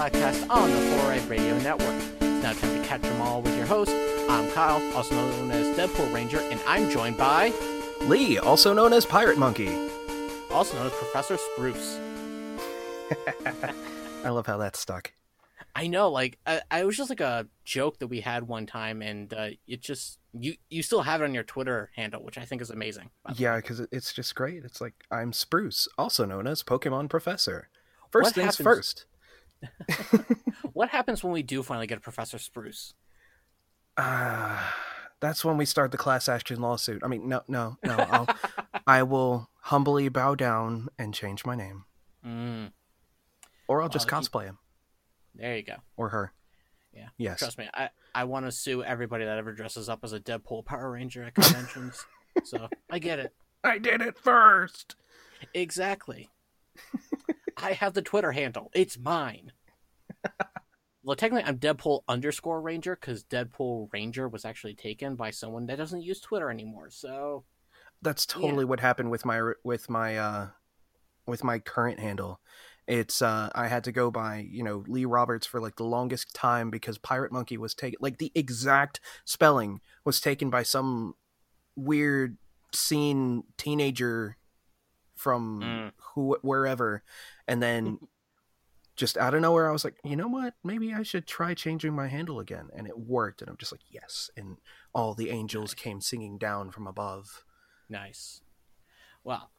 [0.00, 1.94] Podcast on the Four Eyed Radio Network.
[2.22, 3.92] It's now time to catch them all with your host.
[4.30, 7.52] I'm Kyle, also known as Deadpool Ranger, and I'm joined by,
[8.04, 9.68] Lee, also known as Pirate Monkey.
[10.50, 11.98] also known as Professor Spruce.
[14.24, 15.12] I love how that stuck.
[15.76, 19.02] I know, like, I, I was just like a joke that we had one time,
[19.02, 22.46] and uh, it just, you, you still have it on your Twitter handle, which I
[22.46, 23.10] think is amazing.
[23.34, 24.64] Yeah, because it's just great.
[24.64, 27.68] It's like I'm Spruce, also known as Pokemon Professor.
[28.10, 29.04] First What things happens- first.
[30.72, 32.94] What happens when we do finally get a Professor Spruce?
[33.96, 34.58] Uh,
[35.20, 37.02] that's when we start the class action lawsuit.
[37.04, 37.96] I mean, no, no, no.
[37.98, 38.28] I'll,
[38.86, 41.84] I will humbly bow down and change my name,
[42.24, 42.72] Mm,
[43.68, 44.58] or I'll just Well, he- cosplay him
[45.34, 45.76] there you go.
[45.96, 46.32] or her.
[46.94, 47.08] Yeah.
[47.18, 47.38] Yes.
[47.40, 50.64] Trust me, I, I want to sue everybody that ever dresses up as a Deadpool
[50.64, 52.04] Power Ranger at conventions.
[52.44, 53.32] so I get it.
[53.62, 54.96] I did it first.
[55.54, 56.28] Exactly.
[57.62, 58.70] I have the Twitter handle.
[58.74, 59.52] It's mine.
[61.02, 65.78] well, technically, I'm Deadpool underscore Ranger because Deadpool Ranger was actually taken by someone that
[65.78, 66.90] doesn't use Twitter anymore.
[66.90, 67.44] So
[68.02, 70.48] That's totally what happened with my with my uh
[71.26, 72.40] with my current handle.
[72.86, 76.34] It's uh I had to go by, you know, Lee Roberts for like the longest
[76.34, 81.14] time because Pirate Monkey was taken like the exact spelling was taken by some
[81.76, 82.36] weird
[82.74, 84.36] scene teenager
[85.14, 85.92] from Mm.
[86.14, 87.02] who wherever
[87.50, 87.98] and then
[88.96, 90.54] just out of nowhere I was like, "You know what?
[90.62, 93.82] Maybe I should try changing my handle again." And it worked and I'm just like,
[93.90, 94.56] "Yes." And
[94.94, 97.44] all the angels came singing down from above.
[97.88, 98.42] Nice.
[99.24, 99.50] Well,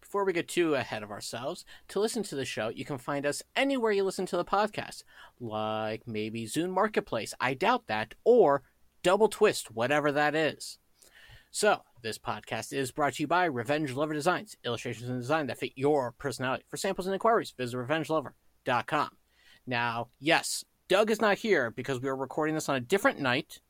[0.00, 3.24] before we get too ahead of ourselves, to listen to the show, you can find
[3.24, 5.02] us anywhere you listen to the podcast,
[5.40, 7.32] like maybe Zune Marketplace.
[7.40, 8.62] I doubt that, or
[9.02, 10.78] Double Twist, whatever that is.
[11.50, 15.58] So, this podcast is brought to you by Revenge Lover Designs, illustrations and design that
[15.58, 16.64] fit your personality.
[16.68, 19.10] For samples and inquiries, visit revengelover.com.
[19.66, 23.60] Now, yes, Doug is not here because we are recording this on a different night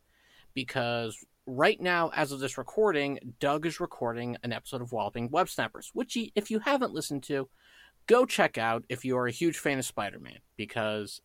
[0.54, 1.16] because
[1.46, 5.90] right now, as of this recording, Doug is recording an episode of Walloping Web Snappers,
[5.94, 7.48] which, if you haven't listened to,
[8.06, 11.20] go check out if you are a huge fan of Spider Man, because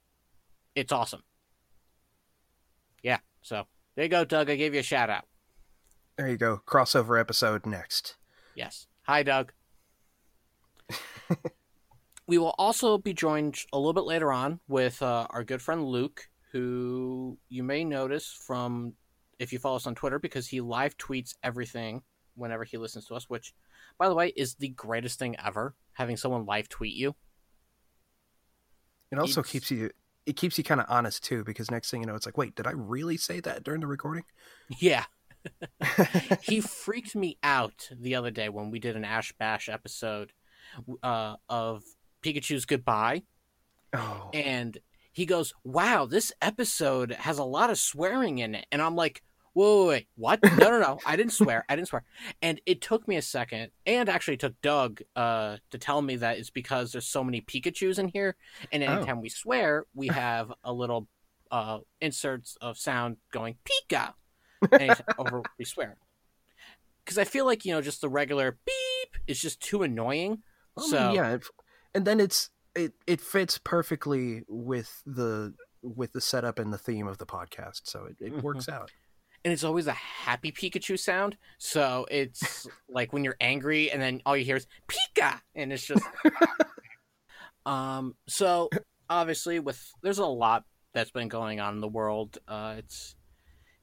[0.75, 1.23] it's awesome.
[3.03, 4.49] Yeah, so there you go, Doug.
[4.49, 5.25] I gave you a shout out.
[6.17, 6.61] There you go.
[6.67, 8.15] Crossover episode next.
[8.55, 8.87] Yes.
[9.03, 9.53] Hi, Doug.
[12.27, 15.85] we will also be joined a little bit later on with uh, our good friend
[15.85, 18.93] Luke, who you may notice from
[19.39, 22.03] if you follow us on Twitter because he live tweets everything
[22.35, 23.53] whenever he listens to us, which,
[23.97, 25.75] by the way, is the greatest thing ever.
[25.93, 27.15] Having someone live tweet you.
[29.11, 29.91] It also It's- keeps you
[30.27, 32.53] it keeps you kind of honest too because next thing you know it's like, "Wait,
[32.55, 34.23] did I really say that during the recording?"
[34.79, 35.05] Yeah.
[36.41, 40.31] He freaked me out the other day when we did an Ash Bash episode
[41.03, 41.83] uh, of
[42.23, 43.23] Pikachu's Goodbye.
[43.93, 44.29] oh.
[44.33, 44.77] and
[45.11, 49.21] he goes, "Wow, this episode has a lot of swearing in it." And I'm like,
[49.53, 50.39] "Whoa, wait, wait, what?
[50.57, 50.99] No, no, no!
[51.05, 51.65] I didn't swear.
[51.67, 52.03] I didn't swear."
[52.41, 56.37] And it took me a second, and actually took Doug uh, to tell me that
[56.37, 58.35] it's because there's so many Pikachu's in here,
[58.71, 58.87] and Oh.
[58.87, 61.07] anytime we swear, we have a little
[61.51, 64.13] uh, inserts of sound going Pika,
[64.73, 65.97] anytime over we swear.
[67.03, 70.39] Because I feel like you know, just the regular beep is just too annoying.
[70.77, 71.37] I mean, so yeah,
[71.93, 77.07] and then it's it it fits perfectly with the with the setup and the theme
[77.07, 78.91] of the podcast, so it, it works out.
[79.43, 81.37] and it's always a happy Pikachu sound.
[81.57, 85.85] So it's like when you're angry, and then all you hear is Pika, and it's
[85.85, 86.03] just.
[87.65, 88.15] um.
[88.27, 88.69] So
[89.09, 92.37] obviously, with there's a lot that's been going on in the world.
[92.47, 93.15] Uh, it's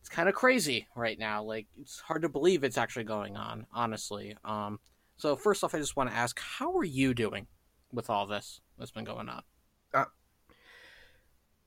[0.08, 1.43] it's kind of crazy right now.
[1.43, 3.66] Like it's hard to believe it's actually going on.
[3.72, 4.34] Honestly.
[4.44, 4.81] Um.
[5.19, 7.49] So first off, I just want to ask, how are you doing
[7.93, 9.43] with all this that's been going on?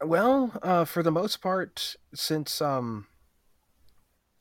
[0.04, 3.08] Well, uh, for the most part, since um,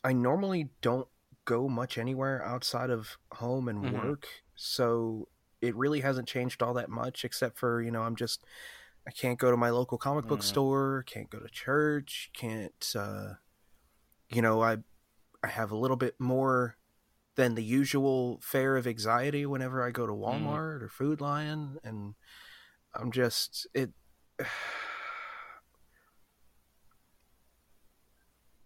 [0.02, 1.08] I normally don't
[1.44, 3.92] go much anywhere outside of home and Mhm.
[3.92, 5.28] work, so
[5.60, 8.44] it really hasn't changed all that much, except for you know I'm just
[9.06, 10.44] I can't go to my local comic book Mhm.
[10.44, 13.34] store, can't go to church, can't uh,
[14.30, 14.78] you know I
[15.42, 16.76] I have a little bit more
[17.36, 22.14] than the usual fare of anxiety whenever I go to Walmart or Food Lion, and
[22.94, 23.90] I'm just it.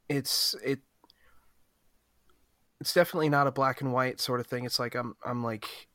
[0.08, 0.80] It's it.
[2.80, 4.64] It's definitely not a black and white sort of thing.
[4.64, 5.88] It's like I'm I'm like,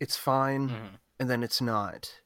[0.00, 0.98] it's fine, Mhm.
[1.20, 2.20] and then it's not,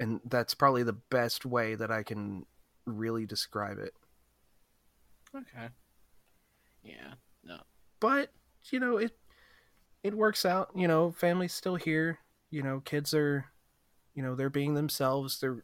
[0.00, 2.46] and that's probably the best way that I can
[2.86, 3.94] really describe it.
[5.36, 5.68] Okay.
[6.82, 7.14] Yeah.
[7.44, 7.58] No.
[8.00, 8.30] but
[8.70, 9.16] you know it
[10.02, 12.18] it works out you know family's still here
[12.50, 13.46] you know kids are
[14.14, 15.62] you know they're being themselves they're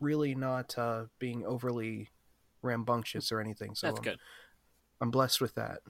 [0.00, 2.08] really not uh being overly
[2.62, 4.18] rambunctious or anything so That's I'm, good.
[5.00, 5.80] I'm blessed with that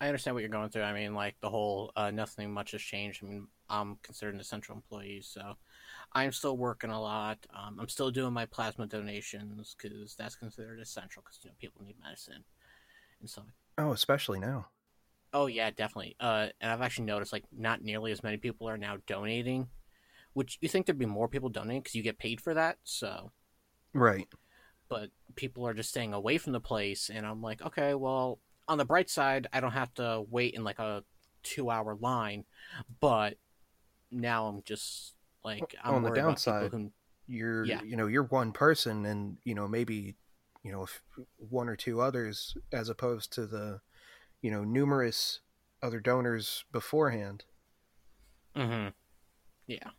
[0.00, 0.82] I understand what you're going through.
[0.82, 3.22] I mean, like the whole uh, nothing much has changed.
[3.24, 5.54] I mean, I'm considered an essential employee, so
[6.12, 7.38] I'm still working a lot.
[7.54, 11.84] Um, I'm still doing my plasma donations because that's considered essential because you know people
[11.84, 12.44] need medicine
[13.20, 13.44] and stuff.
[13.78, 14.66] oh especially now
[15.36, 16.14] Oh yeah, definitely.
[16.20, 19.66] Uh, and I've actually noticed like not nearly as many people are now donating,
[20.32, 22.78] which you think there'd be more people donating because you get paid for that.
[22.84, 23.32] So,
[23.92, 24.28] right
[24.88, 28.78] but people are just staying away from the place, and I'm like, okay, well, on
[28.78, 31.02] the bright side, I don't have to wait in like a
[31.42, 32.44] two-hour line,
[33.00, 33.36] but
[34.10, 36.90] now I'm just like I'm On the downside, who
[37.26, 37.82] you're Yeah.
[37.82, 40.14] you know you're one person and you know maybe
[40.62, 41.02] you know if
[41.36, 43.80] one or two others as opposed to the
[44.42, 45.40] you know numerous
[45.82, 47.44] other donors beforehand
[48.56, 48.88] Mm-hmm.
[49.66, 49.90] Yeah.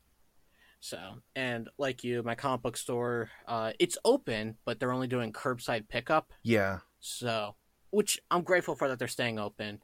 [0.80, 1.00] So,
[1.36, 5.88] and like you, my comic book store, uh, it's open, but they're only doing curbside
[5.89, 6.31] pickup.
[6.44, 7.56] yeah So,
[7.89, 9.81] which I'm grateful for that they're staying open.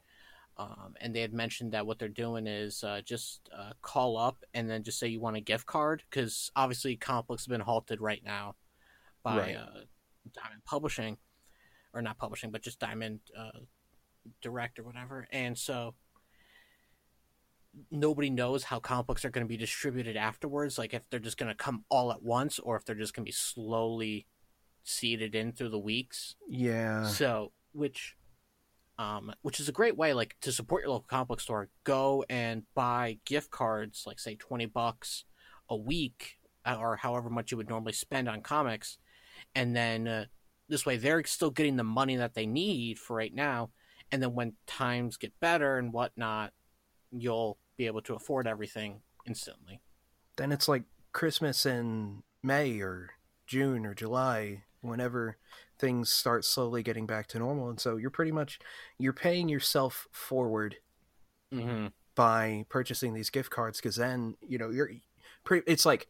[0.58, 4.44] Um, and they had mentioned that what they're doing is uh, just uh, call up
[4.52, 6.94] and then just say you want a gift card because obviously
[7.26, 8.54] books have been halted right now
[9.22, 9.56] by Right.
[9.56, 9.80] uh,
[10.34, 11.16] Diamond Publishing,
[11.94, 13.60] or not publishing, but just Diamond uh,
[14.42, 15.26] Direct or whatever.
[15.32, 15.94] And so
[17.90, 20.78] nobody knows how books are going to be distributed afterwards.
[20.78, 23.24] Like if they're just going to come all at once or if they're just going
[23.24, 24.26] to be slowly
[24.84, 26.34] seeded in through the weeks.
[26.48, 28.16] yeah So, which,
[29.02, 31.68] um, which is a great way, like to support your local comic book store.
[31.84, 35.24] Go and buy gift cards, like say twenty bucks
[35.68, 38.98] a week, uh, or however much you would normally spend on comics,
[39.54, 40.24] and then uh,
[40.68, 43.70] this way they're still getting the money that they need for right now.
[44.10, 46.52] And then when times get better and whatnot,
[47.10, 49.80] you'll be able to afford everything instantly.
[50.36, 53.10] then it's like Christmas in May or
[53.46, 55.38] June or July, whenever
[55.78, 57.70] things start slowly getting back to normal.
[57.70, 58.58] And so you're pretty much
[58.98, 60.76] you're paying yourself forward
[61.52, 61.88] Mm-hmm.
[62.14, 64.90] by purchasing these gift cards because then you know you're
[65.44, 65.70] pretty.
[65.70, 66.08] It's like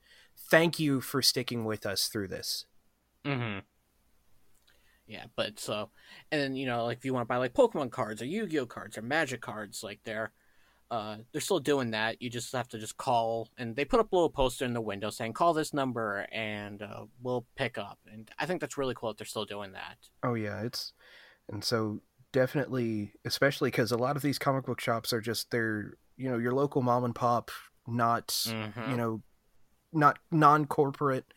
[0.50, 2.66] thank you for sticking with us through this.
[3.24, 3.58] Mm-hmm.
[5.08, 5.90] Yeah, but so,
[6.30, 8.66] and then you know, like if you want to buy like Pokemon cards or Yu-Gi-Oh
[8.66, 10.30] cards or Magic cards, like they're,
[10.92, 12.20] uh, they're still doing that.
[12.20, 14.80] You just have to just call, and they put up a little poster in the
[14.80, 17.98] window saying call this number and uh, we'll pick up.
[18.12, 19.96] And I think that's really cool that they're still doing that.
[20.22, 20.92] Oh yeah, it's
[21.50, 22.02] and so
[22.32, 26.36] definitely, especially because a lot of these comic book shops are just they're you know
[26.38, 27.50] your local mom and pop,
[27.86, 28.90] not Mhm.
[28.90, 29.22] you know,
[29.94, 31.32] not non corporate,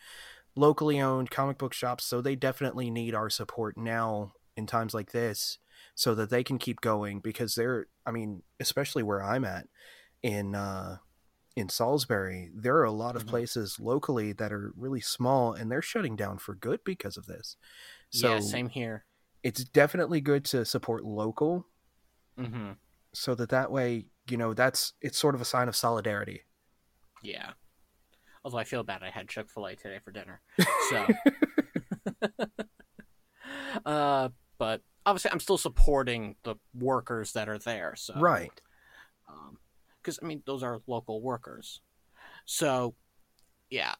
[0.55, 2.03] locally owned comic book shops.
[2.03, 5.57] So they definitely need our support now in times like this,
[5.95, 9.67] so that they can keep going because they're I mean, especially where I'm at
[10.23, 10.97] in uh
[11.55, 13.29] in Salisbury, there are a lot of Mhm.
[13.29, 17.55] places locally that are really small and they're shutting down for good because of this.
[18.09, 19.05] So yeah, same here.
[19.43, 21.67] it's definitely good to support local
[22.37, 22.71] Mm-hmm.
[23.13, 26.41] so that that way you know that's it's sort of a sign of solidarity
[27.23, 27.51] Yeah.
[28.43, 30.41] Although I feel bad, I had Chick Fil A today for dinner,
[30.89, 31.07] so.
[33.85, 37.95] uh, but obviously, I'm still supporting the workers that are there.
[37.95, 38.51] So right
[40.05, 41.81] because I mean those are local workers.
[42.45, 42.93] So,
[43.69, 43.95] yeah,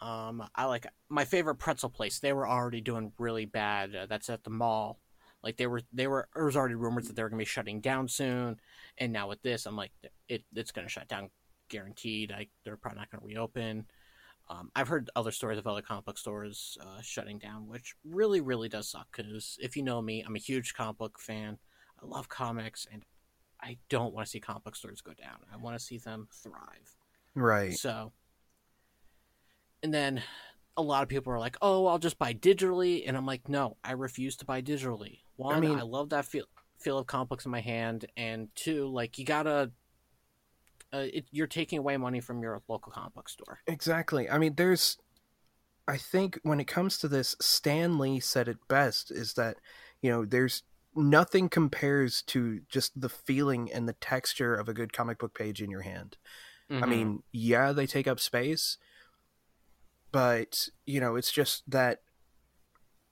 [0.00, 2.18] um, I like my favorite pretzel place.
[2.18, 3.94] They were already doing really bad.
[3.94, 4.98] Uh, that's at the mall.
[5.42, 6.28] Like they were, they were.
[6.34, 8.56] There was already rumors that they were gonna be shutting down soon,
[8.98, 9.92] and now with this, I'm like,
[10.28, 11.30] it, it's gonna shut down,
[11.68, 12.32] guaranteed.
[12.32, 13.86] Like they're probably not gonna reopen.
[14.50, 18.40] Um, I've heard other stories of other comic book stores uh, shutting down, which really,
[18.40, 19.08] really does suck.
[19.14, 21.58] Because if you know me, I'm a huge comic book fan.
[22.02, 23.04] I love comics, and
[23.60, 25.38] I don't want to see comic book stores go down.
[25.52, 26.96] I want to see them thrive.
[27.34, 28.12] right So,
[29.82, 30.22] and then
[30.76, 33.76] a lot of people are like, "Oh, I'll just buy digitally," and I'm like, "No,
[33.84, 35.20] I refuse to buy digitally.
[35.36, 36.44] One, I, mean- I love that feel
[36.78, 39.72] feel of comic books in my hand, and two, like you gotta,
[40.92, 43.60] uh, it, you're taking away money from your local comic book store.
[43.66, 44.98] exactly i mean there's
[45.88, 49.58] i think when it comes to this stan lee said it best is that
[50.02, 50.62] you know there's
[50.94, 55.62] nothing compares to just the feeling and the texture of a good comic book page
[55.62, 56.16] in your hand.
[56.82, 56.86] I Mhm.
[56.86, 58.78] mean, yeah, they take up space,
[60.12, 62.00] but you know, it's just that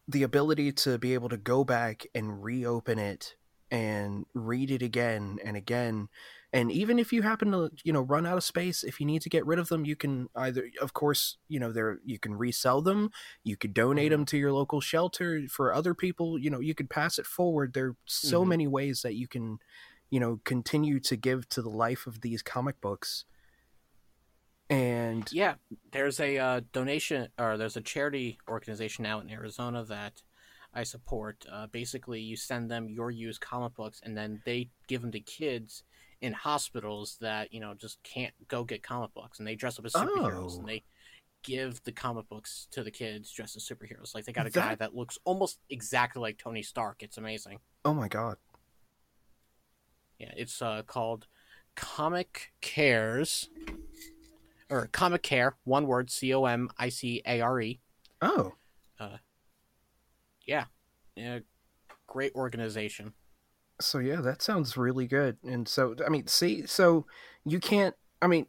[0.09, 3.35] the ability to be able to go back and reopen it
[3.71, 6.09] and read it again and again
[6.53, 9.23] and even if you happen to you know run out of space if you need
[9.23, 12.35] to get rid of them you can either of course you know there you can
[12.35, 13.11] resell them.
[13.45, 16.39] You could donate them to your local shelter for other people.
[16.39, 17.75] You know you could pass it forward.
[17.75, 18.47] There are so Mhm.
[18.47, 19.59] many ways that you can
[20.11, 23.25] you know continue to give to the life of these comic books.
[24.69, 25.57] And Yeah,
[25.91, 30.23] there's a uh, donation or there's a charity organization now in Arizona that
[30.73, 31.45] I support.
[31.51, 35.21] Uh, basically, you send them your used comic books, and then they give them to
[35.21, 35.83] kids
[36.21, 39.85] in hospitals that you know just can't go get comic books, and they dress up
[39.85, 40.59] as superheroes, Oh.
[40.61, 40.85] and they
[41.43, 44.15] give the comic books to the kids dressed as superheroes.
[44.15, 47.03] Like they got a guy That- that looks almost exactly like Tony Stark.
[47.03, 47.61] It's amazing.
[47.85, 48.37] oh my god
[50.19, 51.27] Yeah, it's uh, called
[51.77, 53.49] Comic Cares
[54.71, 57.81] or Comic Care, one word, C O M I C A R E.
[58.23, 58.55] oh
[60.47, 60.65] Yeah,
[61.15, 61.41] Yeah,
[62.09, 63.13] great organization.
[63.81, 65.37] So yeah, that sounds really good.
[65.45, 67.07] And so I mean, see, so
[67.45, 68.47] you can't I mean,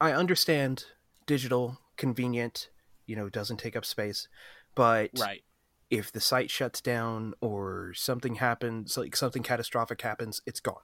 [0.00, 0.84] I understand
[1.26, 2.70] digital convenient,
[3.06, 4.28] you know, doesn't take up space,
[4.74, 5.44] but Right.
[5.90, 10.82] if the site shuts down or something happens, like something catastrophic happens, it's gone.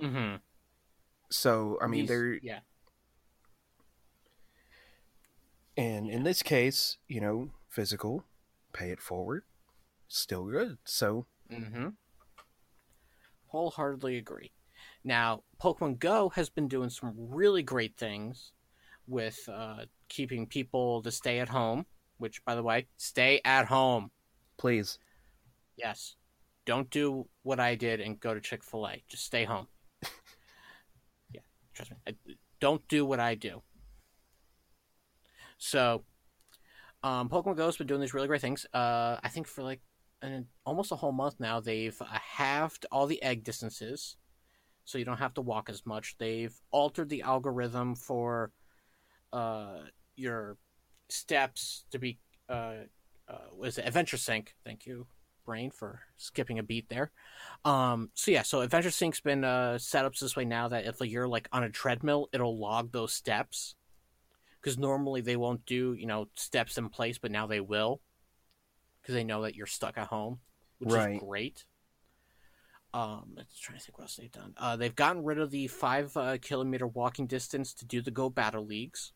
[0.00, 0.36] Mm-hmm.
[1.30, 2.60] So I mean, there yeah.
[5.76, 8.24] and in this case, you know, physical,
[8.72, 9.44] pay it forward,
[10.08, 10.78] still good.
[10.84, 11.88] So Mm-hmm.
[13.54, 14.50] Wholeheartedly agree.
[15.04, 18.50] Now, Pokemon Go has been doing some really great things
[19.06, 21.86] with uh, keeping people to stay at home.
[22.18, 24.10] Which, by the way, stay at home.
[24.56, 24.98] please,
[25.76, 26.16] Yes.
[26.66, 29.04] Don't do what I did and go to Chick fil A.
[29.06, 29.68] Just stay home.
[31.32, 31.42] yeah,
[31.74, 31.96] trust me.
[32.08, 33.62] I- Don't do what I do.
[35.58, 36.02] So,
[37.04, 38.66] um, Pokemon Go's been doing these really great things.
[38.74, 39.80] Uh, I think for like
[40.24, 44.16] an, almost a whole month now, they've uh, halved all the egg distances,
[44.84, 46.16] so you don't have to walk as much.
[46.18, 48.50] They've altered the algorithm for
[49.32, 49.80] uh,
[50.16, 50.56] your
[51.08, 52.74] steps to be uh,
[53.28, 54.54] uh, was it Adventure Sync?
[54.64, 55.06] Thank you,
[55.46, 57.10] brain, for skipping a beat there.
[57.64, 61.00] Um, so yeah, so Adventure Sync's been uh, set up this way now that if
[61.00, 63.76] you're like on a treadmill, it'll log those steps.
[64.60, 68.00] Because normally they won't do you know steps in place, but now they will,
[69.04, 70.40] because they know that you're stuck at home,
[70.78, 71.16] which Right.
[71.16, 71.66] is great.
[72.94, 74.54] Um, let's try to think what else they've done.
[74.56, 78.30] Uh, they've gotten rid of the five uh, kilometer walking distance to do the Go
[78.30, 79.12] Battle Leagues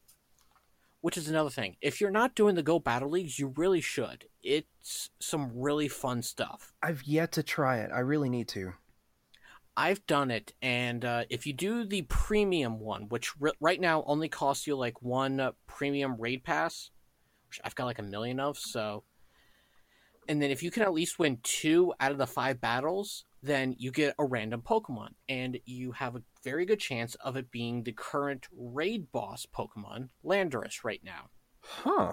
[1.00, 1.76] which is another thing.
[1.80, 4.26] If you're not doing the Go Battle Leagues, you really should.
[4.42, 6.72] It's some really fun stuff.
[6.82, 7.90] I've yet to try it.
[7.94, 8.72] I really need to.
[9.76, 14.02] I've done it, and uh, if you do the premium one, which r- right now
[14.08, 16.90] only costs you like one uh, premium raid pass,
[17.48, 19.04] which I've got like a million of, so.
[20.28, 23.74] And then if you can at least win two out of the five battles, then
[23.78, 27.82] you get a random Pokemon, and you have a very good chance of it being
[27.82, 31.30] the current raid boss Pokemon, Landorus, right now.
[31.62, 32.12] Huh.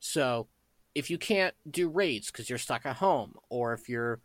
[0.00, 0.48] So,
[0.94, 4.20] if you can't do raids because you're stuck at home, or if you're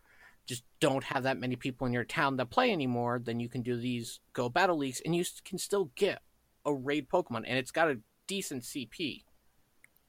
[0.48, 3.62] just don't have that many people in your town that play anymore, then you can
[3.62, 6.22] do these Go Battle Leagues, and you can still get
[6.66, 9.24] a raid Pokemon, and it's got a decent CP.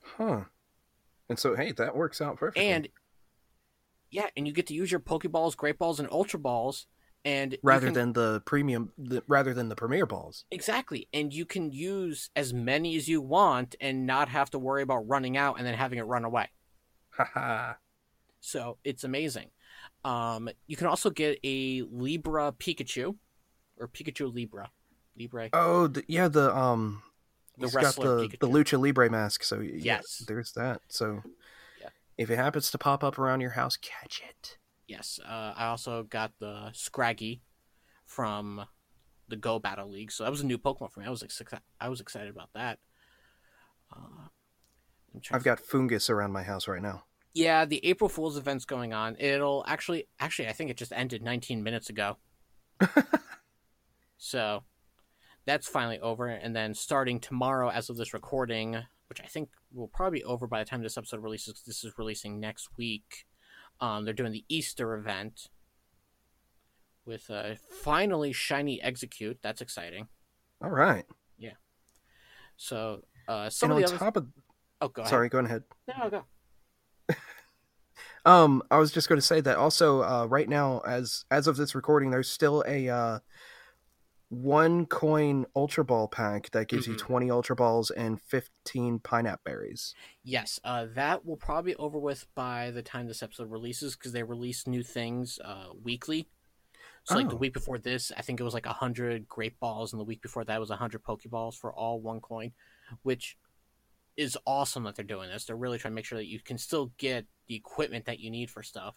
[0.02, 0.44] Huh.
[1.28, 2.68] And so, hey, that works out perfectly.
[2.68, 2.88] And
[4.10, 6.86] yeah, and you get to use your Pokeballs, Great Balls, and Ultra Balls,
[7.24, 10.44] and rather can- than the premium, the, rather than the premier balls.
[10.50, 14.82] exactly, and you can use as many as you want and not have to worry
[14.82, 16.48] about running out and then having it run away.
[17.10, 17.74] Haha.
[18.40, 19.50] So it's amazing.
[20.04, 23.16] Um, you can also get a Libra Pikachu,
[23.76, 24.70] or Pikachu Libra,
[25.18, 25.50] Libra.
[25.52, 27.02] oh, the, yeah, the um,
[27.58, 28.38] The he's got the Pikachu.
[28.40, 29.42] the Lucha Libre mask.
[29.42, 30.24] So yeah, Yes.
[30.26, 30.80] there's that.
[30.88, 31.22] So
[31.80, 31.88] Yeah.
[32.16, 34.58] if it happens to pop up around your house, catch it.
[34.86, 35.18] Yes.
[35.24, 37.40] Uh, I also got the Scraggy
[38.06, 38.66] from
[39.28, 40.10] the Go Battle League.
[40.10, 41.06] So that was a new Pokemon for me.
[41.06, 42.78] I was exci- I was excited about that.
[43.94, 44.28] Uh,
[45.32, 47.04] I've got fungus around my house right now.
[47.34, 49.16] Yeah, the April Fool's event's going on.
[49.18, 52.16] It'll actually, actually, I think it just ended 19 minutes ago.
[54.16, 54.62] so
[55.48, 56.28] that's finally over.
[56.28, 58.76] And then starting tomorrow, as of this recording,
[59.08, 61.96] which I think will probably be over by the time this episode releases, this is
[61.96, 63.24] releasing next week.
[63.80, 65.48] Um, they're doing the Easter event
[67.06, 69.38] with uh, finally Shiny Exeggcute.
[69.40, 70.08] That's exciting.
[70.62, 71.06] All right.
[71.38, 71.52] Yeah.
[72.58, 74.04] So uh, some and of on the other.
[74.04, 74.26] top of
[74.82, 75.10] oh, go ahead.
[75.10, 75.62] sorry, go ahead.
[75.88, 76.24] No, go.
[78.24, 80.02] Um, I was just going to say that also.
[80.02, 83.18] Uh, right now, as as of this recording, there's still a uh,
[84.30, 86.98] one coin Ultra Ball pack that gives you Mhm.
[86.98, 89.94] 20 Ultra Balls and 15 Pinap Berries.
[90.22, 94.12] Yes, uh, that will probably be over with by the time this episode releases because
[94.12, 96.28] they release new things uh, weekly.
[97.04, 97.38] So, like the Oh.
[97.38, 100.44] week before this, I think it was like hundred Great Balls, and the week before
[100.44, 102.52] that was hundred Pokeballs for all one coin,
[103.02, 103.38] which
[104.16, 105.46] is awesome that they're doing this.
[105.46, 108.30] They're really trying to make sure that you can still get the equipment that you
[108.30, 108.94] need for stuff.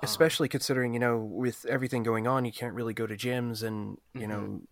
[0.02, 3.98] Especially considering, you know, with everything going on, you can't really go to gyms and,
[4.12, 4.28] you Mhm.
[4.28, 4.62] know,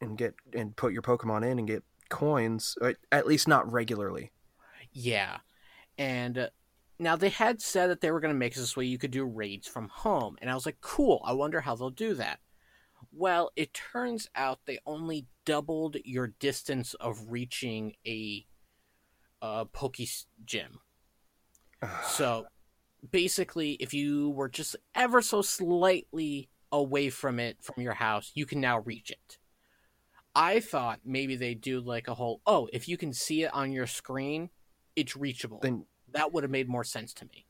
[0.00, 2.76] and get and put your Pokemon in and get coins,
[3.10, 4.32] at least not regularly.
[4.92, 5.38] Yeah.
[5.96, 6.50] And uh,
[6.98, 9.24] now they had said that they were going to make this way you could do
[9.24, 10.36] raids from home.
[10.40, 11.22] And I was like, cool.
[11.24, 12.40] I wonder how they'll do that.
[13.12, 18.46] Well, it turns out they only doubled your distance of reaching a
[19.40, 19.96] uh, Poke
[20.44, 20.80] gym.
[22.08, 22.46] So
[23.10, 28.46] basically, if you were just ever so slightly away from it from your house, you
[28.46, 29.38] can now reach it.
[30.34, 33.70] I thought maybe they do like a whole oh, if you can see it on
[33.72, 34.50] your screen,
[34.96, 35.60] it's reachable.
[35.62, 37.46] then that would have made more sense to me.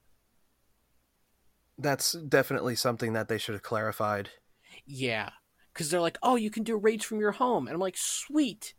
[1.79, 4.31] that's definitely something that they should have clarified.
[4.87, 5.31] Yeah,
[5.73, 8.75] because they're like, oh, you can do raids from your home, and I'm like, sweet.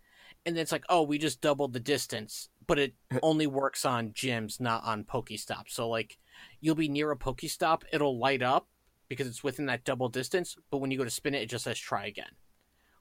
[0.46, 4.12] And then it's like, oh, we just doubled the distance, but it only works on
[4.12, 5.70] gyms, not on Pokestops.
[5.72, 6.18] So like,
[6.62, 8.68] you'll be near a Pokestop, it'll light up
[9.08, 10.56] because it's within that double distance.
[10.72, 12.32] But when you go to spin it, it just says try again.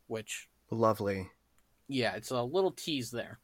[0.07, 1.31] Which, Lovely.
[1.89, 3.41] yeah, it's a little tease there.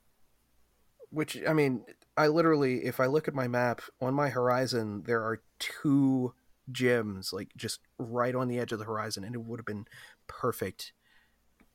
[1.10, 1.84] Which I mean,
[2.16, 6.34] I literally, if I look at my map on my horizon, there are two
[6.70, 9.86] gyms like just right on the edge of the horizon, and it would have been
[10.26, 10.92] perfect.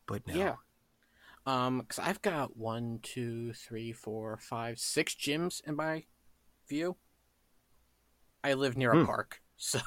[0.07, 0.35] But no.
[0.35, 0.55] Yeah.
[1.47, 6.05] Um, because I've got one, two, three, four, five, six gyms in my
[6.67, 6.95] view.
[8.45, 9.05] I live near a Hmm.
[9.05, 9.79] park, so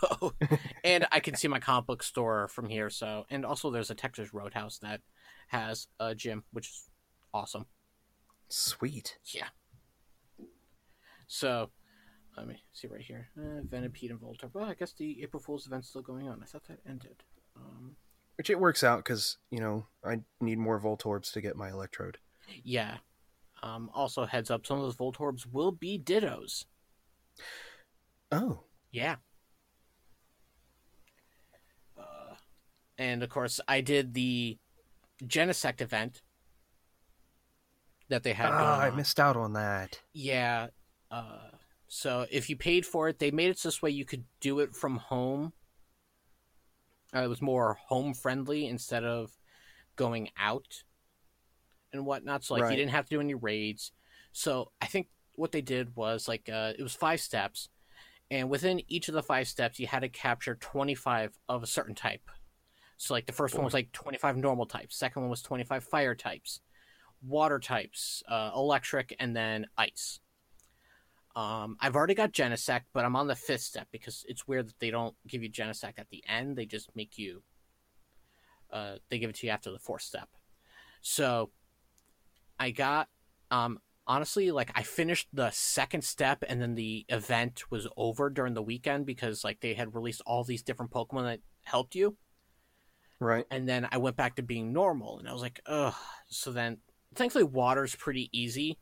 [0.84, 2.90] and I can see my comic book store from here.
[2.90, 5.00] So, and also there's a Texas Roadhouse that
[5.48, 6.90] has a gym, which is
[7.32, 7.66] awesome.
[8.48, 9.18] Sweet.
[9.34, 9.48] Yeah.
[11.26, 11.70] So,
[12.36, 13.28] let me see right here.
[13.38, 14.50] Uh, Venipede and Voltorb.
[14.54, 16.40] Well, I guess the April Fool's event's still going on.
[16.42, 17.22] I thought that ended.
[17.56, 17.96] Um,
[18.36, 22.18] Which it works out because you know I need more Voltorbs to get my Electrode.
[22.64, 22.98] Yeah.
[23.62, 26.64] Um, also, heads up, some of those Voltorbs will be Dittos.
[28.30, 28.60] Oh,
[28.92, 29.16] Yeah.
[31.96, 32.34] Uh,
[32.98, 34.58] and of course, I did the
[35.24, 36.22] Genesect event
[38.08, 38.50] that they had.
[38.50, 40.00] going I missed out on that.
[40.12, 40.68] Yeah.
[41.10, 41.38] Uh,
[41.88, 44.74] so if you paid for it, they made it this way you could do it
[44.74, 45.52] from home.
[47.14, 49.30] Uh, it was more home friendly instead of
[49.96, 50.84] going out
[51.92, 52.44] and whatnot.
[52.44, 52.70] So like Right.
[52.72, 53.92] you didn't have to do any raids.
[54.32, 57.68] So I think what they did was like uh, it was five steps,
[58.30, 61.66] and within each of the five steps, you had to capture twenty five of a
[61.66, 62.30] certain type.
[62.96, 64.96] So like the first one was like twenty five normal types.
[64.96, 66.60] Second one was twenty five fire types
[67.22, 70.20] water types, uh, electric, and then ice.
[71.36, 74.78] Um, I've already got Genesect, but I'm on the fifth step because it's weird that
[74.80, 76.56] they don't give you Genesect at the end.
[76.56, 77.42] They just make you.
[78.72, 80.28] Uh, they give it to you after the fourth step.
[81.00, 81.50] So,
[82.58, 83.08] I got.
[83.50, 88.54] Um, honestly, like I finished the second step, and then the event was over during
[88.54, 92.16] the weekend because like they had released all these different Pokemon that helped you
[93.20, 93.46] Right.
[93.50, 95.94] and then I went back to being normal, and I was like, ugh.
[96.28, 96.78] So then,
[97.14, 98.78] thankfully, water's pretty easy,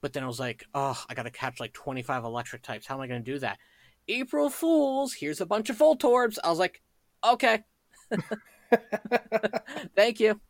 [0.00, 2.86] but then I was like, oh, I gotta catch like 25 electric types.
[2.86, 3.58] How am I gonna do that?
[4.08, 5.14] April Fools!
[5.14, 6.38] Here's a bunch of Voltorbs.
[6.44, 6.82] I was like,
[7.24, 7.64] okay,
[9.96, 10.40] thank you.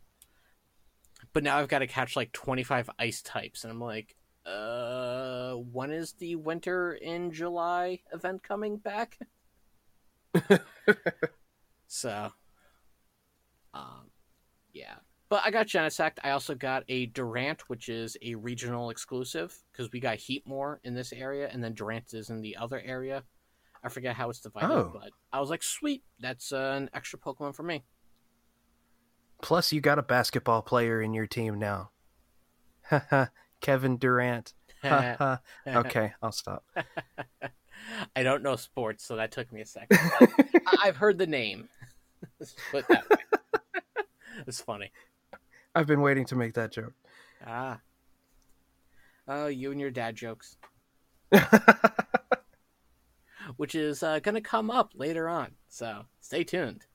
[1.39, 5.93] But now I've got to catch like 25 ice types, and I'm like, uh, when
[5.93, 9.21] is the Winter in July event coming back?
[11.87, 12.33] so,
[13.73, 14.11] um,
[14.73, 14.97] yeah.
[15.29, 16.19] But I got Genesect.
[16.25, 20.93] I also got a Durant, which is a regional exclusive because we got Heatmor in
[20.93, 23.23] this area, and then Durant is in the other area.
[23.85, 24.91] I forget how it's divided, Oh.
[24.93, 27.85] but I was like, sweet, that's uh, an extra Pokemon for me.
[29.43, 31.91] Plus, you got a basketball player in your team now.
[33.61, 34.55] Kevin Durant.
[35.67, 36.65] Okay, I'll stop.
[38.17, 39.99] I don't know sports, so that took me a second.
[40.83, 41.69] I've heard the name.
[42.41, 43.17] Let's put that way.
[44.47, 44.91] it's funny.
[45.75, 46.95] I've been waiting to make that joke.
[47.47, 47.81] Ah.
[49.29, 50.57] Oh, you and your dad jokes,
[53.57, 55.53] which is uh, going to come up later on.
[55.69, 56.87] So stay tuned.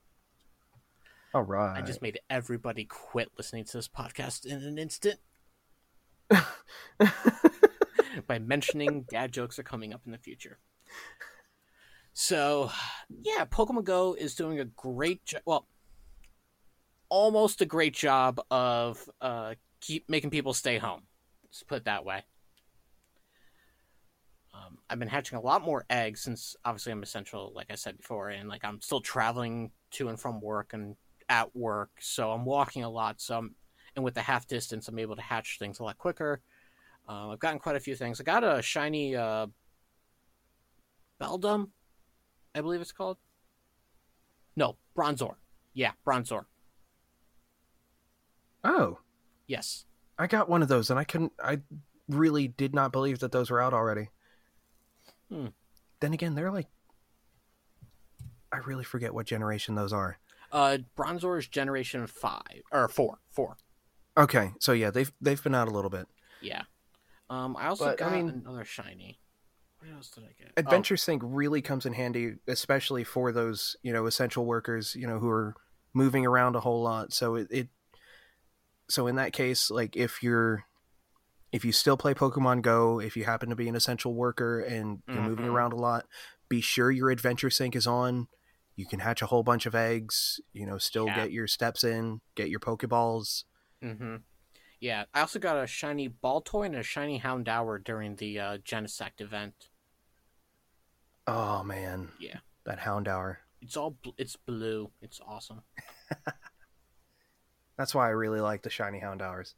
[1.33, 1.77] All right.
[1.77, 5.19] I just made everybody quit listening to this podcast in an instant
[8.27, 10.59] by mentioning dad jokes are coming up in the future.
[12.13, 12.69] So,
[13.09, 15.41] yeah, Pokemon Go is doing a great job.
[15.45, 15.67] Well,
[17.09, 21.01] almost a great job of uh, keep making people stay home.
[21.45, 22.25] Let's put it that way.
[24.53, 27.97] Um, I've been hatching a lot more eggs since obviously I'm essential, like I said
[27.97, 30.95] before, and like I'm still traveling to and from work and
[31.29, 33.21] at work, so I'm walking a lot.
[33.21, 33.55] So I'm,
[33.95, 36.41] and with the half distance, I'm able to hatch things a lot quicker.
[37.07, 38.19] Uh, I've gotten quite a few things.
[38.19, 39.47] I got a shiny uh,
[41.21, 41.69] Beldum,
[42.55, 43.17] I believe it's called.
[44.55, 45.35] No, Bronzor.
[45.73, 46.45] Yeah, Bronzor.
[48.63, 48.99] Oh,
[49.47, 49.85] Yes.
[50.17, 51.33] I got one of those, and I couldn't.
[51.43, 51.61] I
[52.07, 54.09] really did not believe that those were out already.
[55.29, 55.47] Hmm.
[55.99, 56.67] Then again, they're like.
[58.51, 60.19] I really forget what generation those are.
[60.53, 63.19] Uh, Bronzor is Generation Five or Four.
[63.31, 63.57] Four.
[64.15, 66.07] Okay, so yeah, they've they've been out a little bit.
[66.41, 66.61] Yeah.
[67.29, 69.19] Um, I also But, I got mean- another shiny.
[69.79, 70.47] What else did I get?
[70.55, 75.07] Oh, Adventure Sync really comes in handy, especially for those you know essential workers, you
[75.07, 75.55] know, who are
[75.93, 77.11] moving around a whole lot.
[77.13, 77.67] So it, it
[78.87, 80.63] so in that case, like if you're
[81.51, 85.01] if you still play Pokemon Go, if you happen to be an essential worker and
[85.07, 85.51] you're moving Mhm.
[85.53, 86.05] around a lot,
[86.49, 88.27] be sure your Adventure Sync is on.
[88.75, 91.15] You can hatch a whole bunch of eggs, you know, still Yeah.
[91.15, 93.43] get your steps in, get your Pokeballs.
[93.83, 94.17] Mm-hmm.
[94.79, 99.19] Yeah, I also got a shiny Voltorb and a shiny Houndour during the uh, Genesect
[99.21, 99.69] event.
[101.27, 102.09] Oh man.
[102.19, 102.39] Yeah.
[102.65, 103.37] That Houndour.
[103.61, 104.91] It's all bl- it's blue.
[105.01, 105.61] It's awesome.
[107.77, 109.55] That's why I really like the shiny Houndours.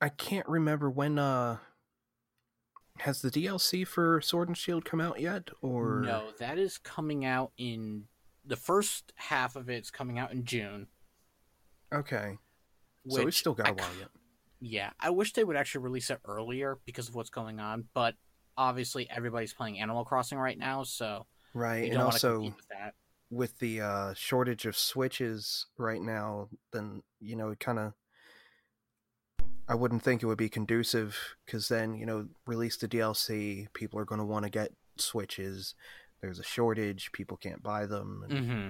[0.00, 1.58] I can't remember when uh
[3.00, 7.24] has the DLC for Sword and Shield come out yet or No, that is coming
[7.24, 8.04] out in
[8.44, 10.86] the first half of it's coming out in June.
[11.92, 12.38] Okay.
[13.08, 14.08] So we've still got I a while yet.
[14.60, 18.14] Yeah, I wish they would actually release it earlier because of what's going on, but
[18.56, 21.84] obviously everybody's playing Animal Crossing right now, so Right.
[21.84, 22.94] And don't want to also with that.
[23.30, 27.94] with the uh shortage of switches right now, then you know, it kind of
[29.70, 34.00] I wouldn't think it would be conducive because then, you know, release the DLC, people
[34.00, 35.74] are going to want to get switches.
[36.20, 38.24] There's a shortage, people can't buy them.
[38.28, 38.68] Mm-hmm.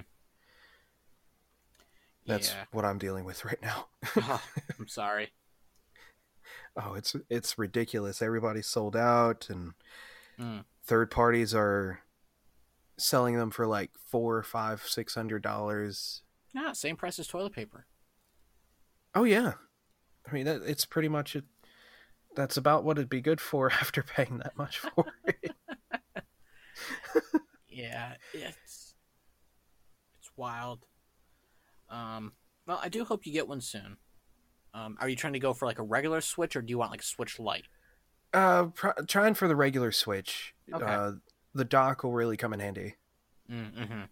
[2.27, 2.65] That's Yeah.
[2.73, 3.87] what I'm dealing with right now.
[4.17, 4.43] Oh,
[4.79, 5.33] I'm sorry.
[6.77, 8.21] oh, it's it's ridiculous.
[8.23, 9.73] Everybody's sold out, and
[10.39, 10.65] Mm.
[10.85, 12.01] third parties are
[12.99, 16.23] selling them for like four, five, six hundred dollars.
[16.55, 17.87] Yeah, same price as toilet paper.
[19.15, 19.55] Oh yeah,
[20.29, 21.45] I mean it's pretty much it.
[22.37, 25.53] That's about what it'd be good for after paying that much for it.
[27.73, 28.95] Yeah, it's
[30.19, 30.85] it's wild.
[31.89, 32.33] Um,
[32.67, 33.97] well, I do hope you get one soon.
[34.75, 36.91] Um, are you trying to go for like a regular Switch, or do you want
[36.91, 37.65] like a Switch Lite?
[38.35, 40.55] uh, pr- trying for the regular Switch.
[40.73, 40.85] Okay.
[40.85, 41.13] Uh,
[41.55, 42.97] the dock will really come in handy.
[43.51, 44.03] Mm-hmm.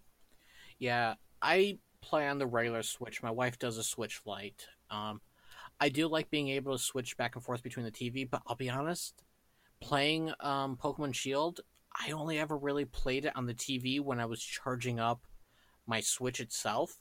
[0.79, 3.21] Yeah, I play on the regular Switch.
[3.21, 4.67] My wife does a Switch Lite.
[4.89, 5.21] Um,
[5.79, 8.55] I do like being able to switch back and forth between the TV, but I'll
[8.55, 9.23] be honest,
[9.81, 11.61] playing um, Pokemon Shield,
[11.97, 15.21] I only ever really played it on the TV when I was charging up
[15.87, 16.99] my Switch itself.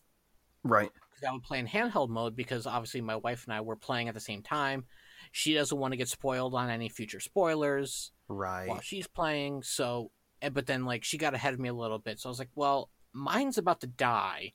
[0.65, 0.91] Right.
[0.93, 4.09] because I would play in handheld mode because obviously my wife and I were playing
[4.09, 4.85] at the same time.
[5.33, 8.69] She doesn't want to get spoiled on any future spoilers Right.
[8.69, 9.63] while she's playing.
[9.63, 10.11] So,
[10.53, 12.51] but then like she got ahead of me a little bit, so I was like,
[12.55, 14.53] well, mine's about to die,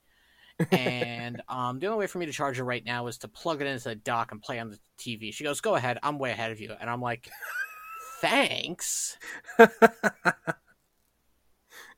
[0.71, 3.61] and um, the only way for me to charge it right now is to plug
[3.61, 5.33] it into the dock and play on the TV.
[5.33, 7.29] She goes, go ahead, I'm way ahead of you, and I'm like,
[8.21, 9.17] thanks.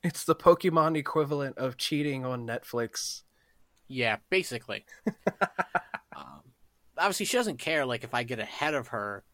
[0.02, 3.22] it's the Pokemon equivalent of cheating on Netflix.
[3.88, 4.84] Yeah, basically.
[6.16, 6.42] um,
[6.98, 7.86] obviously, she doesn't care.
[7.86, 9.24] Like if I get ahead of her,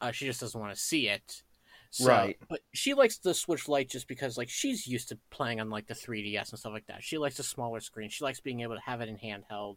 [0.00, 1.42] uh, she just doesn't want to see it.
[1.92, 2.38] So, Right.
[2.48, 5.86] But she likes the Switch Lite just because like she's used to playing on like
[5.88, 7.02] the 3DS and stuff like that.
[7.02, 8.10] She likes the smaller screen.
[8.10, 9.76] She likes being able to have it in handheld.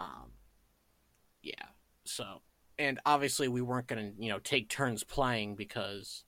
[0.00, 0.32] Um,
[1.42, 1.54] yeah.
[2.04, 2.42] So,
[2.78, 6.24] and obviously we weren't gonna you know take turns playing because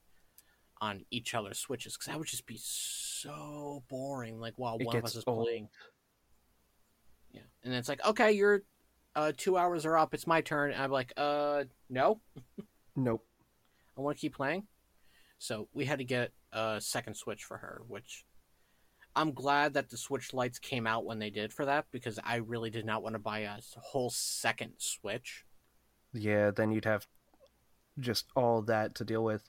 [0.80, 4.38] on each other's switches because that would just be so boring.
[4.38, 5.44] Like while It one of us is old.
[5.46, 5.68] playing.
[7.32, 8.62] Yeah, and then it's like, okay, your
[9.16, 10.14] uh, two hours are up.
[10.14, 10.70] It's my turn.
[10.70, 12.20] And I'm like, uh, no,
[12.94, 13.24] Nope.
[13.98, 14.68] I want to keep playing.
[15.44, 18.24] So we had to get a second Switch for her, which
[19.14, 22.36] I'm glad that the Switch Lites came out when they did for that because I
[22.36, 25.44] really did not want to buy a whole second Switch.
[26.14, 27.06] Yeah, then you'd have
[27.98, 29.42] just all that to deal with.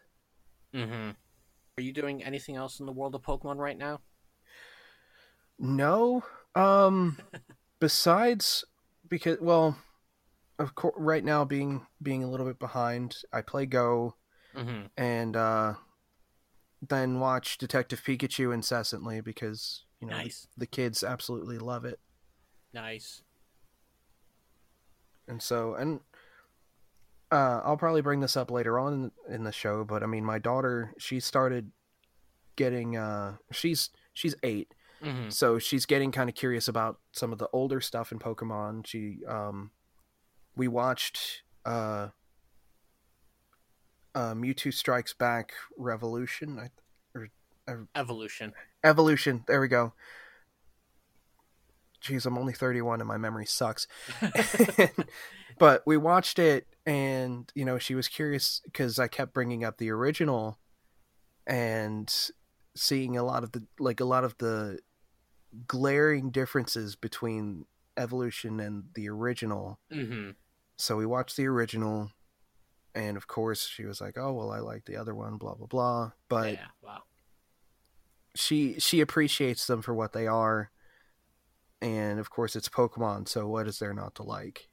[0.74, 1.12] Mm-hmm.
[1.78, 4.02] Are you doing anything else in the world of Pokemon right now?
[5.58, 6.26] No.
[6.56, 7.20] Um
[7.80, 8.66] besides
[9.08, 9.78] because well,
[10.60, 14.16] of course right now being being a little bit behind, I play Go
[14.56, 14.86] Mm-hmm.
[14.96, 15.74] and uh
[16.90, 20.48] then watch Detective Pikachu incessantly because you know Nice.
[20.58, 22.00] the kids absolutely love it.
[22.74, 23.22] Nice.
[25.28, 26.02] And so, and
[27.32, 30.38] uh, I'll probably bring this up later on in, the show, but I mean, my
[30.38, 31.72] daughter, she started
[32.56, 37.40] getting, uh, she's she's eight, hmm so she's getting kind of curious about some of
[37.40, 38.86] the older stuff in Pokemon.
[38.86, 39.72] She, um,
[40.56, 42.10] we watched uh,
[44.16, 46.70] uh, Mewtwo Strikes Back Revolution, I,
[47.68, 48.54] or Evolution.
[48.84, 49.44] Evolution.
[49.48, 49.94] There we go.
[52.02, 53.88] Jeez, I'm only 31 and my memory sucks.
[55.60, 59.78] but we watched it, and you know, she was curious because I kept bringing up
[59.78, 60.60] the original,
[61.46, 62.14] and
[62.76, 64.80] seeing a lot of the like a lot of the
[65.68, 67.66] glaring differences between
[67.98, 69.80] Evolution and the original.
[69.92, 70.32] hmm
[70.78, 72.12] So we watched the original,
[72.96, 75.68] and of course, she was like, "Oh, well, I like the other one." Blah blah
[75.68, 76.12] blah.
[76.30, 76.66] But yeah.
[76.82, 77.04] Wow.
[78.36, 80.72] she she appreciates them for what they are
[81.82, 84.70] and of course it's pokemon so what is there not to like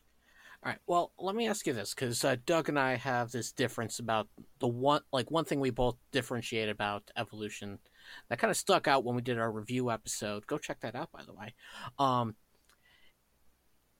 [0.64, 0.78] All right.
[0.86, 4.28] Well, let me ask you this, because uh, Doug and I have this difference about
[4.60, 7.80] the one, like one thing we both differentiate about evolution
[8.28, 10.46] that kind of stuck out when we did our review episode.
[10.46, 11.54] Go check that out, by the way.
[11.98, 12.36] Um,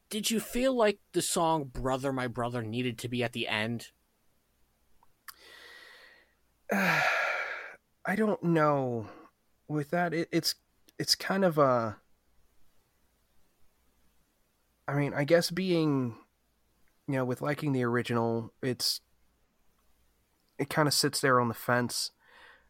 [0.08, 3.88] did you feel like the song "Brother, My Brother" needed to be at the end?
[8.04, 9.06] i don't know.
[9.68, 10.54] With that it, it's
[10.98, 11.96] it's kind of a
[14.86, 16.16] i mean i guess being
[17.08, 19.00] you know with liking the original it's
[20.62, 22.12] it kind of sits there on the fence.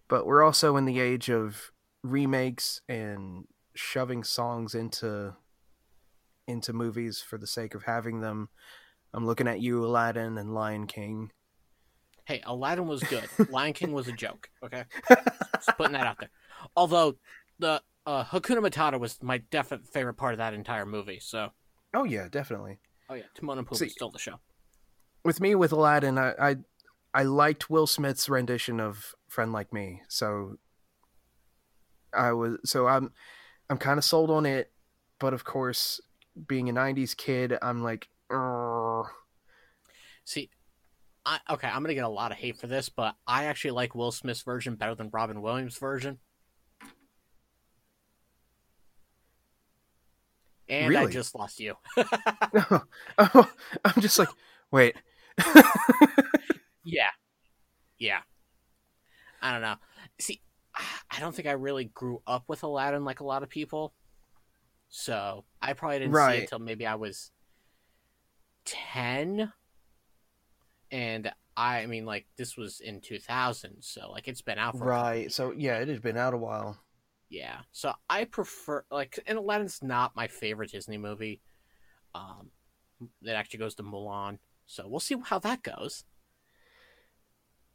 [0.09, 5.37] But we're also in the age of remakes and shoving songs into
[6.49, 8.49] into movies for the sake of having them.
[9.15, 11.33] I'm looking at you aladdin and lion king
[12.25, 13.29] Hey, Aladdin was good.
[13.51, 14.49] Lion King was a joke.
[14.65, 14.85] Okay,
[15.57, 16.31] just putting that out there.
[16.77, 17.17] Although
[17.59, 21.19] the uh, Hakuna Matata was my definite favorite part of that entire movie.
[21.21, 21.51] So,
[21.95, 22.79] oh yeah definitely
[23.11, 24.41] oh yeah, Timon and Pumbaa stole the show.
[25.25, 26.57] with me with Aladdin, I, I
[27.15, 30.57] I liked Will Smith's rendition of "Friend Like Me," so
[32.15, 33.13] I was so I'm
[33.69, 34.73] I'm kind of sold on it,
[35.19, 36.01] but of course,
[36.47, 39.07] being a '90s kid, I'm like, "Urgh."
[40.25, 40.51] See,
[41.25, 43.95] I, okay, I'm gonna get a lot of hate for this, but I actually like
[43.95, 46.19] Will Smith's version better than Robin Williams' version.
[50.69, 51.75] And I just lost you.
[51.97, 52.83] oh,
[53.85, 54.29] I'm just like,
[54.71, 54.97] wait,
[56.85, 57.11] yeah,
[57.99, 58.21] yeah.
[59.41, 59.77] I don't know.
[60.19, 60.41] See,
[60.75, 63.93] I don't think I really grew up with Aladdin like a lot of people,
[64.89, 67.31] so I probably didn't see it until maybe I was
[68.65, 69.53] ten.
[70.93, 74.85] And I, I mean, like this was in 2000, so like it's been out for
[74.85, 75.33] right?
[75.33, 76.79] So yeah, it had been out a while.
[77.29, 77.61] Yeah.
[77.73, 81.41] So I prefer like and Aladdin's not my favorite Disney movie.
[82.15, 82.51] Um
[83.23, 84.39] it actually goes to Mulan.
[84.67, 86.05] So we'll see how that goes.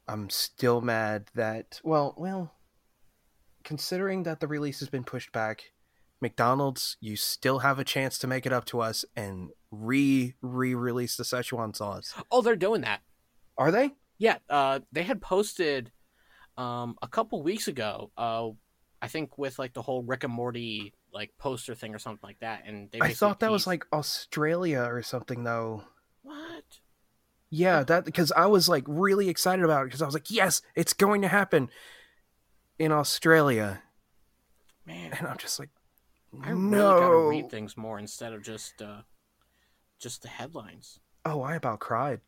[0.08, 2.54] I'm still mad that well, well,
[3.64, 5.72] considering that the release has been pushed back,
[6.22, 10.74] McDonald's, you still have a chance to make it up to us and re re
[10.74, 12.14] release the Szechuan sauce.
[12.32, 13.02] Oh, they're doing that.
[13.58, 13.91] Are they?
[14.17, 15.91] Yeah, uh they had posted
[16.58, 18.50] um a couple weeks ago, uh
[19.02, 22.39] I think with like the whole Rick and Morty like poster thing or something like
[22.39, 25.84] that and they I thought that was like Australia or something though.
[26.24, 26.80] what?
[27.50, 30.62] Yeah, that because I was like really excited about it because I was like, yes,
[30.76, 31.70] it's going to happen
[32.78, 33.82] in Australia,
[34.86, 35.70] Man, and I'm just like,
[36.43, 39.02] I really gotta read things more instead of just uh
[40.00, 41.00] just the headlines.
[41.26, 42.22] Oh, I about cried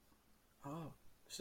[0.66, 0.94] Oh,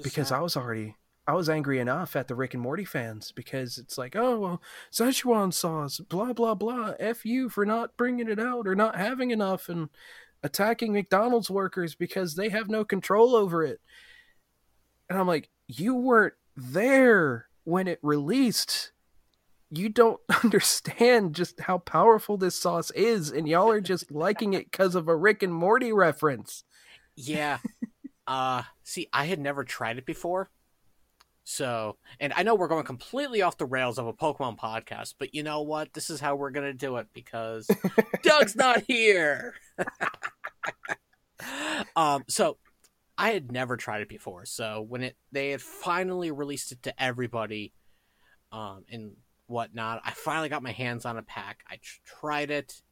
[0.03, 0.39] because sad.
[0.39, 0.97] I was already
[1.27, 4.63] I was angry enough at the Rick and Morty fans because it's like, oh well,
[4.91, 9.31] Szechuan sauce, blah blah blah, f you for not bringing it out or not having
[9.31, 9.91] enough and
[10.43, 13.81] attacking McDonald's workers because they have no control over it.
[15.11, 18.93] And I'm like, you weren't there when it released.
[19.71, 24.71] You don't understand just how powerful this sauce is, and y'all are just liking it
[24.71, 26.65] because of a Rick and Morty reference.
[27.17, 27.59] Yeah.
[28.29, 30.51] Uh see, I had never tried it before.
[31.43, 35.35] So, and I know we're going completely off the rails of a Pokemon podcast, but
[35.35, 35.95] you know what?
[35.95, 37.71] This is how we're going to do it because
[38.23, 39.55] Doug's not here.
[41.97, 42.59] um so
[43.17, 44.45] I had never tried it before.
[44.45, 47.73] So, when it they had finally released it to everybody
[48.53, 49.13] um and
[49.47, 51.65] whatnot, I finally got my hands on a pack.
[51.69, 52.83] I tr- tried it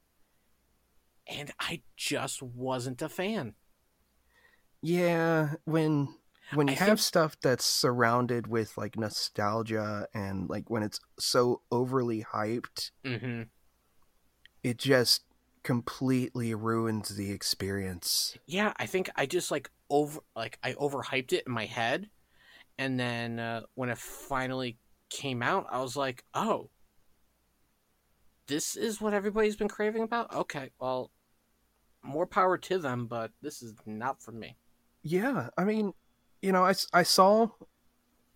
[1.27, 3.55] and I just wasn't a fan.
[4.87, 6.15] Yeah, when
[6.55, 11.01] when you I have think- stuff that's surrounded with like nostalgia and like when it's
[11.19, 13.43] so overly hyped, Mm-hmm.
[14.63, 15.25] it just
[15.65, 18.39] completely ruins the experience.
[18.47, 22.09] Yeah, I think I just like over like I overhyped it in my head,
[22.79, 24.79] and then uh, when it finally
[25.11, 26.71] came out, I was like, oh,
[28.47, 30.33] this is what everybody's been craving about.
[30.33, 31.11] Okay, well,
[32.05, 34.57] more power to them, but this is not for me.
[35.09, 35.95] Yeah, I mean,
[36.43, 37.51] you know, I, I saw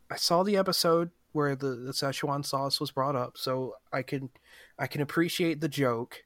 [0.09, 4.31] I saw the episode where the, the Szechuan sauce was brought up, so I can
[4.79, 6.23] I can appreciate the joke.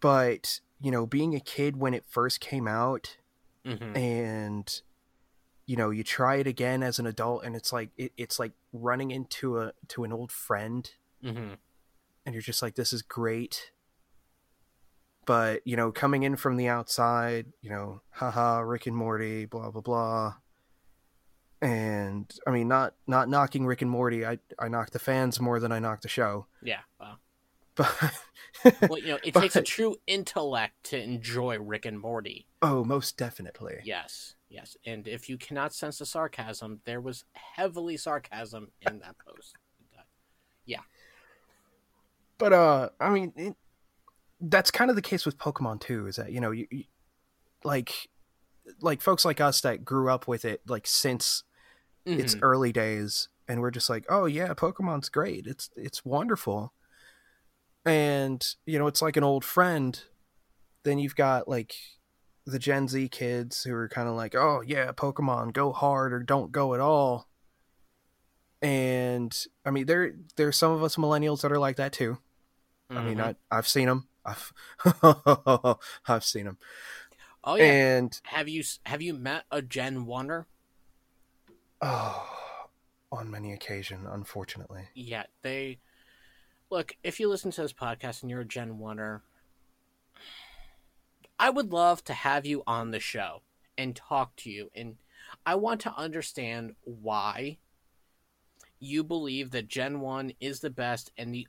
[0.00, 3.16] But, you know, being a kid when it first came out
[3.66, 3.94] Mm-hmm.
[3.94, 4.80] and
[5.66, 8.52] you know, you try it again as an adult and it's like it, it's like
[8.72, 10.90] running into a to an old friend
[11.24, 11.54] Mm-hmm.
[12.24, 13.70] and you're just like this is great
[15.26, 19.70] but you know coming in from the outside you know haha rick and morty blah
[19.70, 20.34] blah blah
[21.62, 25.60] and i mean not not knocking rick and morty i i knock the fans more
[25.60, 26.80] than i knock the show Yeah.
[26.98, 27.18] Well,
[27.76, 28.12] but
[28.90, 32.46] well, you know, it takes a true intellect to enjoy Rick and Morty.
[32.62, 34.76] oh most definitely Yes, yes.
[34.84, 39.54] And if you cannot sense the sarcasm, there was heavily sarcasm in that post.
[40.66, 40.80] Yeah.
[42.38, 43.54] But uh i mean it,
[44.40, 46.84] that's kind of the case with pokemon too is that you know you, you
[47.64, 48.08] like
[48.80, 51.44] like folks like us that grew up with it like since
[52.06, 52.38] its Mhm.
[52.42, 55.46] early days and we're just like oh yeah pokemon's great.
[55.46, 56.72] It's it's wonderful.
[57.84, 60.02] And you know it's like an old friend
[60.84, 61.74] then you've got like
[62.46, 66.20] the gen z kids who are kind of like oh yeah pokemon go hard or
[66.20, 67.28] don't go at all.
[68.62, 72.18] And i mean there there's some of us millennials that are like that too.
[72.90, 73.36] I mean Mhm.
[73.50, 74.52] I, i've seen them i've
[76.06, 76.58] i've seen them
[77.44, 77.64] oh yeah.
[77.64, 80.44] and have you have you met a Gen Oneer?
[81.82, 82.26] oh
[83.12, 85.78] on many occasion unfortunately Yeah, they
[86.70, 86.96] look.
[87.02, 89.20] If you listen to this podcast and you're a Gen Oneer,
[91.38, 93.42] I would love to have you on the show
[93.76, 94.96] and talk to you, and
[95.44, 97.58] I want to understand why
[98.78, 101.48] you believe that Gen One is the best and the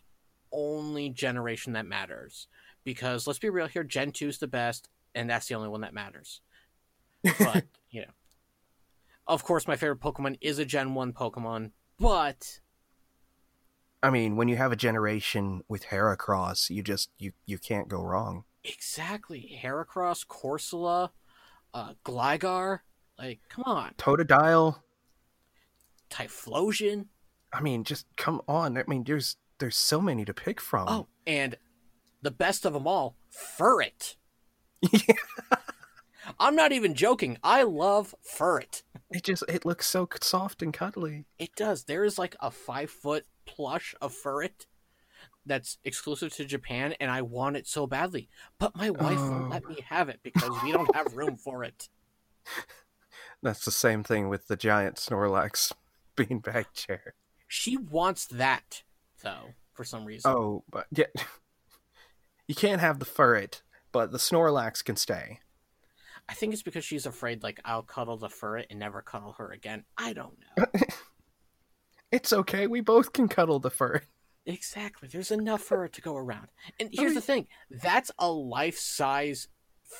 [0.52, 2.48] only generation that matters.
[2.84, 5.82] Because let's be real here, Gen Two is the best, and that's the only one
[5.82, 6.42] that matters.
[7.40, 8.12] But you know,
[9.28, 12.60] of course, my favorite Pokemon is a Gen One Pokemon, but
[14.04, 18.02] I mean, when you have a generation with Heracross, you just you you can't go
[18.02, 18.46] wrong.
[18.64, 19.60] Exactly.
[19.62, 21.10] Heracross, Corsola,
[21.74, 22.80] uh, Gligar.
[23.18, 23.94] Like, come on.
[23.98, 24.82] Totodile.
[26.10, 27.06] Typhlosion.
[27.54, 28.78] I mean, just come on.
[28.78, 30.88] I mean, there's there's so many to pick from.
[30.88, 31.56] Oh, and
[32.22, 34.16] the best of them all, Furret.
[34.92, 35.16] yeah.
[36.40, 37.38] I'm not even joking.
[37.44, 38.84] I love Furret.
[39.10, 41.26] It just it looks so soft and cuddly.
[41.40, 41.84] It does.
[41.86, 44.66] There is like a five foot plush of Furret
[45.46, 48.30] that's exclusive to Japan, and I want it so badly.
[48.60, 49.32] But my wife Oh.
[49.32, 51.90] won't let me have it because we don't have room for it.
[53.44, 55.74] That's the same thing with the giant Snorlax
[56.16, 57.16] beanbag chair.
[57.48, 58.84] She wants that,
[59.24, 60.30] though, for some reason.
[60.32, 61.06] Oh, but yeah,
[62.52, 63.62] you can't have the furret,
[63.94, 65.40] but the Snorlax can stay.
[66.28, 69.52] I think it's because she's afraid, like, I'll cuddle the furret and never cuddle her
[69.52, 69.86] again.
[69.98, 70.66] I don't know.
[72.12, 72.68] It's okay.
[72.68, 74.02] We both can cuddle the furret.
[74.46, 75.08] exactly.
[75.08, 76.50] There's enough furret to go around.
[76.78, 79.48] And here's the thing that's a life size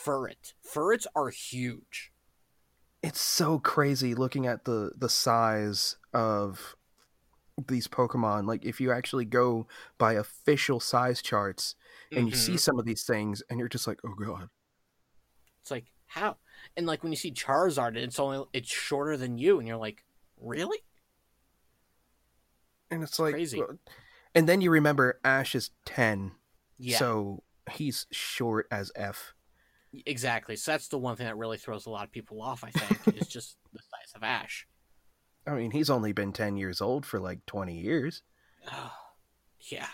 [0.06, 0.54] furret.
[0.62, 2.12] Furrets are huge.
[3.02, 6.76] it's so crazy looking at the the size of
[7.68, 11.76] these pokemon like if you actually go by official size charts
[12.12, 12.60] and you see Mhm.
[12.60, 14.50] some of these things and you're just like oh god
[15.62, 16.38] It's like, how?
[16.76, 19.78] And, like, when you see Charizard and it's only, it's shorter than you, and you're
[19.78, 20.04] like,
[20.40, 20.80] really?
[22.90, 23.62] and it's like Crazy.
[24.36, 26.32] and then you remember ash is 10
[26.78, 26.98] Yeah.
[26.98, 29.34] so he's short as f
[30.06, 30.56] Exactly.
[30.56, 33.14] So that's the one thing that really throws a lot of people off, I think,
[33.18, 34.66] is just the size of Ash.
[35.48, 38.24] I mean he's only been 10 years old for like 20 years
[39.72, 39.88] yeah.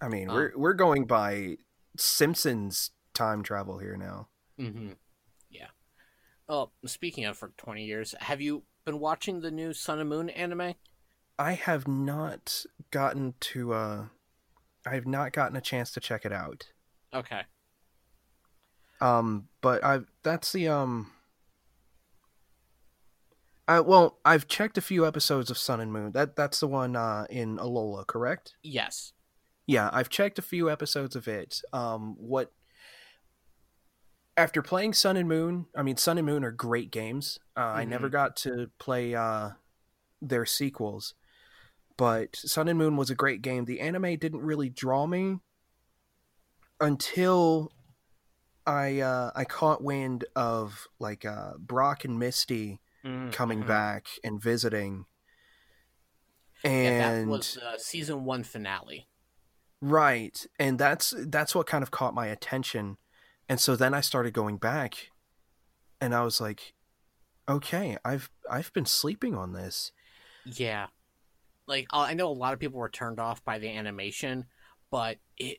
[0.00, 1.56] i mean Um, we're we're going by
[1.96, 4.28] simpsons time travel here now
[4.58, 4.90] Mm-hmm.
[5.50, 5.68] Yeah.
[6.48, 10.30] Oh, speaking of for 20 years, have you been watching the new Sun and Moon
[10.30, 10.74] anime?
[11.38, 14.04] I have not gotten to uh
[14.84, 16.72] I have not gotten a chance to check it out.
[17.14, 17.42] Okay.
[19.00, 21.12] Um but I that's the um
[23.68, 26.10] I well, I've checked a few episodes of Sun and Moon.
[26.12, 28.56] That that's the one uh in Alola, correct?
[28.62, 29.12] Yes.
[29.66, 31.60] Yeah, I've checked a few episodes of it.
[31.72, 32.52] Um what
[34.36, 37.38] after playing Sun and Moon, I mean Sun and Moon are great games.
[37.56, 37.84] Uh, I Mm-hmm.
[37.84, 39.50] never got to play uh,
[40.22, 41.14] their sequels,
[41.96, 43.64] but Sun and Moon was a great game.
[43.66, 45.38] The anime didn't really draw me
[46.80, 47.72] until
[48.66, 52.80] I uh, I caught wind of like uh, Brock and Misty
[53.30, 53.66] coming Mhm.
[53.66, 55.06] back and visiting,
[56.80, 59.08] Yeah, and that was uh, season one finale.
[59.80, 60.44] Right.
[60.58, 62.98] And that's that's what kind of caught my attention.
[63.48, 65.10] And so then I started going back
[66.00, 66.74] and I was like,
[67.48, 69.92] okay, I've I've been sleeping on this.
[70.44, 70.88] Yeah,
[71.66, 74.46] like uh, I know a lot of people were turned off by the animation,
[74.90, 75.58] but it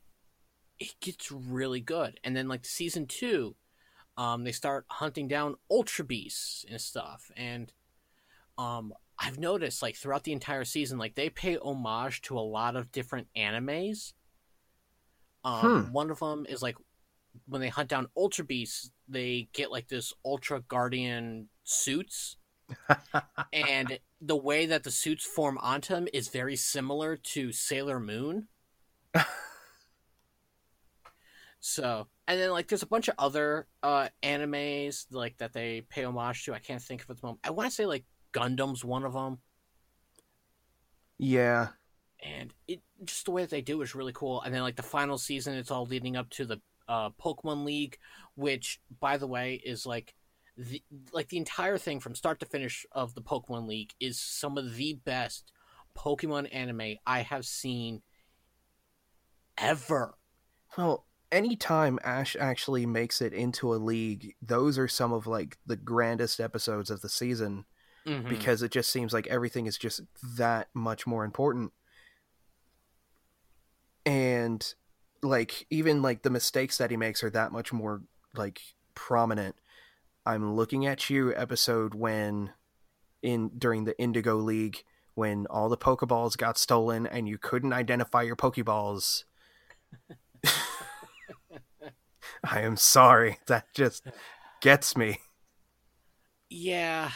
[0.80, 2.20] it gets really good.
[2.24, 3.56] And then like season two,
[4.20, 7.32] um, they start hunting down ultra beasts and stuff.
[7.38, 7.74] And
[8.58, 12.76] um, I've noticed like throughout the entire season, like they pay homage to a lot
[12.76, 14.14] of different animes.
[15.44, 15.92] Um, Hmm.
[15.92, 16.76] one of them is like
[17.48, 22.38] when they hunt down ultra beasts, they get like this ultra guardian suits
[23.54, 28.48] and the way that the suits form onto them is very similar to Sailor Moon.
[31.60, 36.04] so, and then like there's a bunch of other uh animes like that they pay
[36.06, 36.54] homage to.
[36.54, 37.42] I can't think of at the moment.
[37.44, 39.40] I want to say like Gundam's one of them,
[41.18, 41.70] yeah.
[42.22, 44.42] and it just the way that they do is really cool.
[44.42, 47.98] And then like the final season, it's all leading up to the uh Pokemon League,
[48.36, 50.16] which by the way is like
[50.58, 50.82] the
[51.14, 54.76] like the entire thing from start to finish of the Pokemon League is some of
[54.76, 55.52] the best
[55.98, 58.02] Pokemon anime I have seen
[59.58, 60.16] ever.
[60.78, 65.76] Well, anytime Ash actually makes it into a league, those are some of like the
[65.76, 67.66] grandest episodes of the season
[68.06, 68.28] Mhm.
[68.30, 70.02] because it just seems like everything is just
[70.38, 71.72] that much more important.
[74.06, 74.74] And
[75.22, 78.02] like even like the mistakes that he makes are that much more
[78.34, 78.62] like
[78.96, 79.56] prominent.
[80.26, 82.54] I'm looking at you episode when
[83.22, 84.84] in during the Indigo League
[85.16, 89.26] when all the Pokeballs got stolen and you couldn't identify your Pokeballs.
[92.44, 93.40] I am sorry.
[93.48, 94.04] That just
[94.62, 95.20] gets me.
[96.50, 97.12] yeah,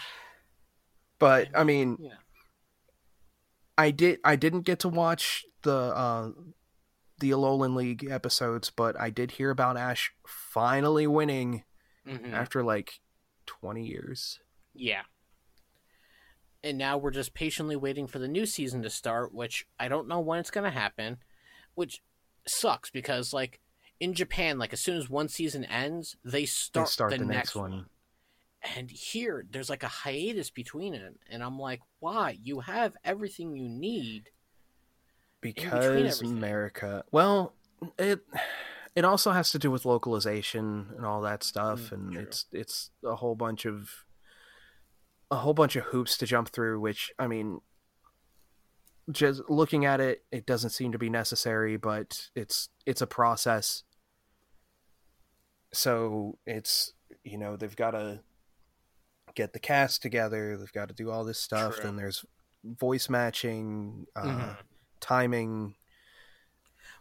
[1.19, 2.13] But I mean, yeah.
[3.77, 6.31] I did I didn't get to watch the uh
[7.19, 11.63] the Alolan League episodes, but I did hear about Ash finally winning
[12.07, 12.33] Mhm.
[12.33, 12.99] after like
[13.45, 14.39] 20 years.
[14.73, 15.03] Yeah.
[16.63, 20.07] And now we're just patiently waiting for the new season to start, which I don't
[20.07, 21.17] know when it's going to happen,
[21.75, 22.01] which
[22.47, 23.59] sucks because like
[24.03, 27.25] in Japan, like as soon as one season ends, they start, they start the, the,
[27.25, 27.71] next, next one.
[27.71, 27.85] one.
[28.75, 32.37] And here, there's like a hiatus between it, and I'm like, why?
[32.43, 34.29] You have everything you need.
[35.41, 36.21] because.
[36.21, 37.03] America.
[37.11, 37.53] Well,
[37.97, 38.19] it
[38.95, 42.21] it also has to do with localization and all that stuff, Mm, and true.
[42.21, 43.89] it's it's a whole bunch of
[45.31, 46.79] a whole bunch of hoops to jump through.
[46.79, 47.61] Which I mean,
[49.11, 53.83] just looking at it, it doesn't seem to be necessary, but it's it's a process.
[55.73, 56.93] So it's
[57.23, 58.21] you know they've got to
[59.35, 60.55] get the cast together.
[60.57, 61.75] They've got to do all this stuff.
[61.75, 61.83] True.
[61.85, 62.23] Then there's
[62.63, 64.07] voice matching.
[64.15, 64.57] Uh, Mhm.
[64.99, 65.75] timing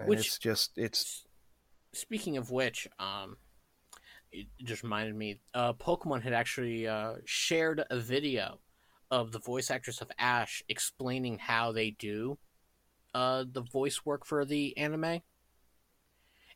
[0.01, 1.25] and Which- it's just it's
[1.93, 3.37] Speaking of which, um,
[4.33, 8.59] it just reminded me, uh, Pokemon had actually uh, shared a video
[9.11, 12.39] of the voice actress of Ash explaining how they do
[13.13, 15.21] uh, the voice work for the anime,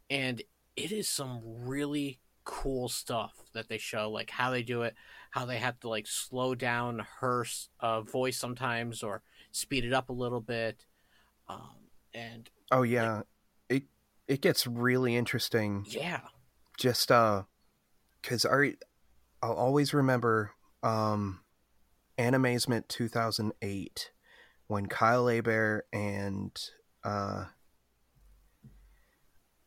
[0.09, 0.43] and
[0.77, 4.95] it is some really cool stuff that they show, like how they do it,
[5.31, 7.45] how they have to like slow down her
[7.81, 9.23] uh, voice sometimes or
[9.53, 10.87] speed it up a little bit,
[11.49, 13.23] um, and oh yeah.
[13.69, 13.85] it
[14.29, 15.85] it gets really interesting.
[15.89, 16.21] Yeah,
[16.79, 17.43] just uh
[18.23, 18.75] because I
[19.43, 20.53] I'll always remember
[20.83, 21.41] um
[22.19, 24.11] Animazement 2008
[24.69, 26.59] when Kyle Hebert and
[27.05, 27.47] uh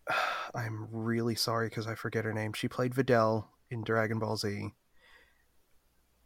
[0.55, 2.53] I'm really sorry because I forget her name.
[2.53, 4.73] She played Videl in Dragon Ball Z.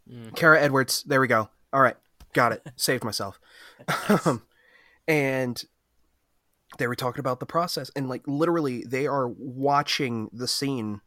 [0.10, 0.36] Mm.
[0.36, 1.04] Kara Edwards.
[1.04, 1.50] There we go.
[1.72, 1.98] All right,
[2.34, 2.66] got it.
[2.76, 3.40] Saved myself.
[4.26, 4.44] Um,
[5.08, 5.62] and
[6.78, 11.02] they were talking about the process, and like literally, they are watching the scene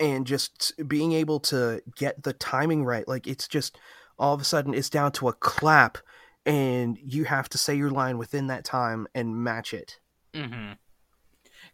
[0.00, 3.06] and just being able to get the timing right.
[3.06, 3.78] Like it's just
[4.18, 5.98] all of a sudden it's down to a clap,
[6.44, 10.00] and you have to say your line within that time and match it.
[10.34, 10.72] Mm-hmm.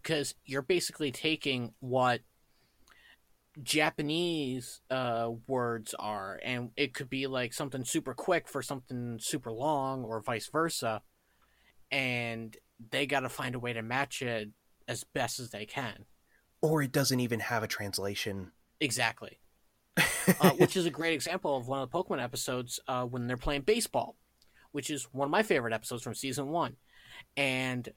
[0.02, 2.20] Because you're basically taking what
[3.62, 9.50] Japanese uh, words are, and it could be like something super quick for something super
[9.50, 11.02] long, or vice versa,
[11.90, 12.56] and
[12.90, 14.50] they got to find a way to match it
[14.86, 16.04] as best as they can.
[16.61, 18.52] or it doesn't even have a translation.
[18.80, 19.38] Exactly.
[20.40, 23.36] uh, which is a great example of one of the Pokemon episodes uh, when they're
[23.36, 24.16] playing baseball,
[24.72, 26.76] which is one of my favorite episodes from season one.
[27.36, 27.88] And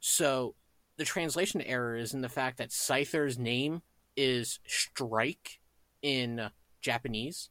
[0.00, 0.54] so
[0.96, 3.82] the translation error is in the fact that Scyther's name
[4.16, 5.60] is Strike
[6.02, 7.50] in Japanese.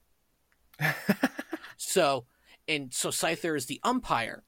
[1.77, 2.25] so,
[2.67, 4.43] and so Scyther is the umpire.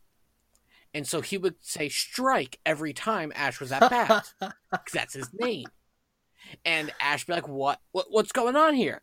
[0.94, 4.34] And so he would say strike every time Ash was at bat.
[4.72, 5.68] Because that's his name.
[6.66, 9.02] And Ash be like, what, what what's going on here?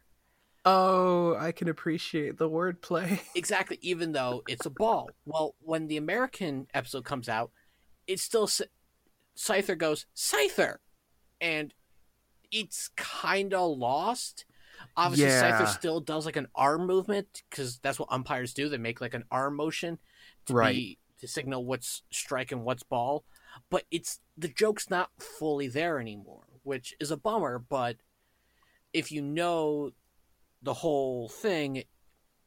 [0.64, 3.20] Oh, I can appreciate the wordplay.
[3.36, 5.10] Exactly, even though it's a ball.
[5.24, 7.52] Well, when the American episode comes out,
[8.06, 8.48] it's still
[9.36, 10.76] Scyther goes Scyther,
[11.40, 11.74] and
[12.50, 14.44] it's kind of lost.
[14.96, 15.60] Obviously, Yeah.
[15.60, 18.68] Scyther still does like an arm movement because that's what umpires do.
[18.68, 19.98] They make like an arm motion
[20.46, 20.74] to Right.
[20.74, 23.24] be to signal what's strike and what's ball.
[23.70, 27.58] But it's the joke's not fully there anymore, which is a bummer.
[27.58, 27.96] But
[28.92, 29.92] if you know
[30.62, 31.84] the whole thing,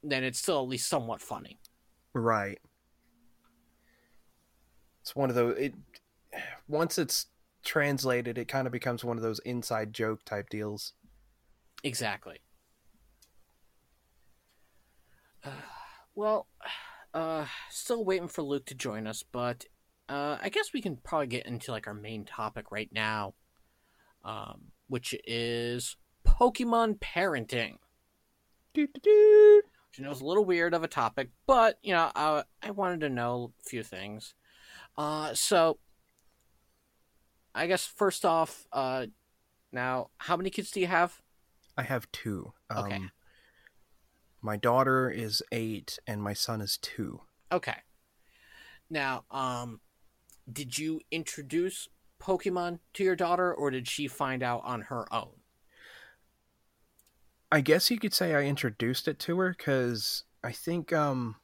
[0.04, 1.60] then it's still at least somewhat funny.
[2.14, 2.60] Right.
[5.02, 5.58] It's one of those.
[5.58, 5.74] It
[6.70, 7.26] once it's
[7.66, 10.94] translated, it kind of becomes one of those inside joke type deals.
[11.84, 12.38] Exactly.
[16.16, 16.48] well,
[17.14, 19.66] uh, still waiting for Luke to join us, but
[20.08, 23.34] uh, I guess we can probably get into like our main topic right now,
[24.24, 27.78] um, which is Pokemon parenting.
[28.74, 29.62] Doo-doo-doo.
[29.90, 32.72] Which I know is a little weird of a topic, but you know, uh, I
[32.72, 34.36] wanted to know a few things.
[34.98, 35.80] Uh, so,
[37.54, 39.08] I guess first off, uh,
[39.72, 41.22] now, how many kids do you have?
[41.78, 42.54] I have two.
[42.70, 43.02] Um, Okay.
[44.42, 47.22] My daughter is eight, and my son is two.
[47.52, 47.76] Okay.
[48.90, 49.82] Now, um,
[50.52, 51.90] did you introduce
[52.22, 55.42] Pokemon to your daughter, or did she find out on her own?
[57.52, 61.36] I guess you could say I introduced it to her because I think, um,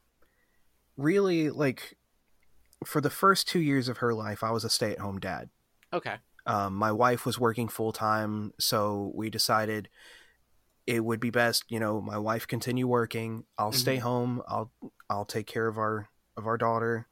[0.95, 1.97] really, like,
[2.85, 5.49] for the first two years of her life, I was a stay at home dad.
[5.95, 6.17] Okay.
[6.45, 9.89] Um, my wife was working full time, so we decided
[10.87, 13.45] it would be best, you know, my wife continue working.
[13.57, 14.01] I'll stay Mhm.
[14.01, 14.43] home.
[14.47, 14.71] I'll
[15.09, 17.07] I'll take care of our of our daughter.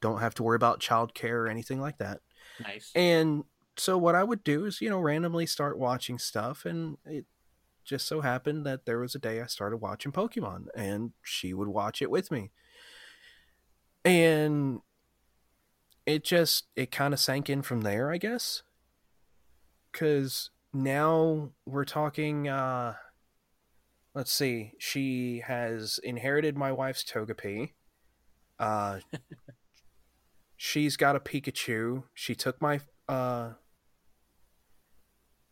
[0.00, 2.20] Don't have to worry about childcare or anything like that.
[2.58, 2.92] Nice.
[2.94, 3.44] And
[3.76, 7.26] so what I would do is, you know, randomly start watching stuff and it
[7.84, 11.68] just so happened that there was a day I started watching Pokemon and she would
[11.68, 12.52] watch it with me.
[14.04, 14.80] And
[16.06, 18.62] it just it kind of sank in from there, I guess.
[19.92, 22.94] Cuz now we're talking uh
[24.14, 27.72] let's see, she has inherited my wife's Togepi.
[28.58, 29.00] Uh
[30.56, 32.04] she's got a Pikachu.
[32.14, 33.52] She took my uh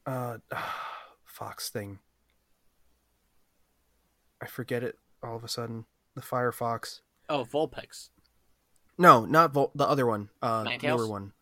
[0.06, 0.38] uh
[1.24, 1.98] fox thing.
[4.40, 5.86] I forget it all of a sudden.
[6.14, 7.00] The Firefox.
[7.28, 8.10] oh, Vulpix.
[8.98, 10.28] No, not Vol- the other one.
[10.40, 10.82] Uh Ninetales?
[10.82, 11.32] newer one.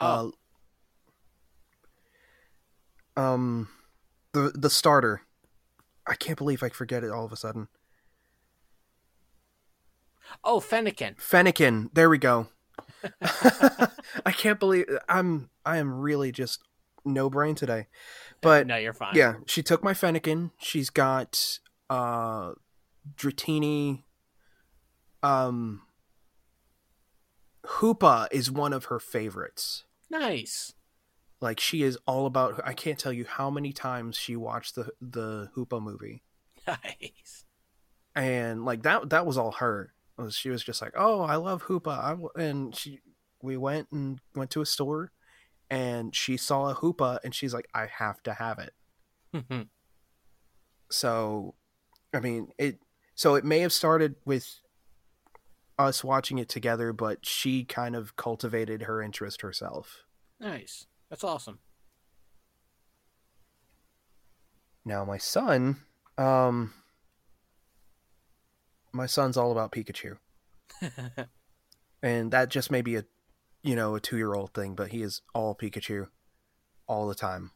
[0.00, 0.32] Oh.
[3.16, 3.68] Uh um
[4.32, 5.22] the the starter.
[6.06, 7.68] I can't believe I forget it all of a sudden.
[10.42, 11.16] Oh, Fennekin.
[11.16, 11.90] Fennekin.
[11.94, 12.48] There we go.
[13.22, 16.60] I can't believe I'm I am really just
[17.04, 17.86] no brain today.
[18.40, 19.14] But no, you're fine.
[19.14, 20.50] yeah, she took my Fennekin.
[20.58, 22.52] She's got uh
[23.16, 24.02] Dratini
[25.22, 25.82] um
[27.66, 29.84] Hoopa is one of her favorites.
[30.10, 30.72] Nice.
[31.40, 34.90] Like she is all about I can't tell you how many times she watched the
[35.00, 36.22] the Hoopa movie.
[36.66, 37.44] Nice.
[38.14, 41.64] and like that that was all her Was- she was just like oh i love
[41.64, 43.00] hoopa I w-" and she
[43.42, 45.10] we went and went to a store
[45.68, 48.72] and she saw a hoopa and she's like i have to have it
[50.90, 51.54] so
[52.14, 52.78] i mean it
[53.14, 54.60] so it may have started with
[55.78, 60.04] us watching it together but she kind of cultivated her interest herself
[60.40, 60.86] nice.
[61.10, 61.58] That's awesome.
[64.84, 65.76] now my son
[66.18, 66.72] um
[68.92, 70.16] my son's all about pikachu
[72.02, 73.04] and that just may be a
[73.62, 76.06] you know a two year old thing but he is all pikachu
[76.86, 77.50] all the time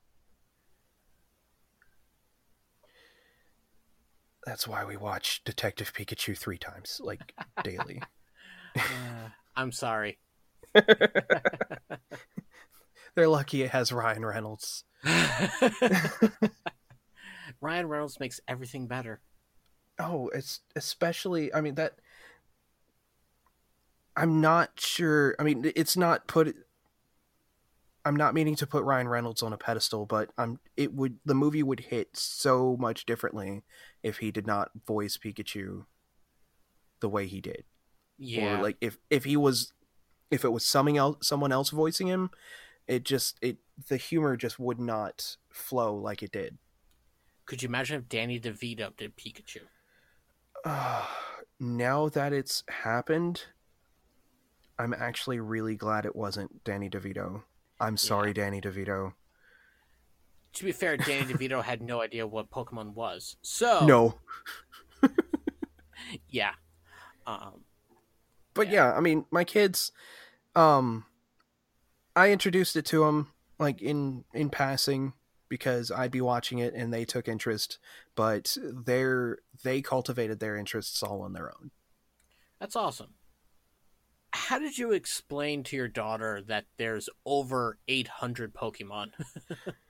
[4.48, 8.02] that's why we watch detective pikachu three times like daily
[8.76, 10.18] Uh, I'm sorry.
[13.14, 14.84] they're lucky it has ryan reynolds
[17.60, 19.20] Ryan Reynolds makes everything better.
[19.98, 21.94] oh it's especially i mean that
[24.16, 26.54] i'm not sure i mean it's not put
[28.04, 31.34] I'm not meaning to put Ryan Reynolds on a pedestal, but I'm it would the
[31.34, 33.64] movie would hit so much differently
[34.02, 35.84] if he did not voice Pikachu
[37.00, 37.64] the way he did.
[38.18, 38.58] Yeah.
[38.58, 39.72] Or like if if he was
[40.30, 42.30] if it was something else someone else voicing him,
[42.86, 46.58] it just it the humor just would not flow like it did.
[47.46, 49.60] Could you imagine if Danny DeVito did Pikachu?
[50.64, 51.06] Uh,
[51.60, 53.44] now that it's happened,
[54.78, 57.42] I'm actually really glad it wasn't Danny DeVito.
[57.80, 59.14] I'm sorry, Danny DeVito.
[60.54, 63.36] To be fair, Danny DeVito had no idea what Pokemon was.
[63.42, 64.18] So No,
[66.28, 66.52] yeah.
[67.26, 67.64] Um
[68.54, 68.92] but yeah.
[68.92, 69.92] I mean, my kids,
[70.56, 71.04] um,
[72.16, 73.28] I introduced it to them
[73.60, 75.12] like in in passing
[75.48, 77.78] because I'd be watching it and they took interest,
[78.16, 81.70] but they're they cultivated their interests all on their own.
[82.58, 83.14] that's awesome.
[84.32, 89.12] How did you explain to your daughter that there's over 800 Pokemon?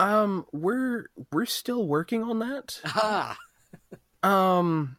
[0.00, 2.80] Um, we're we're still working on that.
[2.86, 3.36] ah,
[4.22, 4.96] Um,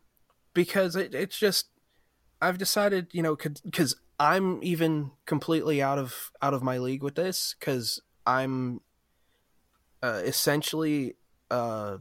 [0.53, 1.67] because it, it's just
[2.41, 7.15] I've decided, you know, because I'm even completely out of out of my league with
[7.15, 8.81] this because I'm
[10.03, 11.15] uh, essentially
[11.49, 11.97] uh,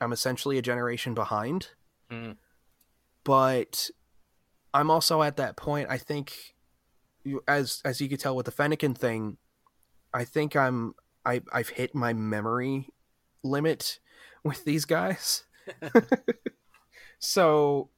[0.00, 1.68] I'm essentially a generation behind,
[2.10, 2.36] Mm.
[3.24, 3.90] but
[4.74, 5.88] I'm also at that point.
[5.90, 6.54] I think,
[7.46, 9.38] as as you could tell with the Fennekin thing,
[10.14, 10.94] I think I'm
[11.28, 12.88] I I've hit my memory
[13.42, 14.00] limit
[14.42, 15.44] with these guys.
[17.18, 17.90] so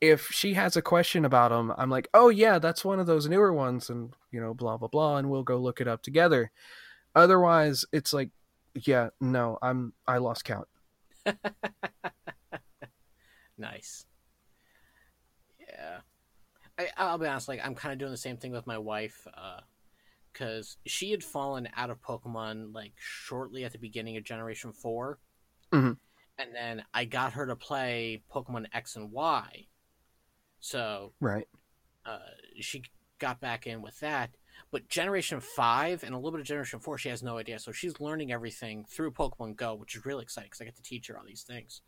[0.00, 3.28] if she has a question about them, I'm like, oh yeah, that's one of those
[3.28, 6.50] newer ones, and you know, blah blah blah, and we'll go look it up together.
[7.14, 8.30] Otherwise, it's like,
[8.74, 10.68] yeah, no, I'm I lost count.
[13.58, 14.06] nice.
[15.58, 15.98] Yeah.
[16.78, 19.26] I, I'll be honest, like, I'm kind of doing the same thing with my wife,
[19.34, 19.60] uh,
[20.32, 25.18] because she had fallen out of Pokemon, like, shortly at the beginning of Generation 4.
[25.72, 25.98] Mhm.
[26.38, 29.66] And then I got her to play Pokemon X and Y.
[30.60, 31.48] So Right.
[32.04, 32.18] uh,
[32.60, 32.84] she
[33.18, 34.36] got back in with that.
[34.70, 37.58] But Generation 5 and a little bit of Generation 4, she has no idea.
[37.58, 40.82] So she's learning everything through Pokemon Go, which is really exciting because I get to
[40.82, 41.82] teach her all these things.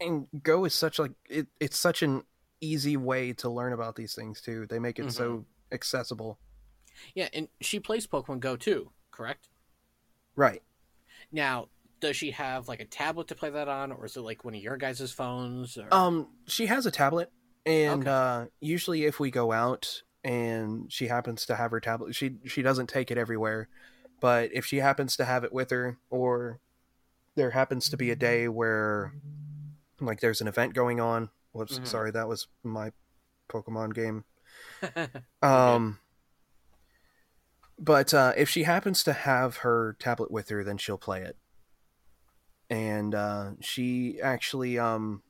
[0.00, 2.24] And Go is such like it, it's such an
[2.60, 4.66] easy way to learn about these things too.
[4.66, 6.38] They make it so accessible.
[7.14, 9.48] Yeah, and she plays Pokemon Go too, correct?
[10.34, 10.62] Right.
[11.32, 11.68] Now,
[12.00, 14.54] does she have like a tablet to play that on, or is it like one
[14.54, 15.78] of your guys' phones?
[15.78, 15.92] Or...
[15.92, 17.30] Um, she has a tablet,
[17.64, 18.10] and Okay.
[18.10, 22.62] uh, usually if we go out and she happens to have her tablet, she she
[22.62, 23.68] doesn't take it everywhere,
[24.20, 26.60] but if she happens to have it with her, or
[27.34, 29.14] there happens to be a day where
[30.00, 31.30] like there's an event going on.
[31.52, 31.86] Whoops, Mhm.
[31.86, 32.92] sorry, that was my
[33.48, 34.24] Pokemon game.
[35.42, 35.98] Um,
[37.78, 41.36] but uh, if she happens to have her tablet with her, then she'll play it.
[42.70, 45.22] And uh, she actually, um,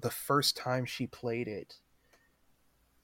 [0.00, 1.80] the first time she played it,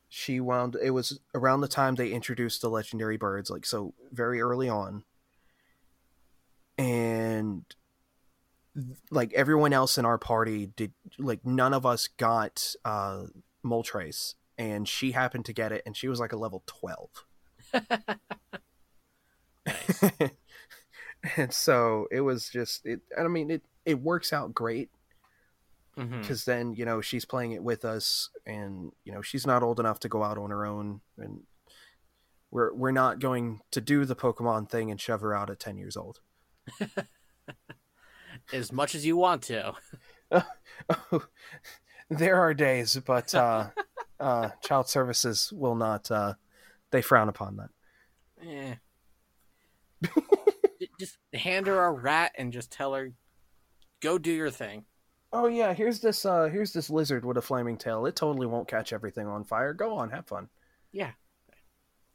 [0.09, 0.77] she wound.
[0.81, 5.05] It was around the time they introduced the legendary birds, like so, very early on.
[6.79, 7.65] And
[9.11, 13.25] like everyone else in our party did, like none of us got uh,
[13.65, 17.32] Moltres and she happened to get it and she was like a level 12 Nice.
[21.37, 24.91] and so it was just it i mean it it works out great
[25.95, 29.79] because then you know she's playing it with us and you know she's not old
[29.79, 31.41] enough to go out on her own and
[32.53, 35.79] we're we're not going to do the pokemon thing and shove her out at 10
[35.79, 36.21] years old.
[38.53, 39.73] As much as you want to.
[42.11, 43.67] there are days but uh
[44.19, 46.33] uh child services will not uh
[46.93, 47.71] they frown upon that.
[50.81, 53.13] J- just hand her a rat and just tell her,
[54.01, 54.85] go do your thing.
[55.33, 58.07] Oh yeah, here's this uh here's this lizard with a flaming tail.
[58.07, 59.73] It totally won't catch everything on fire.
[59.73, 60.49] Go on, have fun.
[60.93, 61.13] Yeah.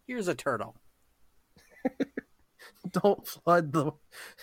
[0.06, 0.76] Here's a turtle.
[2.92, 3.92] Don't flood the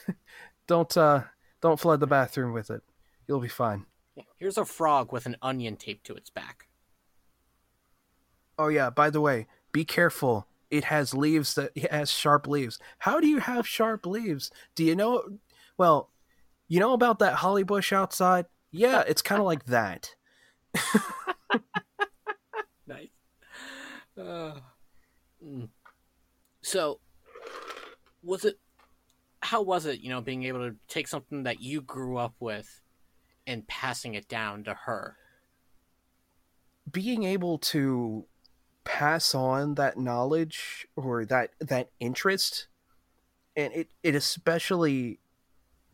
[0.66, 1.22] don't uh
[1.62, 2.82] don't flood the bathroom with it.
[3.26, 3.86] You'll be fine.
[4.36, 6.68] Here's a frog with an onion taped to its back.
[8.58, 10.48] Oh yeah, by the way, be careful.
[10.70, 12.78] It has leaves that it has sharp leaves.
[13.00, 14.50] How do you have sharp leaves?
[14.76, 15.24] Do you know
[15.78, 16.10] well,
[16.68, 18.46] you know about that holly bush outside?
[18.72, 20.14] Yeah, it's kind of like that.
[22.86, 23.08] Nice.
[24.18, 24.60] Uh,
[25.44, 25.68] mm.
[26.62, 27.00] So,
[28.22, 28.58] was it?
[29.42, 30.00] How was it?
[30.00, 32.80] You know, being able to take something that you grew up with
[33.46, 35.18] and passing it down to her.
[36.90, 38.26] being able to
[38.84, 42.68] pass on that knowledge or that that interest
[43.56, 45.20] and it it especially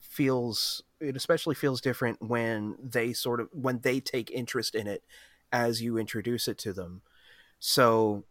[0.00, 5.04] feels it especially feels different when they sort of when they take interest in it
[5.52, 7.02] as you introduce it to them
[7.60, 8.24] so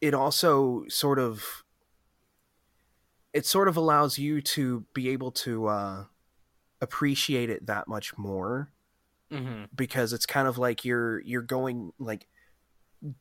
[0.00, 1.64] it also sort of
[3.32, 6.04] it sort of allows you to be able to uh
[6.80, 8.72] appreciate it that much more
[9.30, 9.66] Mm-hmm.
[9.76, 12.26] because it's kind of like you're you're going like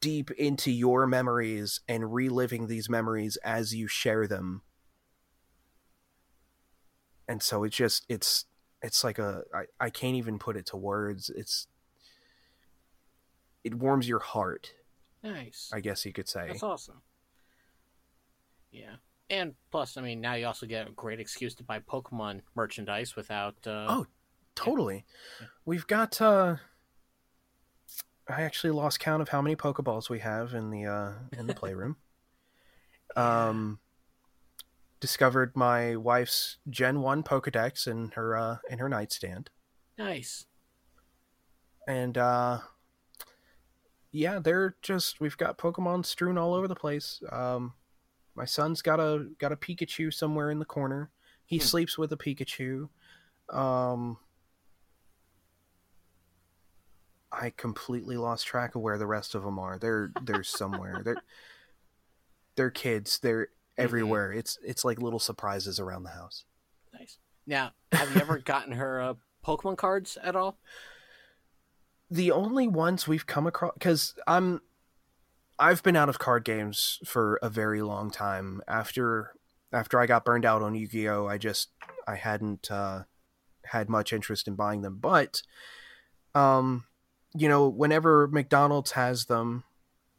[0.01, 4.61] deep into your memories and reliving these memories as you share them
[7.27, 8.45] and so it's just it's
[8.81, 11.67] it's like a I, I can't even put it to words it's
[13.63, 14.73] it warms your heart
[15.23, 15.69] Nice.
[15.73, 17.01] i guess you could say That's awesome.
[18.71, 18.95] Yeah.
[19.31, 23.15] And plus, I mean, now you also get a great excuse to buy Pokemon merchandise
[23.15, 23.55] without.
[23.65, 24.07] Uh, Oh,
[24.55, 25.05] totally
[25.65, 26.57] we've got uh
[28.29, 31.53] i actually lost count of how many pokeballs we have in the uh in the
[31.61, 31.97] playroom.
[33.15, 33.79] Um
[34.99, 39.49] discovered my wife's gen 1 pokedex in her uh in her nightstand.
[39.97, 40.45] Nice.
[41.87, 42.59] and uh
[44.11, 47.21] yeah they're just we've got pokemon strewn all over the place.
[47.31, 47.73] Um
[48.35, 51.11] my son's got a got a pikachu somewhere in the corner.
[51.45, 51.63] He Hmm.
[51.63, 52.89] sleeps with a pikachu.
[53.51, 54.17] Um
[57.31, 59.77] i completely lost track of where the rest of them are.
[59.77, 61.01] They're they're somewhere.
[61.03, 61.21] They're
[62.55, 63.19] they're kids.
[63.19, 64.31] They're everywhere.
[64.31, 66.45] It's it's like little surprises around the house.
[66.93, 67.17] Nice.
[67.45, 69.13] Now, have you ever gotten her uh,
[69.45, 70.59] Pokemon cards at all?
[72.11, 74.61] the only ones we've come across because i'm
[75.59, 78.61] i've been out of card games for a very long time.
[78.67, 79.33] After
[79.71, 81.69] after i got burned out on yu-gi-oh i just
[82.07, 83.03] i hadn't uh
[83.65, 84.97] had much interest in buying them.
[84.99, 85.43] But
[86.33, 86.85] um
[87.35, 89.63] you know whenever mcdonald's has them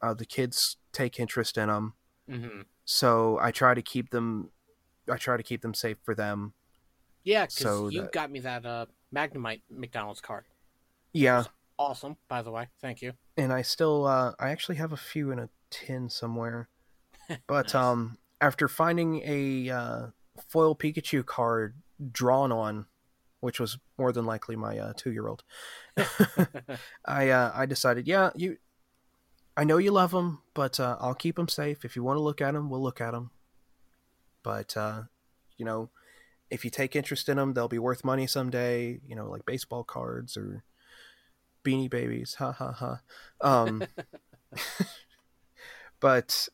[0.02, 1.94] uh, the kids take interest in them
[2.30, 2.60] Mm-hmm.
[2.84, 4.50] so i try to keep them
[5.10, 6.52] i try to keep them safe for them
[7.24, 10.44] Yeah, because So you that- got me that uh, Magnemite McDonald's card.
[11.12, 11.44] yeah
[11.78, 12.68] Awesome, by the way.
[12.80, 13.14] Thank you.
[13.38, 16.68] and I still uh I actually have a few in a tin somewhere.
[17.48, 17.74] But Nice.
[17.74, 20.06] um after finding a uh
[20.48, 21.74] foil Pikachu card
[22.12, 22.86] drawn on,
[23.40, 25.42] which was more than likely my uh 2-year-old.
[27.04, 28.56] I uh I decided, yeah, you
[29.56, 31.84] I know you love them, but uh I'll keep them safe.
[31.84, 33.30] If you want to look at them, we'll look at them.
[34.42, 35.02] But uh
[35.56, 35.90] you know,
[36.50, 39.84] if you take interest in them, they'll be worth money someday, you know, like baseball
[39.84, 40.64] cards or
[41.64, 43.00] beanie babies ha ha ha
[43.42, 43.82] um
[46.00, 46.48] but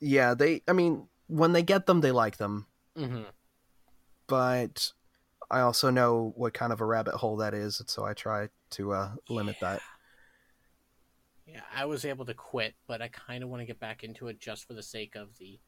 [0.00, 2.66] yeah they i mean when they get them they like them
[2.96, 3.22] hmm
[4.26, 4.92] but
[5.50, 8.48] i also know what kind of a rabbit hole that is and so i try
[8.72, 9.80] to uh limit that
[11.46, 14.28] Yeah, I was able to quit, but I kind of want to get back into
[14.28, 15.58] it just for the sake of the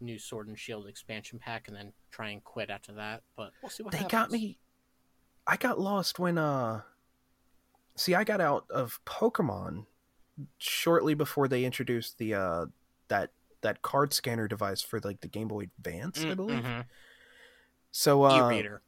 [0.00, 3.22] new Sword and Shield expansion pack, and then try and quit after that.
[3.36, 4.12] But we'll see what they happens.
[4.12, 4.58] got me
[5.46, 6.80] i got lost when uh
[7.96, 9.84] see i got out of pokemon
[10.56, 12.64] shortly before they introduced the uh
[13.08, 16.80] that that card scanner device for like the game boy advance i believe Mm-hmm.
[17.92, 18.80] so uh E-reader.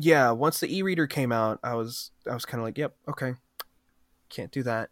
[0.00, 3.34] Yeah once the e-reader came out i was i was kind of like yep okay
[4.28, 4.90] can't do that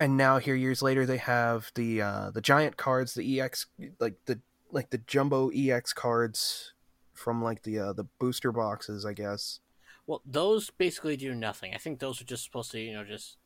[0.00, 3.66] and now here years later they have the uh the giant cards the ex
[4.00, 4.40] like the
[4.70, 6.72] like the jumbo ex cards
[7.12, 9.60] from like the uh the booster boxes i guess
[10.06, 11.72] Well, those basically do nothing.
[11.74, 13.38] I think those are just supposed to, you know, just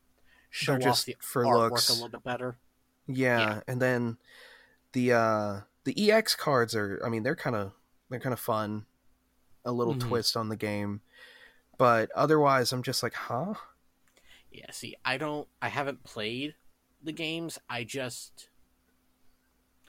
[0.49, 1.89] show They're just off the for artwork looks.
[1.89, 2.57] a little bit better.
[3.07, 3.59] yeah, Yeah.
[3.67, 4.17] and then
[4.91, 7.71] the uh the ex cards are i mean they're kind of
[8.09, 8.85] they're kind of fun
[9.69, 9.99] a little Mhm.
[10.09, 11.01] twist on the game
[11.77, 13.53] but otherwise i'm just like huh
[14.51, 16.55] Yeah, see, I don't, I haven't played
[17.03, 17.59] the games.
[17.69, 18.49] I just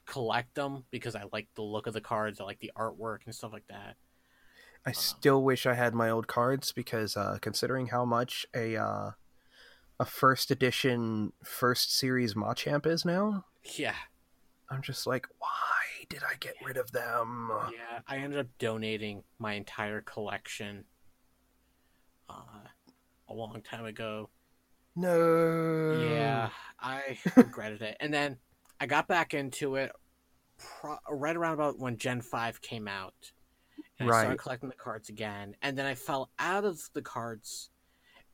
[0.04, 2.40] collect them because I like the look of the cards.
[2.40, 3.96] I like the artwork and stuff like that.
[4.84, 9.10] I still wish I had my old cards because uh, considering how much a uh,
[9.98, 13.94] a first edition first series Machamp is now, Yeah,
[14.70, 15.79] I'm just like, why
[16.10, 17.50] did I get rid of them?
[17.72, 18.00] yeah.
[18.06, 20.84] I ended up donating my entire collection
[22.28, 22.34] uh,
[23.28, 24.28] a long time ago.
[24.96, 26.08] No.
[26.12, 26.50] Yeah,
[26.80, 27.96] I regretted it.
[28.00, 28.36] And then
[28.80, 29.92] I got back into it
[30.58, 33.14] pro- right around about when Gen 5 came out.
[33.98, 34.20] And I Right.
[34.22, 35.54] started collecting the cards again.
[35.62, 37.70] And then I fell out of the cards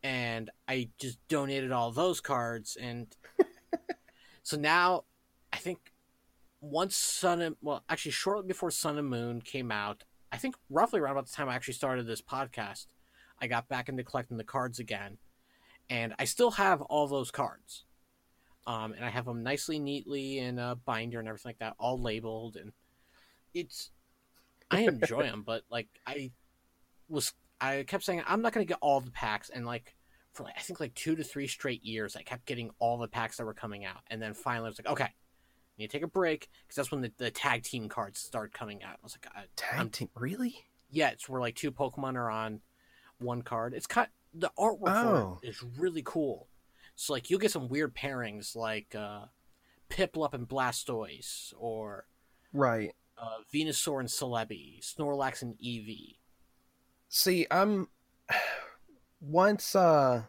[0.02, 2.76] and I just donated all those cards.
[2.80, 3.14] And
[4.44, 5.04] so now
[5.52, 5.92] I think
[6.70, 11.00] once Sun and, well, actually, shortly before Sun and Moon came out, I think roughly
[11.00, 12.86] around about the time I actually started this podcast,
[13.40, 15.18] I got back into collecting the cards again.
[15.88, 17.84] And I still have all those cards.
[18.66, 22.00] um, and I have them nicely, neatly in a binder and everything like that, all
[22.00, 22.72] labeled, and
[23.54, 23.90] it's
[24.70, 26.32] I enjoy them, but like I
[27.08, 29.94] was, I kept saying I'm not going to get all the packs, and like
[30.32, 33.08] for like I think like two to three straight years, I kept getting all the
[33.08, 35.10] packs that were coming out, and then finally I was like, okay,
[35.78, 38.82] need to take a break because that's when the, the tag team cards start coming
[38.82, 38.94] out.
[38.94, 40.64] I was like, I, Tag I'm- team, really?
[40.90, 42.60] yeah, it's where like two Pokemon are on
[43.18, 43.74] one card.
[43.74, 45.38] It's kind the artwork Oh.
[45.40, 46.48] for it is really cool.
[46.94, 49.26] So like you'll get some weird pairings like uh
[49.90, 52.06] Piplup and Blastoise or
[52.52, 52.92] Right.
[53.18, 56.16] uh, Venusaur and Celebi, Snorlax and Eevee.
[57.08, 57.88] See, I'm
[59.20, 60.22] once uh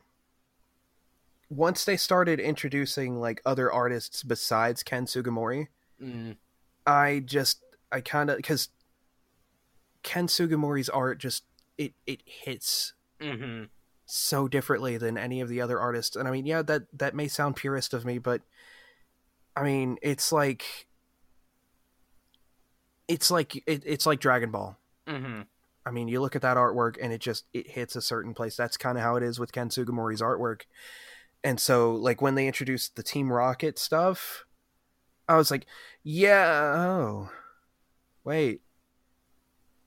[1.49, 5.67] once they started introducing like other artists besides Ken Sugimori,
[6.01, 6.37] Mm,
[6.85, 8.69] I just I kind of cuz
[10.03, 11.43] Ken Sugimori's art just
[11.77, 13.63] it it hits hmm
[14.05, 16.15] so differently than any of the other artists.
[16.15, 18.41] And I mean, yeah, that that may sound purist of me, but
[19.55, 20.87] I mean, it's like
[23.07, 24.77] it's like it, it's like Dragon Ball.
[25.07, 25.41] hmm
[25.85, 28.57] I mean, you look at that artwork and it just it hits a certain place.
[28.57, 30.63] That's kind of how it is with Ken Sugimori's artwork.
[31.43, 34.45] And so, like when they introduced the Team Rocket stuff,
[35.29, 35.65] I was like,
[36.03, 37.29] "Yeah, oh,
[38.23, 38.61] wait,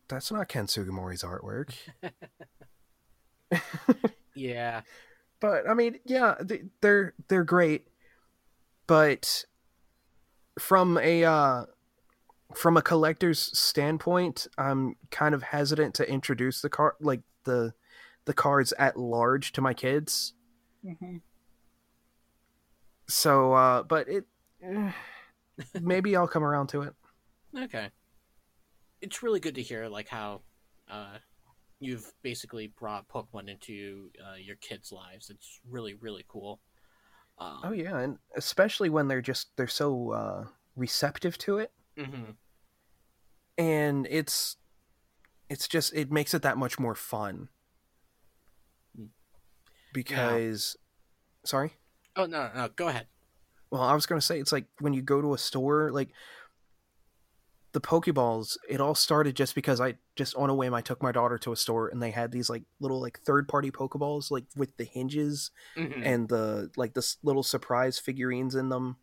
[0.09, 1.75] that's not Ken Sugimori's artwork."
[4.35, 4.83] Yeah.
[5.41, 7.89] but I mean, yeah, they- they're they're great,
[8.87, 9.45] but
[10.59, 11.65] from a uh,
[12.55, 17.75] from a collector's standpoint, I'm kind of hesitant to introduce the card like the
[18.27, 20.35] the cards at large to my kids.
[23.11, 24.25] So, uh, but it
[24.63, 24.93] eh,
[25.81, 26.95] maybe I'll come around to it.
[27.57, 27.91] Okay.
[29.01, 30.43] It's really good to hear like how
[30.89, 31.19] uh,
[31.81, 35.31] you've basically brought Pokemon into uh, your kids' lives.
[35.31, 36.61] It's really really cool.
[37.39, 40.45] Um, Oh yeah, and especially when they're just they're so uh,
[40.77, 41.73] receptive to it.
[41.99, 42.37] mhm.
[43.59, 44.57] and it's
[45.49, 47.49] it's just it makes it that much more fun
[49.93, 50.77] because
[51.45, 51.73] sorry
[52.21, 53.07] Oh no, no, go ahead.
[53.71, 56.11] well i was going to say it's like when you go to a store like
[57.73, 61.13] the pokeballs it all started just because i just on a whim i took my
[61.13, 64.45] daughter to a store and they had these like little like third party pokeballs like
[64.57, 66.03] with the hinges Mhm.
[66.05, 68.97] and the like this little surprise figurines in them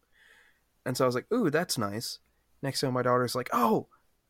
[0.85, 2.19] and so i was like ooh that's nice
[2.61, 3.87] next thing my daughter's like oh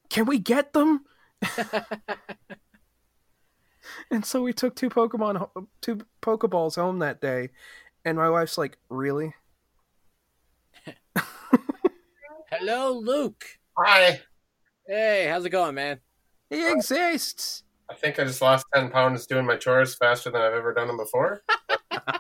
[0.10, 1.04] can we get them
[4.12, 5.50] and so we took two pokemon
[5.82, 7.50] two pokeballs home that day
[8.08, 9.34] and my wife's like really
[12.49, 13.43] Hello, Luke.
[13.78, 14.22] Hi.
[14.88, 15.99] Hey, how's it going, man?
[16.49, 20.53] he exists I think I just lost 10 pounds doing my chores faster than I've
[20.53, 21.41] ever done them before.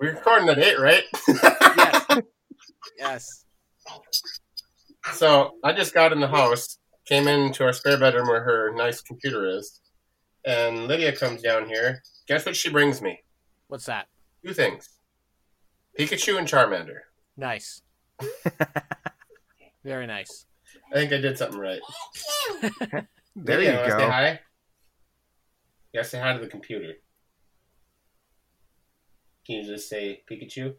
[0.00, 1.04] We're recording at 8, right?
[1.26, 2.24] Yes.
[2.98, 3.44] yes.
[5.12, 9.00] so I just got in the house, came into our spare bedroom where her nice
[9.00, 9.80] computer is,
[10.46, 12.02] and Lydia comes down here.
[12.28, 13.20] Guess what she brings me?
[13.68, 14.06] What's that?
[14.44, 14.88] Two things
[15.98, 17.00] Pikachu and Charmander.
[17.36, 17.82] Nice.
[19.84, 20.46] Very nice.
[20.92, 21.80] I think I did something right.
[22.62, 24.40] there Lydia, you wanna Say go hi?
[25.92, 26.94] Yeah, say hi to the computer.
[29.46, 30.74] Can you just say Pikachu?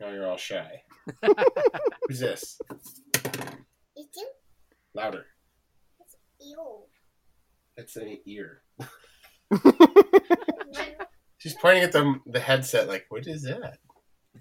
[0.00, 0.82] No, you're all shy.
[2.08, 2.58] Who's this?
[3.96, 4.28] It's you.
[4.94, 5.26] Louder.
[6.40, 6.82] You.
[7.76, 8.62] It's an ear.
[11.38, 13.78] She's pointing at the the headset like, what is that?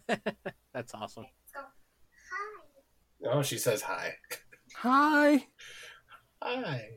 [0.73, 1.25] That's awesome.
[1.55, 3.29] Hi.
[3.29, 4.13] Oh, she says hi.
[4.75, 5.45] hi
[6.41, 6.87] Hi.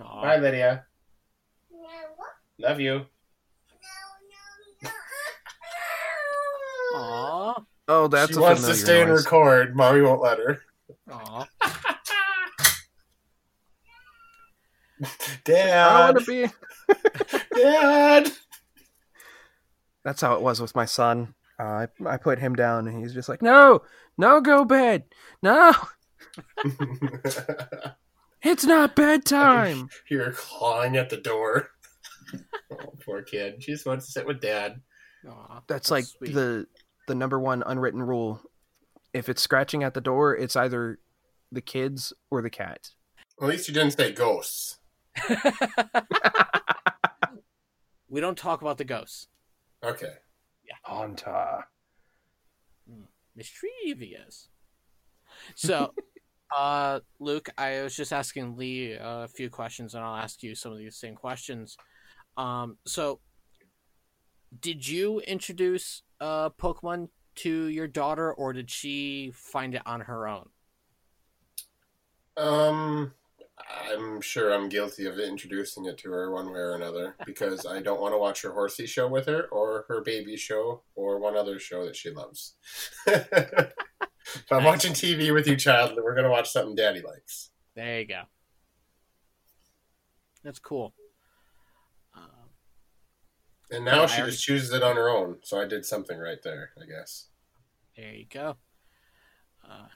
[0.00, 0.22] Aw.
[0.22, 0.84] Bye, Lydia.
[1.70, 1.88] No.
[2.68, 2.94] Love you.
[2.94, 3.04] No,
[4.82, 4.90] no,
[6.94, 6.98] no.
[6.98, 7.54] Aw.
[7.88, 9.24] oh that's she a wants to familiar stay and noise.
[9.24, 9.76] record.
[9.76, 10.62] Mommy won't let her.
[15.48, 15.52] Aw.
[15.52, 16.52] i want to be
[17.60, 18.32] Dad.
[20.04, 21.34] That's how it was with my son.
[21.58, 23.82] Uh, I I put him down, and he's just like, "No,
[24.18, 25.04] no, go bed.
[25.42, 25.72] No,
[28.42, 31.70] it's not bedtime." You're clawing at the door.
[32.72, 33.62] oh, poor kid.
[33.62, 34.80] She just wants to sit with Dad.
[35.28, 35.60] Aw.
[35.68, 36.34] That's like sweet.
[36.34, 36.66] the
[37.06, 38.42] the number one unwritten rule.
[39.12, 40.98] If it's scratching at the door, it's either
[41.52, 42.90] the kids or the cat.
[43.40, 44.78] At least you didn't say ghosts.
[48.14, 49.26] We don't talk about the ghosts.
[49.82, 50.12] Okay.
[50.64, 50.76] Yeah.
[50.82, 51.64] Haunter.
[53.34, 54.50] Mischievous.
[55.56, 55.92] So,
[56.56, 60.70] uh, Luke, I was just asking Lee a few questions, and I'll ask you some
[60.70, 61.76] of these same questions.
[62.36, 63.18] Um, so,
[64.60, 70.28] did you introduce uh, Pokemon to your daughter, or did she find it on her
[70.28, 70.50] own?
[72.36, 73.12] Um,
[73.70, 77.80] I'm sure I'm guilty of introducing it to her one way or another because I
[77.80, 81.36] don't want to watch her horsey show with her or her baby show or one
[81.36, 82.56] other show that she loves.
[83.06, 83.72] if
[84.50, 87.50] I'm watching TV with you, child, we're going to watch something daddy likes.
[87.74, 88.22] There you go.
[90.42, 90.94] That's cool.
[92.14, 92.50] Um,
[93.70, 95.38] And now Yeah, she I just chooses it on her own.
[95.42, 97.28] So I did something right there, I guess.
[97.96, 98.56] there you go.
[99.68, 99.86] Uh,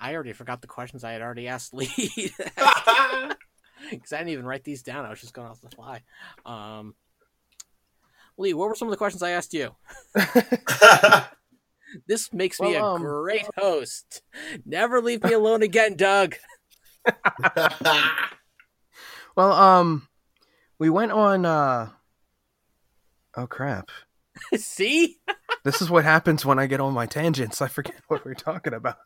[0.00, 2.32] I already forgot the questions I had already asked Lee.
[3.90, 5.04] Because I didn't even write these down.
[5.04, 6.02] I was just going off the fly.
[6.44, 6.94] Um,
[8.36, 9.76] Lee, what were some of the questions I asked you?
[12.08, 14.22] This makes me Well, a um, great host.
[14.64, 16.34] Never leave me alone again, Doug.
[19.36, 20.08] Well, um,
[20.78, 21.44] we went on.
[21.44, 21.90] uh
[23.36, 23.90] Oh crap!
[24.56, 25.18] See?
[25.62, 27.60] This is what happens when I get on my tangents.
[27.60, 28.96] I forget what we're talking about.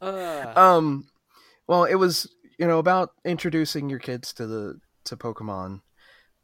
[0.00, 1.08] Uh, Um,
[1.66, 5.80] well, it was you know about introducing your kids to the to Pokemon.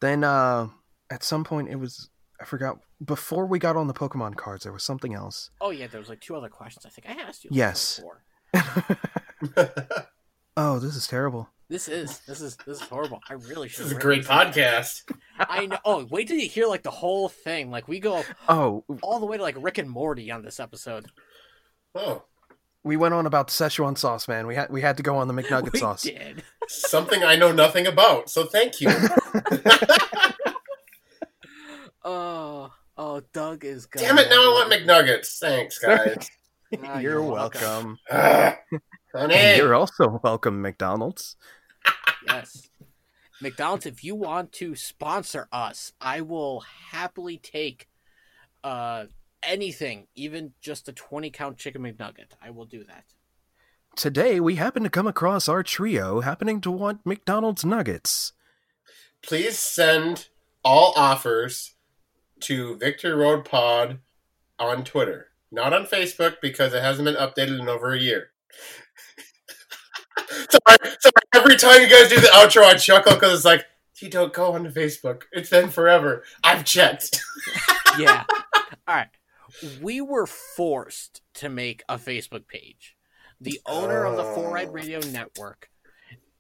[0.01, 0.69] Then, uh,
[1.11, 2.09] at some point, it was
[2.41, 4.65] I forgot before we got on the Pokemon cards.
[4.65, 5.51] There was something else.
[5.61, 7.51] oh, yeah, there was like two other questions I think I asked you.
[7.53, 8.01] Yes.
[10.55, 11.49] Oh, this is terrible.
[11.71, 13.21] This is this is this is horrible.
[13.31, 13.87] I really should.
[13.87, 15.11] this is a great podcast.
[15.39, 15.79] I know.
[15.87, 17.71] Oh, wait till you hear like the whole thing.
[17.71, 21.07] Like we go Oh, all the way to like Rick and Morty on this episode.
[21.95, 22.23] Oh,
[22.85, 24.47] we went on about Szechuan sauce, man.
[24.47, 26.03] We had we had to go on the McNugget we sauce.
[26.03, 26.43] did.
[26.69, 28.31] something I know nothing about.
[28.31, 28.91] So thank you.
[32.05, 33.87] Oh, oh, Doug is.
[33.87, 34.29] Gonna Damn it!
[34.29, 35.39] Now I want McNuggets.
[35.39, 36.29] Thanks, guys.
[36.85, 37.99] Ah, You're welcome.
[38.11, 38.57] Ah,
[39.15, 39.57] honey.
[39.57, 41.37] You're also welcome, McDonald's.
[42.27, 42.69] Yes.
[43.41, 47.89] McDonald's, if you want to sponsor us, I will happily take
[48.65, 49.05] uh
[49.43, 52.33] anything, even just a 20 count chicken McNugget.
[52.43, 53.05] I will do that.
[53.97, 58.33] Today we happen to come across our trio happening to want McDonald's nuggets.
[59.23, 60.29] Please send
[60.65, 61.75] all offers
[62.41, 63.99] to Victory Road Pod
[64.59, 68.31] on Twitter, not on Facebook because it hasn't been updated in over a year.
[70.29, 71.13] sorry, sorry.
[71.35, 73.67] Every time you guys do the outro, I chuckle because it's like
[74.01, 75.23] you don't go onto Facebook.
[75.33, 76.25] It's been forever.
[76.43, 77.21] I've checked.
[77.99, 78.25] Yeah.
[78.89, 79.09] All right.
[79.81, 82.97] We were forced to make a Facebook page.
[83.41, 85.09] The owner of the Four Eyed Radio oh.
[85.11, 85.69] Network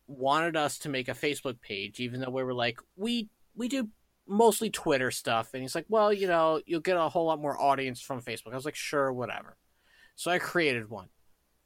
[0.06, 3.88] wanted us to make a Facebook page, even though we were like, we we do
[4.26, 7.60] mostly Twitter stuff, and he's like, well, you know, you'll get a whole lot more
[7.60, 8.52] audience from Facebook.
[8.52, 9.56] I was like, sure, whatever.
[10.14, 11.08] So I created one.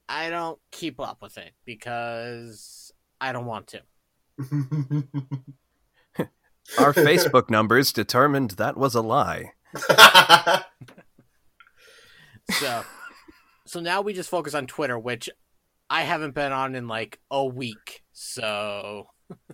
[0.08, 3.82] I don't keep up with it because I don't want to.
[6.78, 9.52] Our Facebook numbers determined that was a lie.
[12.50, 12.84] So,
[13.66, 15.28] so now we just focus on Twitter, which
[15.90, 18.04] I haven't been on in like a week.
[18.12, 19.08] So,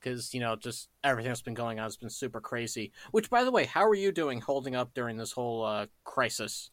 [0.00, 2.92] because you know, just everything that's been going on has been super crazy.
[3.10, 6.70] Which, by the way, how are you doing, holding up during this whole uh, crisis?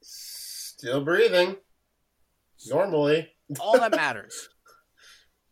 [0.00, 1.56] Still breathing.
[2.68, 3.28] Normally.
[3.60, 4.48] All that matters.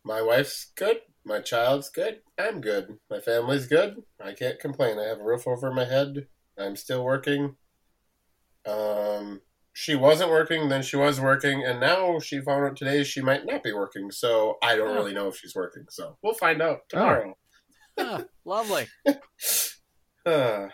[0.05, 0.99] My wife's good.
[1.25, 2.21] My child's good.
[2.39, 2.99] I'm good.
[3.09, 4.03] My family's good.
[4.23, 4.99] I can't complain.
[4.99, 6.27] I have a roof over my head.
[6.59, 7.57] I'm still working.
[8.67, 9.41] Um,
[9.73, 13.45] she wasn't working, then she was working, and now she found out today she might
[13.45, 14.11] not be working.
[14.11, 14.95] So I don't Oh.
[14.95, 15.85] really know if she's working.
[15.91, 17.37] So we'll find out tomorrow.
[17.99, 18.87] Ah, lovely.
[20.27, 20.69] Ah.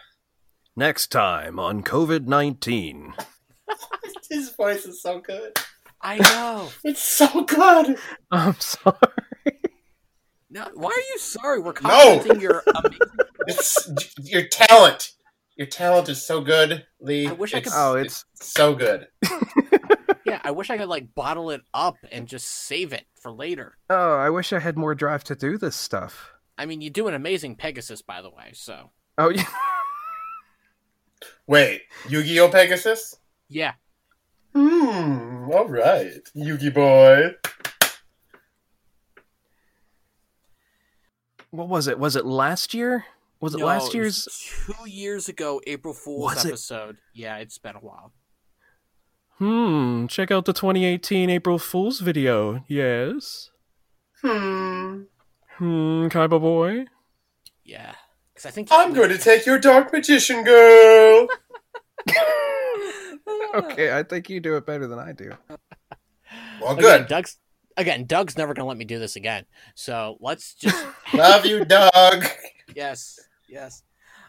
[0.76, 3.14] Next time on COVID 19.
[4.30, 5.52] his voice is so good.
[6.00, 6.68] I know.
[6.84, 7.96] It's so good.
[8.30, 8.94] I'm sorry.
[10.48, 11.58] No, why are you sorry?
[11.60, 11.80] We're No.
[11.80, 12.98] complimenting your amazing.
[13.48, 15.10] It's your talent.
[15.60, 17.28] Your talent is so good, Lee.
[17.28, 19.08] I wish I could- Oh, it's so good.
[20.24, 23.76] Yeah, I wish I could like bottle it up and just save it for later.
[23.90, 26.32] oh, I wish I had more drive to do this stuff.
[26.56, 28.52] I mean, you do an amazing Pegasus, by the way.
[28.54, 29.44] So Oh, yeah.
[31.48, 33.16] Wait, Yu-Gi-Oh Pegasus?
[33.48, 33.72] yeah,
[34.54, 35.50] Hmm.
[35.52, 37.34] All right, Yugi boy.
[41.50, 41.98] What was it?
[41.98, 43.04] Was it last year?
[43.40, 44.28] Was it No, last was year's?
[44.66, 46.48] two years ago April Fool's Was it?
[46.48, 46.98] episode.
[47.14, 48.12] Yeah, it's been a while.
[49.38, 52.62] Hmm, check out the 2018 April Fool's video.
[52.68, 53.50] Yes.
[54.22, 55.04] Hmm.
[55.56, 56.84] Hmm, Kaiba boy.
[57.64, 57.94] Yeah,
[58.34, 61.26] because I think I'm going to take your dark magician girl.
[63.54, 65.32] Okay, I think you do it better than I do.
[66.60, 67.06] Well, Again, good.
[67.08, 67.36] Doug's
[67.76, 68.04] again.
[68.06, 69.44] Doug's never gonna let me do this again.
[69.74, 70.84] So let's just
[71.14, 72.26] Love you, Doug.
[72.74, 73.18] yes,
[73.50, 73.82] yes.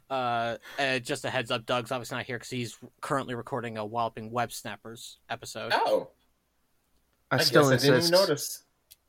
[0.10, 3.86] Uh, uh, just a heads up, Doug's obviously not here because he's currently recording a
[3.86, 5.72] Walloping Web Snappers episode.
[5.74, 6.10] Oh,
[7.32, 8.14] I, I, still guess I didn't insist.
[8.14, 8.64] even notice.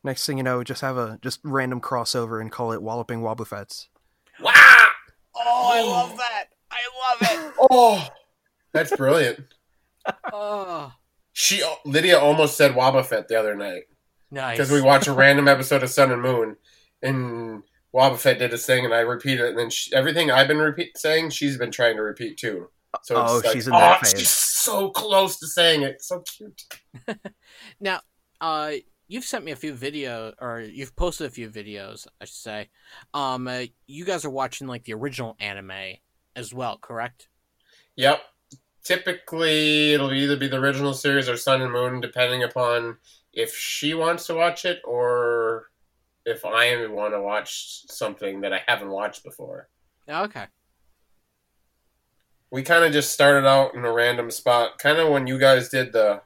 [0.05, 3.87] Next thing you know, just have a just random crossover and call it Walloping Wobbuffets.
[4.41, 4.51] Wow!
[5.35, 6.45] Oh, I love that!
[6.71, 7.53] I love it!
[7.69, 8.07] Oh,
[8.71, 9.39] that's brilliant.
[10.33, 10.91] Oh,
[11.31, 13.83] She Lydia almost said Wobbuffet the other night
[14.31, 14.57] nice.
[14.57, 16.57] because we watched a random episode of Sun and Moon,
[17.01, 20.57] and Wobbuffet did his thing, and I repeat it, and then she, everything I've been
[20.57, 22.69] repeat saying, she's been trying to repeat too.
[23.03, 24.19] So Oh, like, she's in that oh, phase.
[24.19, 26.01] She's so close to saying it.
[26.01, 26.63] So cute.
[27.79, 28.01] Now,
[28.41, 28.71] uh,
[29.07, 32.69] you've sent me a few videos, or you've posted a few videos, I should say.
[33.13, 35.97] Um, uh, you guys are watching like the original anime
[36.35, 37.27] as well, correct?
[37.95, 38.21] Yep.
[38.83, 42.97] Typically, it'll either be the original series or Sun and Moon, depending upon
[43.33, 45.69] if she wants to watch it or
[46.25, 49.69] if I want to watch something that I haven't watched before.
[50.07, 50.45] Okay.
[52.51, 55.69] We kind of just started out in a random spot, kind of when you guys
[55.69, 56.21] did the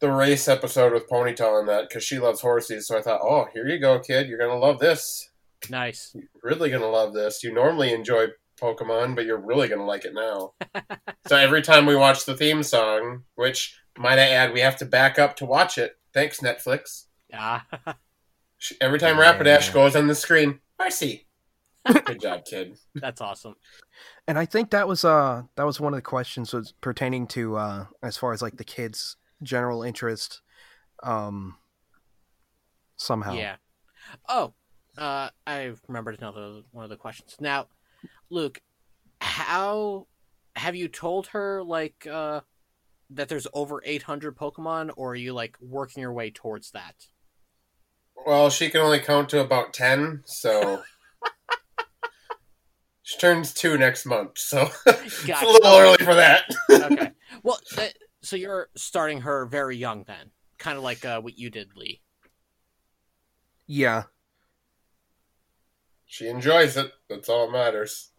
[0.00, 2.86] the race episode with Ponytail and that, because she loves horses.
[2.86, 4.28] So I thought, oh, here you go, kid.
[4.28, 5.30] You're gonna love this.
[5.68, 6.12] Nice.
[6.14, 7.42] You're really gonna love this.
[7.42, 8.28] You normally enjoy
[8.60, 10.52] Pokemon, but you're really gonna like it now.
[11.26, 14.86] so every time we watch the theme song, which might I add, we have to
[14.86, 15.98] back up to watch it.
[16.12, 17.06] Thanks, Netflix.
[17.32, 17.66] Ah,
[18.60, 19.32] Sh- Every time Yeah.
[19.32, 21.26] Rapidash goes on the screen, Marcy.
[22.04, 22.76] Good job, kid.
[22.94, 23.54] that's awesome.
[24.28, 27.56] And I think that was uh that was one of the questions was pertaining to
[27.56, 30.42] uh as far as like the kids' general interest,
[31.02, 31.56] um
[32.96, 33.32] somehow.
[33.32, 33.56] Yeah.
[34.28, 34.52] Oh,
[34.98, 37.36] uh, I remembered another one of the questions.
[37.40, 37.68] Now,
[38.28, 38.60] Luke,
[39.22, 40.06] how
[40.54, 42.42] have you told her like uh
[43.08, 46.94] that there's over 800 Pokemon, or are you like working your way towards that?
[48.26, 50.82] Well, she can only count to about 10, so.
[53.02, 54.68] she turns two next month, so.
[54.86, 55.46] it's Gotcha.
[55.46, 56.44] a little early for that.
[56.70, 57.10] okay.
[57.42, 61.48] Well, that, so you're starting her very young then, kind of like uh, what you
[61.48, 62.02] did, Lee.
[63.66, 64.02] Yeah,
[66.04, 66.92] she enjoys it.
[67.08, 68.10] That's all that matters.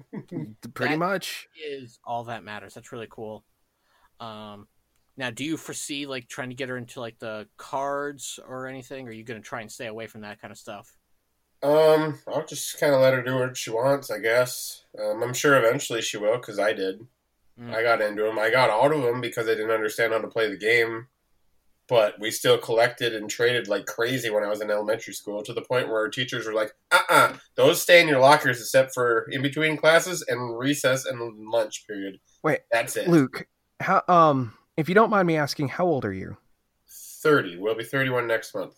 [0.74, 1.49] pretty That- much.
[1.64, 2.74] Is all that matters.
[2.74, 3.43] That's really cool.
[4.20, 4.68] Um,
[5.18, 9.07] now, do you foresee like trying to get her into like the cards or anything?
[9.07, 10.97] Or are you going to try and stay away from that kind of stuff?
[11.64, 14.86] Um, I'll just kind of let her do what she wants, I guess.
[14.99, 17.05] Um, I'm sure eventually she will, because I did.
[17.59, 17.74] Mm.
[17.74, 18.39] I got into them.
[18.39, 21.07] I got out of them because I didn't understand how to play the game.
[21.88, 25.53] But we still collected and traded like crazy when I was in elementary school to
[25.53, 28.93] the point where our teachers were like, uh uh those stay in your lockers except
[28.93, 32.22] for in between classes and recess and lunch period.
[32.43, 33.09] Wait, That's it.
[33.09, 33.45] Luke,
[33.82, 36.38] how um if you don't mind me asking, how old are you?
[37.24, 37.57] 30.
[37.57, 38.76] We'll be 31 next month.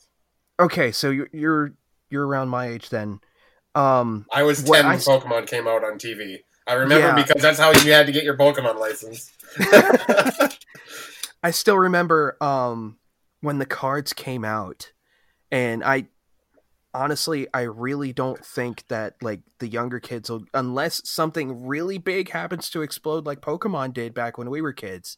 [0.59, 1.73] Okay, so you're you're
[2.09, 3.19] you're around my age then.
[3.75, 6.37] Um I was 10 when when I s- Pokemon came out on TV.
[6.67, 7.15] I remember Yeah.
[7.15, 9.31] because that's how you had to get your Pokemon license.
[11.43, 12.97] I still remember um
[13.41, 14.91] when the cards came out
[15.51, 16.07] and I
[16.93, 22.29] honestly I really don't think that like the younger kids will unless something really big
[22.29, 25.17] happens to explode like Pokemon did back when we were kids.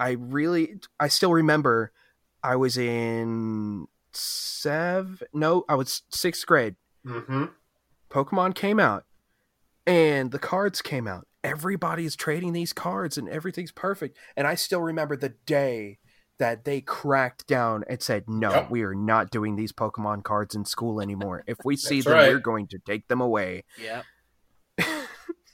[0.00, 1.92] I really I still remember
[2.42, 6.74] I was in seven no, I was 6th grade.
[7.06, 7.44] hmm
[8.10, 9.04] Pokemon came out
[9.86, 11.26] and the cards came out.
[11.44, 14.18] Everybody's trading these cards and everything's perfect.
[14.36, 15.98] And I still remember the day
[16.38, 18.70] that they cracked down and said, No, Yep.
[18.70, 21.44] we are not doing these Pokemon cards in school anymore.
[21.46, 22.28] If we see them, right.
[22.32, 23.64] we're going to take them away.
[23.80, 24.04] Yep.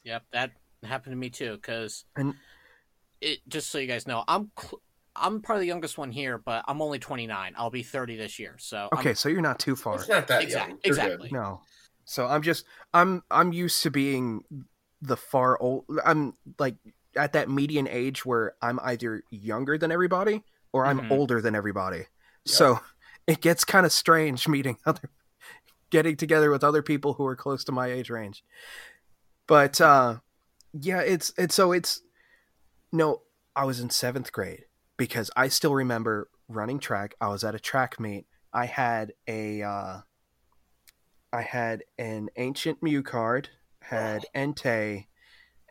[0.04, 0.52] yep, that
[0.82, 1.52] happened to me too.
[1.56, 2.34] Because And-
[3.20, 4.80] it just so you guys know, I'm cl-
[5.18, 7.55] I'm probably the youngest one here, but I'm only 29.
[7.56, 8.56] I'll be 30 this year.
[8.59, 9.97] So I'm- Okay, so you're not too far.
[9.97, 10.78] It's not that Exact- young.
[10.84, 11.05] You're good.
[11.05, 11.30] exactly.
[11.32, 11.62] No.
[12.05, 12.64] So I'm just
[12.94, 14.44] I'm I'm used to being
[15.02, 16.76] the far old I'm like
[17.16, 21.10] at that median age where I'm either younger than everybody or I'm Mhm.
[21.10, 22.06] older than everybody.
[22.44, 22.80] So
[23.26, 25.10] it gets kind of strange meeting other
[25.90, 28.44] getting together with other people who are close to my age range.
[29.47, 30.18] But uh
[30.78, 32.02] yeah, it's it's so it's
[32.97, 33.23] no,
[33.55, 34.64] I was in 7th grade
[34.97, 37.14] because I still remember running track.
[37.20, 38.27] I was at a track meet.
[38.52, 40.01] I had a uh
[41.32, 43.51] I had an ancient Mew card,
[43.82, 45.06] had Entei,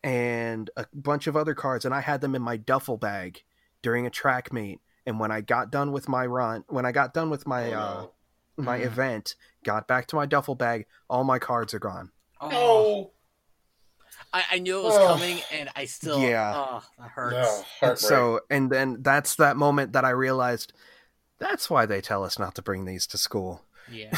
[0.03, 3.43] and a bunch of other cards, and I had them in my duffel bag
[3.81, 4.79] during a track meet.
[5.07, 7.79] And when I got done with my run, when I got done with my Oh,
[7.79, 8.01] uh,
[8.57, 8.63] no.
[8.63, 12.11] my event, got back to my duffel bag, all my cards are gone.
[12.41, 13.11] oh.
[14.35, 15.07] I, I knew it was Oh.
[15.13, 16.53] coming, and I still Yeah.
[16.55, 17.63] Oh, that hurts.
[17.81, 17.95] No.
[17.95, 20.73] So, and then that's that moment that I realized
[21.39, 23.63] that's why they tell us not to bring these to school.
[23.89, 24.11] Yeah.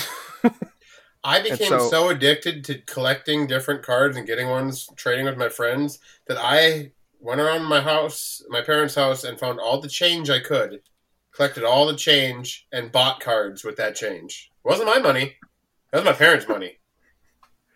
[1.23, 5.49] I became so- so, addicted to collecting different cards and getting ones, trading with my
[5.49, 10.29] friends, that I went around my house, my parents' house, and found all the change
[10.29, 10.81] I could,
[11.31, 14.51] collected all the change, and bought cards with that change.
[14.65, 15.35] It wasn't my money;
[15.91, 16.76] that was my parents' money.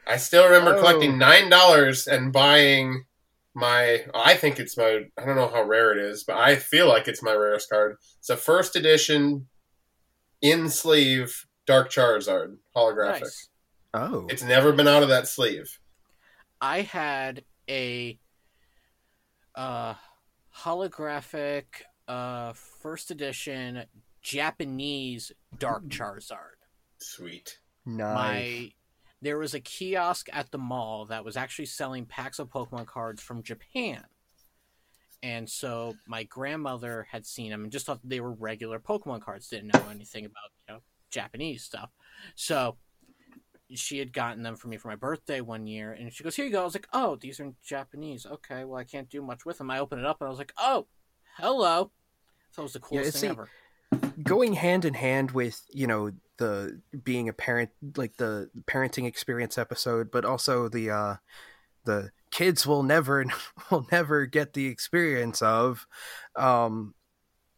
[0.08, 0.80] I still remember Oh.
[0.80, 3.06] collecting nine dollars and buying
[3.54, 4.06] my.
[4.14, 5.06] I think it's my.
[5.18, 7.98] I don't know how rare it is, but I feel like it's my rarest card.
[8.20, 9.48] It's a first edition,
[10.42, 13.22] in sleeve Dark Charizard holographic.
[13.22, 13.50] Nice.
[13.94, 15.78] Oh, It's never been out of that sleeve.
[16.62, 18.18] I had a
[19.56, 19.96] uh,
[20.58, 21.66] holographic
[22.08, 23.84] uh, first edition
[24.22, 26.58] Japanese Dark Charizard.
[27.00, 27.60] Sweet.
[27.86, 28.16] nice.
[28.16, 28.72] My
[29.22, 33.22] there was a kiosk at the mall that was actually selling packs of Pokemon cards
[33.22, 34.04] from Japan.
[35.24, 39.48] And so my grandmother had seen them and just thought they were regular Pokemon cards,
[39.48, 40.80] didn't know anything about, you know,
[41.12, 41.92] Japanese stuff.
[42.36, 42.78] So
[43.74, 46.46] she had gotten them for me for my birthday one year and she goes, Here
[46.46, 46.62] you go.
[46.62, 48.26] I was like, Oh, these are in Japanese.
[48.26, 49.70] Okay, well I can't do much with them.
[49.70, 50.88] I opened it up and I was like, Oh,
[51.38, 51.92] hello.
[52.52, 53.50] So it was the coolest see, thing ever.
[54.24, 59.58] Going hand in hand with you know the being a parent like the parenting experience
[59.58, 61.16] episode but also the uh
[61.86, 63.26] the kids will never
[63.72, 65.88] will never get the experience of
[66.36, 66.94] um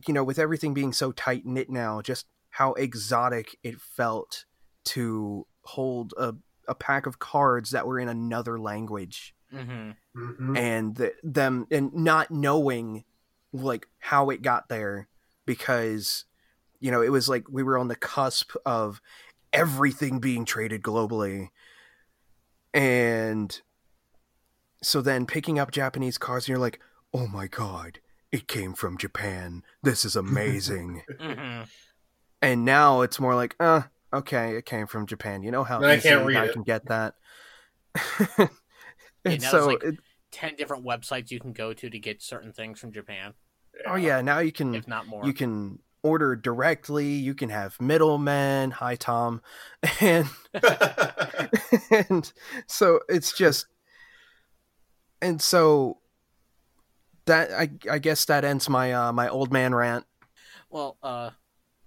[0.07, 4.45] you know with everything being so tight knit now just how exotic it felt
[4.85, 6.35] to hold a,
[6.67, 9.33] a pack of cards that were in another language.
[9.51, 10.55] Hmm Mm-hmm.
[10.55, 13.03] and th- them and not knowing
[13.51, 15.07] like how it got there
[15.45, 16.25] because
[16.79, 19.01] you know it was like we were on the cusp of
[19.51, 21.49] everything being traded globally.
[22.73, 23.61] And
[24.81, 26.79] so then picking up japanese cars and you're like
[27.13, 27.99] oh my god
[28.31, 29.63] it came from japan.
[29.81, 31.03] This is amazing.
[31.19, 31.63] Hmm
[32.41, 33.83] and now it's more like uh
[34.13, 35.43] okay it came from japan.
[35.43, 36.53] You know how And I can't read i it.
[36.53, 37.15] can get that.
[39.25, 39.95] And now so there's, like, it,
[40.31, 43.33] 10 different websites you can go to to get certain things from Japan,
[43.87, 45.25] oh yeah now you can if not more.
[45.25, 49.41] you can order directly you can have middlemen hi tom
[50.01, 50.27] and
[52.09, 52.33] and
[52.67, 53.65] so it's just
[55.21, 55.97] and so
[57.25, 60.05] that i i guess that ends my uh my old man rant
[60.69, 61.29] Well, uh,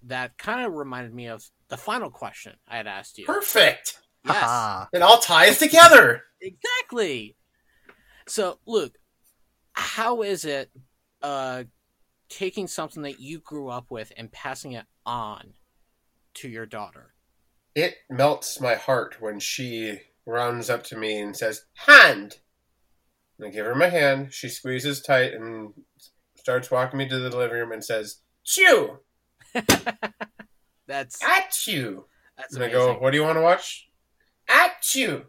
[0.05, 3.27] that kind of reminded me of the final question I had asked you.
[3.27, 3.99] Perfect.
[4.25, 4.87] Yes, Haha.
[4.93, 6.23] It all ties together.
[6.41, 7.35] exactly.
[8.29, 8.97] So, Luke,
[9.73, 10.71] how is it
[11.23, 11.65] uh,
[12.29, 15.55] taking something that you grew up with and passing it on
[16.35, 17.15] to your daughter?
[17.75, 22.39] It melts my heart when she runs up to me and says, "Hand."
[23.39, 24.33] And I give her my hand.
[24.33, 25.75] She squeezes tight and
[26.37, 29.01] starts walking me to the living room and says, "Chew,
[30.87, 33.89] That's at you." that's And I go, "What do you want to watch?"
[34.49, 35.27] At you.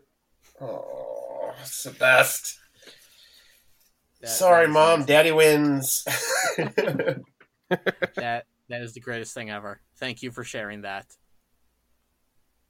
[0.61, 2.59] Oh, it's the best.
[4.21, 5.05] That- Sorry, that mom.
[5.05, 6.05] Daddy wins.
[8.15, 9.81] That that is the greatest thing ever.
[9.97, 11.05] Thank you for sharing that.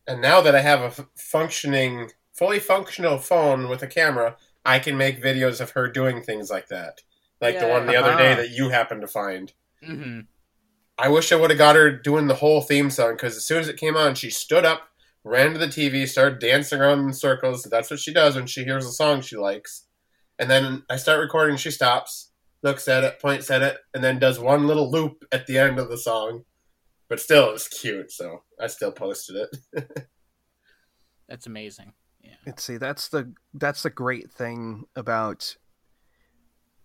[0.08, 4.80] and now that I have a f- functioning, fully functional phone with a camera, I
[4.80, 7.02] can make videos of her doing things like that.
[7.42, 9.54] Like the one the other day that you happened to find.
[9.84, 10.22] hmm
[11.00, 13.60] I wish I would have got her doing the whole theme song because as soon
[13.60, 14.90] as it came on, she stood up,
[15.24, 17.62] ran to the TV, started dancing around in circles.
[17.70, 19.86] That's what she does when she hears a song she likes.
[20.40, 22.32] And then I start recording, she stops,
[22.62, 25.80] looks at it, points at it, and then does one little loop at the end
[25.80, 26.44] of the song.
[27.10, 30.08] But still, it was cute, so I still posted it.
[31.30, 31.94] That's amazing.
[32.22, 32.36] Yeah.
[32.46, 32.78] Let's see.
[32.78, 35.56] That's the that's the great thing about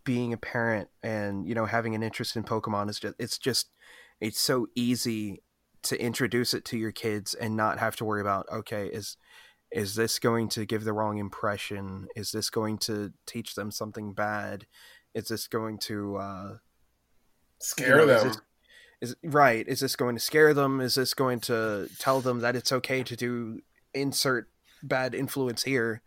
[0.04, 3.70] being a parent and you know having an interest in Pokemon is just it's just
[4.20, 5.42] it's so easy
[5.82, 9.16] to introduce it to your kids and not have to worry about okay is
[9.72, 12.08] is this going to give the wrong impression?
[12.14, 14.66] Is this going to teach them something bad?
[15.14, 16.56] Is this going to uh
[17.58, 18.28] Scare you know, is them.
[18.28, 18.40] this-
[19.00, 20.80] is right is this going to scare them?
[20.80, 23.60] Is this going to tell them that it's okay to do
[23.92, 24.48] insert
[24.82, 26.02] bad influence here?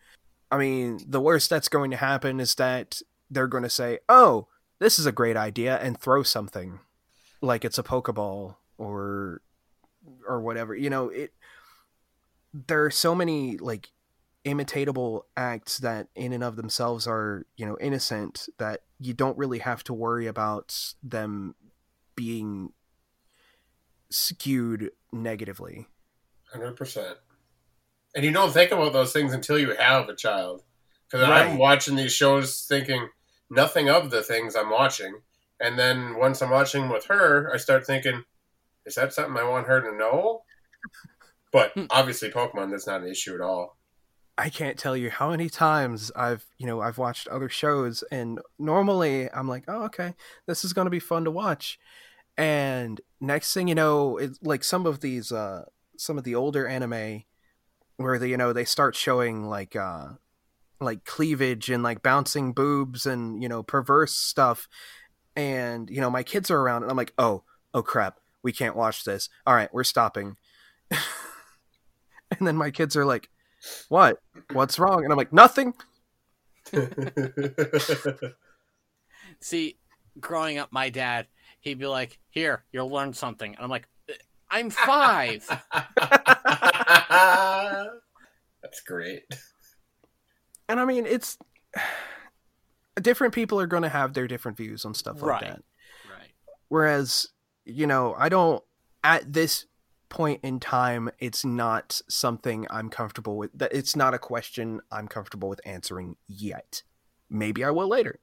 [0.49, 4.47] I mean the worst that's going to happen is that they're going to say oh
[4.79, 6.79] this is a great idea and throw something
[7.41, 9.41] like it's a pokeball or
[10.27, 11.33] or whatever you know it
[12.67, 13.89] there are so many like
[14.45, 19.59] imitatable acts that in and of themselves are you know innocent that you don't really
[19.59, 21.55] have to worry about them
[22.15, 22.71] being
[24.09, 25.87] skewed negatively
[26.51, 27.17] Hundred percent.
[28.15, 30.63] And you don't think about those things until you have a child.
[31.05, 33.09] Because I'm watching these shows thinking
[33.49, 35.19] nothing of the things I'm watching,
[35.59, 38.23] and then once I'm watching with her, I start thinking,
[38.85, 40.43] "Is that something I want her to know?"
[41.55, 41.85] But Hmm.
[41.89, 43.77] obviously, Pokemon that's not an issue at all.
[44.37, 48.41] I can't tell you how many times I've, you know, I've watched other shows and
[48.59, 50.15] normally I'm like, "Oh, okay.
[50.47, 51.79] This is going to be fun to watch."
[52.37, 55.63] And next thing you know, it's like some of these uh
[55.97, 57.23] some of the older anime
[57.95, 60.07] where they, you know, they start showing like uh
[60.81, 64.67] like cleavage and like bouncing boobs and, you know, perverse stuff.
[65.37, 68.19] And, you know, my kids are around and I'm like, "Oh, oh crap.
[68.43, 69.29] We can't watch this.
[69.47, 70.35] All right, we're stopping."
[72.37, 73.29] and then my kids are like,
[73.89, 74.19] "What?
[74.51, 75.73] What's wrong?" And I'm like, "Nothing."
[79.41, 79.77] See,
[80.19, 81.27] growing up, my dad,
[81.61, 83.87] he'd be like, "Here, you'll learn something," and I'm like,
[84.49, 85.45] "I'm five.
[88.61, 89.23] that's great.
[90.67, 91.37] And I mean, it's
[93.01, 95.41] different people are going to have their different views on stuff like Right.
[95.41, 95.61] that.
[96.09, 96.31] right.
[96.69, 97.27] Whereas,
[97.65, 98.63] you know, I don't
[99.03, 99.65] at this
[100.15, 103.51] point in time, it's not something I'm comfortable with.
[103.53, 106.83] That it's not a question I'm comfortable with answering yet.
[107.29, 108.19] Maybe I will later,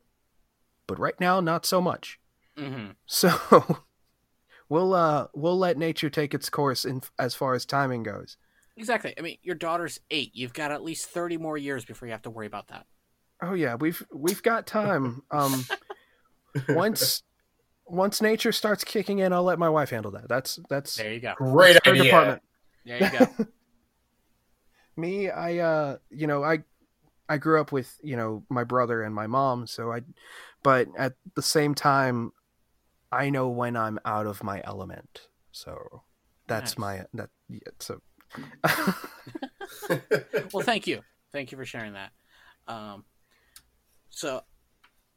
[0.87, 2.19] but right now, not so much.
[2.57, 3.83] hmm So
[4.69, 8.39] we'll uh we'll let nature take its course in as far as timing goes.
[8.77, 9.13] Exactly.
[9.19, 10.31] I mean, your daughter's eight.
[10.33, 12.87] You've got at least thirty more years before you have to worry about that.
[13.43, 15.23] Oh yeah, we've we've got time.
[15.31, 15.65] Um,
[16.69, 17.23] once
[17.87, 20.29] once nature starts kicking in, I'll let my wife handle that.
[20.29, 21.35] That's that's There you go.
[21.37, 22.05] Great her idea.
[22.05, 22.43] department.
[22.85, 23.27] There you go.
[24.97, 26.65] Me, I uh, you know, I
[27.29, 30.03] I grew up with you know my brother and my mom, so I,
[30.63, 32.33] but at the same time,
[33.11, 35.29] I know when I'm out of my element.
[35.51, 36.03] So
[36.47, 36.79] that's Nice.
[36.79, 38.01] my that yeah, so.
[40.53, 41.01] well, thank you.
[41.33, 42.13] Thank you for sharing that.
[42.69, 43.05] Um,
[44.11, 44.43] so,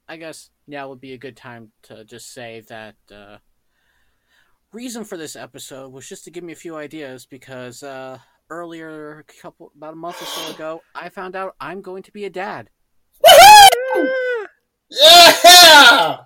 [0.08, 3.38] I guess now would be a good time to just say that uh,
[4.72, 8.20] reason for this episode was just to give me a few ideas because uh,
[8.50, 12.12] earlier, a couple about a month or so ago, I found out I'm going to
[12.12, 12.70] be a dad.
[14.90, 16.18] Yeah!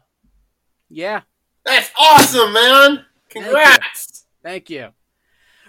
[0.89, 1.21] Yeah,
[1.65, 3.05] That's awesome, man!
[3.29, 4.25] Congrats!
[4.43, 4.89] thank you.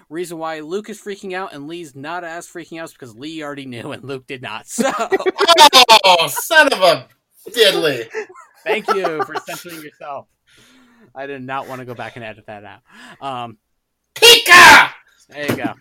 [0.08, 3.42] Reason why Luke is freaking out and Lee's not as freaking out is because Lee
[3.44, 4.66] already knew and Luke did not.
[4.66, 4.90] So,
[6.04, 7.06] Oh, son of a
[7.48, 8.08] diddly!
[8.64, 10.26] thank you for censoring yourself.
[11.14, 12.80] I did not want to go back and edit that out.
[13.20, 13.58] Um,
[14.14, 14.90] Pika!
[15.28, 15.72] there you go.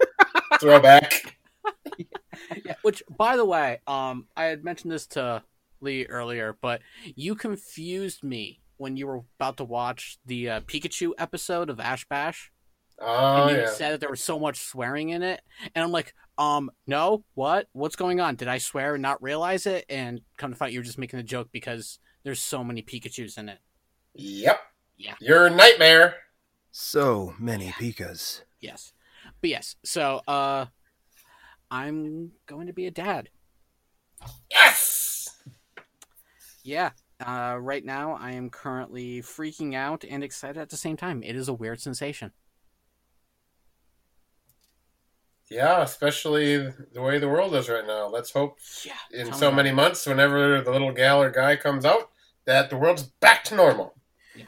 [0.59, 1.37] Throwback.
[2.65, 5.43] Yeah, which, by the way, um, I had mentioned this to
[5.81, 6.81] Lee earlier, but
[7.15, 12.07] you confused me when you were about to watch the uh, Pikachu episode of Ash
[12.07, 12.51] Bash,
[13.01, 13.69] Oh, and you yeah.
[13.71, 15.41] said that there was so much swearing in it,
[15.75, 17.67] and I'm like, um, no, what?
[17.73, 18.35] What's going on?
[18.35, 19.85] Did I swear and not realize it?
[19.89, 23.37] And come to find, you were just making a joke because there's so many Pikachu's
[23.37, 23.59] in it.
[24.15, 24.59] Yep.
[24.97, 25.13] Yeah.
[25.19, 26.15] You're a nightmare.
[26.71, 28.43] So many pikas.
[28.61, 28.93] Yes,
[29.41, 30.65] but yes, so uh,
[31.71, 33.29] I'm going to be a dad.
[34.51, 35.29] Yes!
[36.63, 36.91] Yeah.
[37.19, 41.23] Uh, right now, I am currently freaking out and excited at the same time.
[41.23, 42.31] It is a weird sensation.
[45.49, 46.57] Yeah, especially
[46.93, 48.07] the way the world is right now.
[48.07, 48.93] Let's hope Yeah.
[49.11, 52.11] in so many months, whenever the little gal or guy comes out,
[52.45, 53.95] that the world's back to normal.
[54.35, 54.45] Yeah.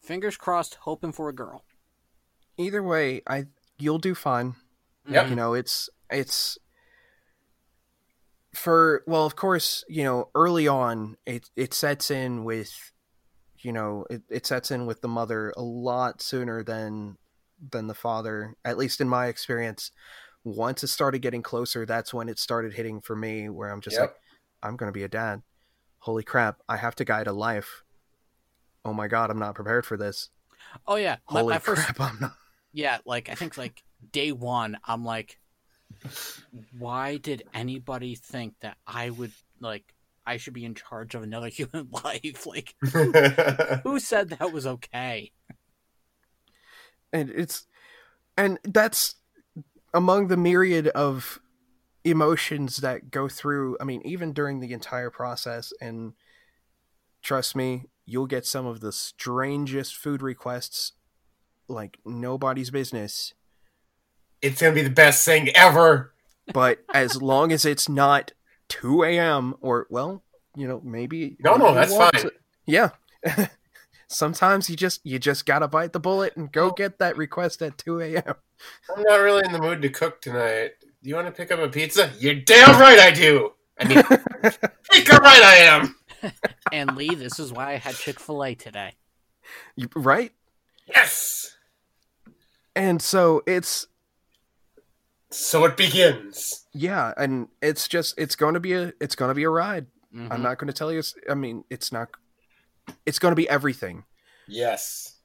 [0.00, 1.64] Fingers crossed, hoping for a girl.
[2.56, 3.46] Either way, I
[3.78, 4.56] you'll do fine.
[5.08, 5.30] Yep.
[5.30, 6.58] you know it's it's
[8.54, 12.92] for well of course you know early on it it sets in with
[13.58, 17.16] you know it, it sets in with the mother a lot sooner than
[17.72, 19.90] than the father at least in my experience
[20.44, 23.98] once it started getting closer that's when it started hitting for me where i'm just
[23.98, 24.10] Yep.
[24.10, 24.16] like
[24.62, 25.42] i'm gonna be a dad
[26.00, 27.84] holy crap i have to guide a life
[28.84, 30.30] oh my god i'm not prepared for this
[30.86, 32.34] Oh yeah, holy my first crap i'm not
[32.72, 33.82] yeah, like I think like
[34.12, 35.38] day one, I'm like,
[36.78, 39.84] why did anybody think that I would like
[40.24, 42.46] I should be in charge of another human life?
[42.46, 42.74] Like,
[43.84, 45.32] who said that was okay?
[47.12, 47.66] and it's
[48.36, 49.16] and that's
[49.94, 51.40] among the myriad of
[52.04, 56.14] emotions that go through i mean even during the entire process and
[57.22, 60.92] trust me you'll get some of the strangest food requests
[61.68, 63.34] like nobody's business
[64.40, 66.12] it's gonna be the best thing ever.
[66.52, 68.32] but as long as it's not
[68.68, 70.24] 2 a.m or well
[70.56, 72.30] you know maybe No, no, that's fine.
[72.66, 72.90] yeah
[74.12, 77.78] sometimes you just you just gotta bite the bullet and go get that request at
[77.78, 78.34] 2 a.m
[78.96, 80.72] I'm not really in the mood to cook tonight.
[81.02, 82.10] Do you want to pick up a pizza?
[82.20, 83.50] You're damn right I do.
[83.80, 85.96] I mean, freaking right I am.
[86.72, 88.94] And Lee, this is why I had Chick Fil A today.
[89.74, 90.30] You- right
[90.86, 91.56] Yes.
[92.76, 93.88] and so it's
[95.30, 96.66] So it begins.
[96.72, 99.86] Yeah, and it's just it's going to be a it's going to be a ride.
[100.14, 100.30] Mhm.
[100.30, 101.02] I'm not going to tell you.
[101.28, 102.10] i mean, it's not.
[103.06, 104.04] It's going to be everything.
[104.46, 105.16] Yes.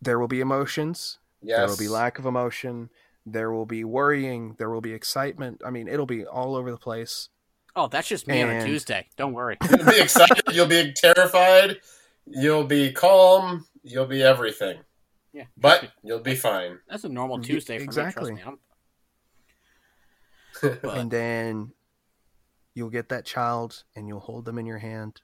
[0.00, 1.18] There will be emotions.
[1.42, 1.58] Yes.
[1.58, 2.90] There will be lack of emotion.
[3.24, 4.54] There will be worrying.
[4.58, 5.62] There will be excitement.
[5.64, 7.28] I mean, it'll be all over the place.
[7.74, 9.06] Oh, that's just me on a Tuesday.
[9.16, 9.58] Don't worry.
[9.70, 10.42] You'll be excited.
[10.50, 11.76] You'll be terrified.
[12.26, 13.66] You'll be calm.
[13.82, 14.78] You'll be everything.
[15.32, 15.44] Yeah.
[15.58, 16.78] But you'll be fine.
[16.88, 18.32] That's a normal Tuesday for exactly.
[18.32, 18.42] me.
[20.54, 20.90] Trust me.
[20.90, 21.72] And then
[22.74, 25.20] you'll get that child and you'll hold them in your hand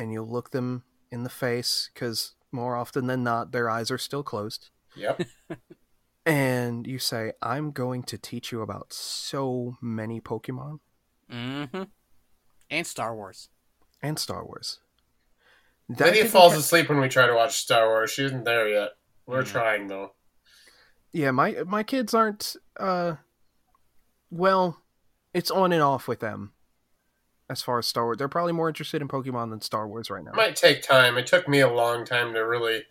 [0.00, 3.98] and you'll look them in the face because more often than not their eyes are
[3.98, 5.22] still closed Yep.
[6.26, 10.80] and you say i'm going to teach you about so many pokemon
[11.30, 11.84] Mm-hmm.
[12.70, 13.48] And Star Wars.
[14.02, 14.80] and star wars
[15.88, 18.10] That Lydia falls ca- asleep when we try to watch Star Wars.
[18.10, 18.90] She isn't there yet.
[19.26, 19.46] We're Mm.
[19.46, 20.14] trying though.
[21.12, 23.14] yeah my my kids aren't uh
[24.30, 24.80] well
[25.34, 26.52] it's on and off with them
[27.50, 30.24] as far as star wars they're probably more interested in pokemon than star wars right
[30.24, 31.18] now It might take time.
[31.18, 32.84] It took me a long time to really.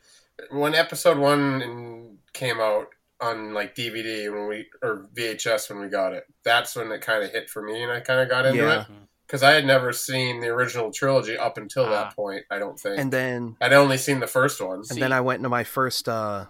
[0.51, 2.87] When episode one in- came out
[3.21, 7.23] on like DVD when we or VHS when we got it, that's when it kind
[7.23, 8.81] of hit for me, and I kind of got into Yeah.
[8.83, 8.87] it
[9.27, 11.89] because I had never seen the original trilogy up until Ah.
[11.89, 12.45] that point.
[12.49, 14.83] I don't think, and then I'd only seen the first one.
[14.89, 16.45] and then I went into my first uh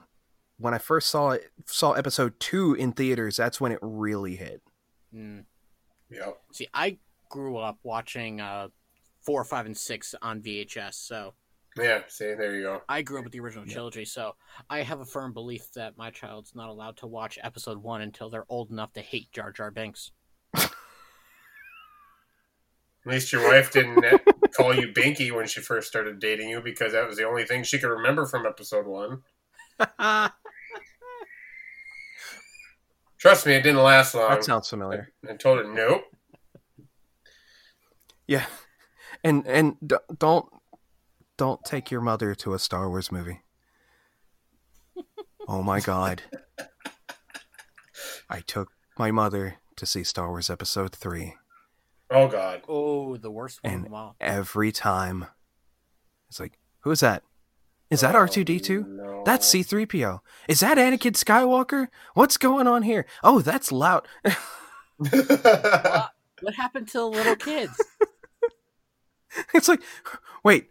[0.59, 4.61] when I first saw it saw episode 2 in theaters that's when it really hit.
[5.15, 5.45] Mm.
[6.11, 6.37] Yep.
[6.53, 6.97] See, I
[7.29, 8.67] grew up watching uh,
[9.21, 11.33] four, five, and six on VHS, so
[11.77, 12.01] Yeah.
[12.07, 12.81] See, there you go.
[12.89, 14.03] I grew up with the original trilogy.
[14.05, 14.35] So
[14.69, 18.29] I have a firm belief that my child's not allowed to watch episode one until
[18.29, 20.11] they're old enough to hate Jar Jar Binks.
[23.05, 24.03] At least your wife didn't
[24.57, 27.63] call you Binky when she first started dating you because that was the only thing
[27.63, 29.21] she could remember from episode one.
[33.17, 34.29] Trust me, it didn't last long.
[34.31, 35.13] That sounds familiar.
[35.29, 36.03] I told her nope.
[38.29, 38.45] Yeah.
[39.23, 40.45] And and d- don't
[41.37, 43.41] don't take your mother to a Star Wars movie.
[45.47, 46.21] Oh my god.
[48.29, 48.69] I took
[48.99, 51.33] my mother to see Star Wars episode 3
[52.11, 52.61] Oh God.
[52.67, 54.15] Oh, the worst one And- of all.
[54.21, 55.25] every time.
[56.29, 57.23] It's like, who is that?
[57.89, 58.87] Is that R2D2?
[58.87, 59.23] No.
[59.25, 60.19] That's C3PO.
[60.47, 61.87] Is that Anakin Skywalker?
[62.13, 63.07] What's going on here?
[63.23, 64.07] Oh, that's loud.
[66.41, 67.73] What happened to the little kids?
[69.53, 69.81] it's like,
[70.43, 70.69] wait,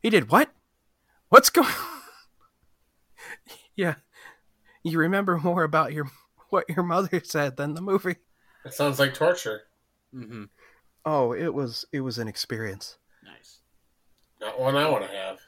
[0.00, 0.50] he did what?
[1.28, 1.68] What's going?
[3.76, 3.94] yeah,
[4.82, 6.10] you remember more about your
[6.50, 8.16] what your mother said than the movie.
[8.64, 9.62] It sounds like torture.
[10.14, 10.44] Mm-hmm.
[11.04, 12.98] Oh, it was it was an experience.
[13.24, 13.58] Nice.
[14.40, 15.38] Not one I want to have.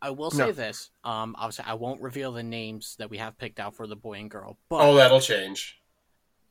[0.00, 0.52] I will say No.
[0.52, 0.90] this.
[1.04, 4.14] Um, obviously, I won't reveal the names that we have picked out for the boy
[4.14, 4.58] and girl.
[4.68, 5.78] But oh, that'll change.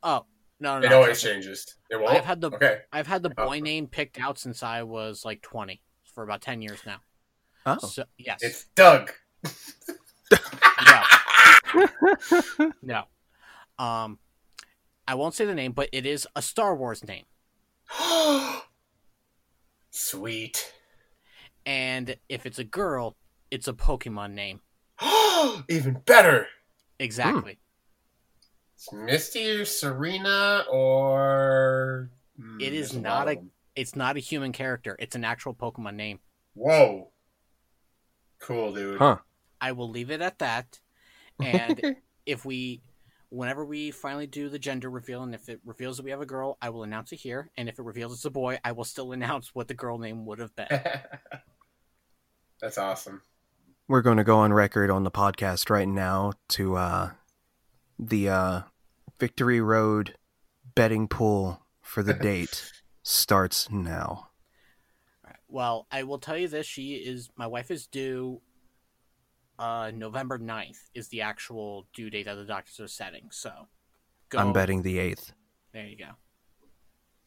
[0.03, 0.25] oh,
[0.61, 1.75] no, no, It no, always trust changes.
[1.89, 2.11] It won't.
[2.13, 2.81] I've had the okay.
[2.93, 3.45] I've had the Oh.
[3.47, 7.01] boy name picked out since I was like twenty for about ten years now.
[7.65, 9.11] Oh, So yes, It's Doug.
[10.85, 11.01] no,
[12.81, 13.03] no.
[13.83, 14.19] Um,
[15.07, 17.25] I won't say the name, but it is a Star Wars name,
[19.89, 20.73] Sweet.
[21.65, 23.17] and if it's a girl,
[23.49, 24.61] it's a Pokemon name.
[25.69, 26.47] Even better.
[26.99, 27.57] Exactly.
[28.81, 32.09] It's Misty or Serena or.
[32.39, 33.43] Hmm, It is there's not of a-
[33.75, 34.95] It's not a human character.
[34.97, 36.19] It's an actual Pokemon name.
[36.55, 37.11] Whoa.
[38.39, 38.97] Cool, dude.
[38.97, 39.17] huh?
[39.61, 40.79] I will leave it at that.
[41.43, 41.95] And
[42.25, 42.81] if we,
[43.29, 46.25] whenever we finally do the gender reveal, and if it reveals that we have a
[46.25, 47.49] girl, I will announce it here.
[47.57, 50.25] And if it reveals it's a boy, I will still announce what the girl name
[50.25, 50.67] would have been.
[52.61, 53.21] That's awesome.
[53.87, 57.11] We're going to go on record on the podcast right now to uh,
[58.01, 58.61] the uh,
[59.19, 60.15] Victory Road
[60.75, 62.71] betting pool for the date
[63.03, 64.29] starts now.
[65.47, 68.41] Well, I will tell you this: she is my wife is due.
[69.59, 73.27] Uh, November 9th is the actual due date that the doctors are setting.
[73.29, 73.51] So,
[74.29, 74.39] go.
[74.39, 75.33] I'm betting the eighth.
[75.71, 76.09] There you go.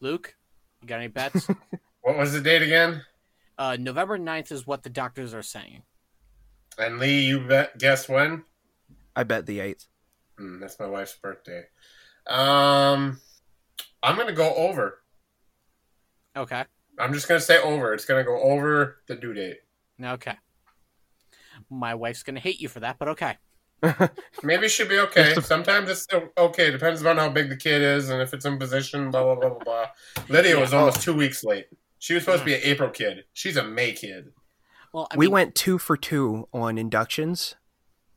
[0.01, 0.35] Luke,
[0.83, 1.47] you got any bets?
[2.01, 3.03] what was the date again?
[3.57, 5.83] Uh, November 9th is what the doctors are saying.
[6.77, 8.43] And Lee, you bet, guess when?
[9.15, 9.87] I bet the 8th.
[10.39, 11.65] Mm, that's my wife's birthday.
[12.27, 13.21] Um,
[14.03, 15.01] I'm gonna go over.
[16.37, 16.65] Okay.
[16.99, 17.93] I'm just gonna say over.
[17.93, 19.59] It's gonna go over the due date.
[20.03, 20.35] Okay.
[21.71, 23.37] My wife's gonna hate you for that, but okay.
[24.43, 25.35] Maybe she'll be okay.
[25.43, 26.07] Sometimes it's
[26.39, 26.71] okay.
[26.71, 29.11] Depends on how big the kid is and if it's in position.
[29.11, 29.87] Blah blah blah blah blah.
[30.29, 30.61] Lydia yeah.
[30.61, 31.01] was almost oh.
[31.01, 31.67] two weeks late.
[31.99, 32.67] She was supposed to be an mm.
[32.67, 33.25] April kid.
[33.33, 34.33] She's a May kid.
[34.93, 35.33] Well, I we mean...
[35.33, 37.57] went two for two on inductions,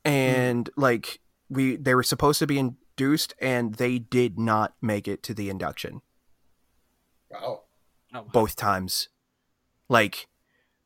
[0.06, 0.74] and mm.
[0.76, 1.20] like
[1.50, 5.50] we they were supposed to be induced and they did not make it to the
[5.50, 6.02] induction
[7.30, 7.40] Wow.
[7.44, 7.64] Oh,
[8.14, 8.26] wow.
[8.32, 9.10] both times.
[9.90, 10.28] Like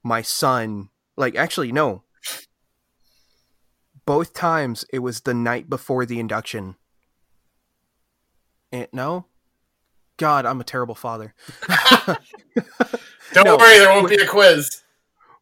[0.03, 2.03] my son, like actually no.
[4.05, 6.75] Both times it was the night before the induction.
[8.71, 9.25] And, no?
[10.17, 11.33] God, I'm a terrible father.
[13.33, 13.57] Don't No.
[13.57, 14.81] worry, there won't be a quiz.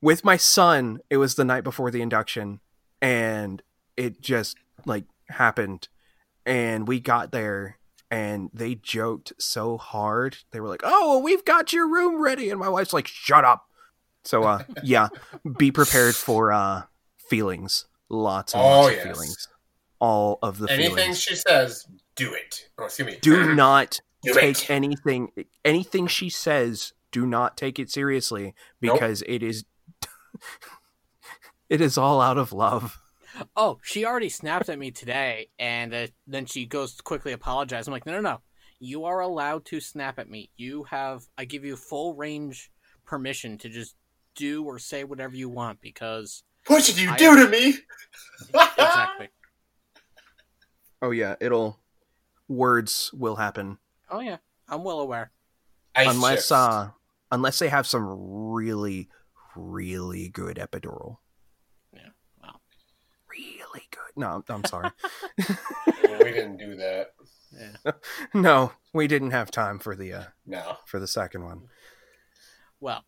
[0.01, 2.59] With my son, it was the night before the induction
[3.01, 3.61] and
[3.97, 5.87] it just like happened
[6.45, 7.77] and we got there
[8.11, 10.37] and they joked so hard.
[10.51, 13.45] They were like, "Oh, well, we've got your room ready." And my wife's like, "Shut
[13.45, 13.65] up."
[14.23, 15.09] So uh yeah,
[15.57, 16.83] be prepared for uh
[17.29, 17.85] feelings.
[18.09, 19.05] Lots and Oh, lots yes.
[19.05, 19.47] of feelings.
[19.99, 21.19] All of the Anything feelings.
[21.21, 21.85] she says,
[22.15, 22.69] do it.
[22.77, 23.17] Oh, excuse me.
[23.21, 24.69] Do not Do take it.
[24.71, 25.31] anything
[25.63, 28.95] anything she says, do not take it seriously Nope.
[28.95, 29.65] because it is
[31.69, 32.99] it is all out of love.
[33.55, 37.87] Oh, she already snapped at me today, and uh, then she goes to quickly apologize.
[37.87, 38.41] I'm like, no, no, no.
[38.79, 40.49] You are allowed to snap at me.
[40.55, 42.71] You have, I give you full range
[43.05, 43.95] permission to just
[44.35, 47.75] do or say whatever you want because What did you I- do to me?
[48.53, 49.29] exactly.
[51.01, 51.79] Oh yeah, it'll
[52.49, 53.77] words will happen
[54.09, 54.37] Oh yeah,
[54.67, 55.31] I'm well aware.
[55.95, 56.51] Ice unless chips.
[56.51, 56.89] uh
[57.31, 58.05] unless they have some
[58.51, 59.07] really
[59.55, 61.17] really good epidural.
[63.75, 63.83] Yeah, well.
[63.83, 64.17] Really good.
[64.17, 64.89] No, I'm- I'm sorry.
[66.23, 67.13] We didn't do that.
[67.57, 67.91] Yeah.
[68.33, 70.77] no, we didn't have time for the uh No.
[70.85, 71.61] for the second one.
[72.79, 73.03] Well,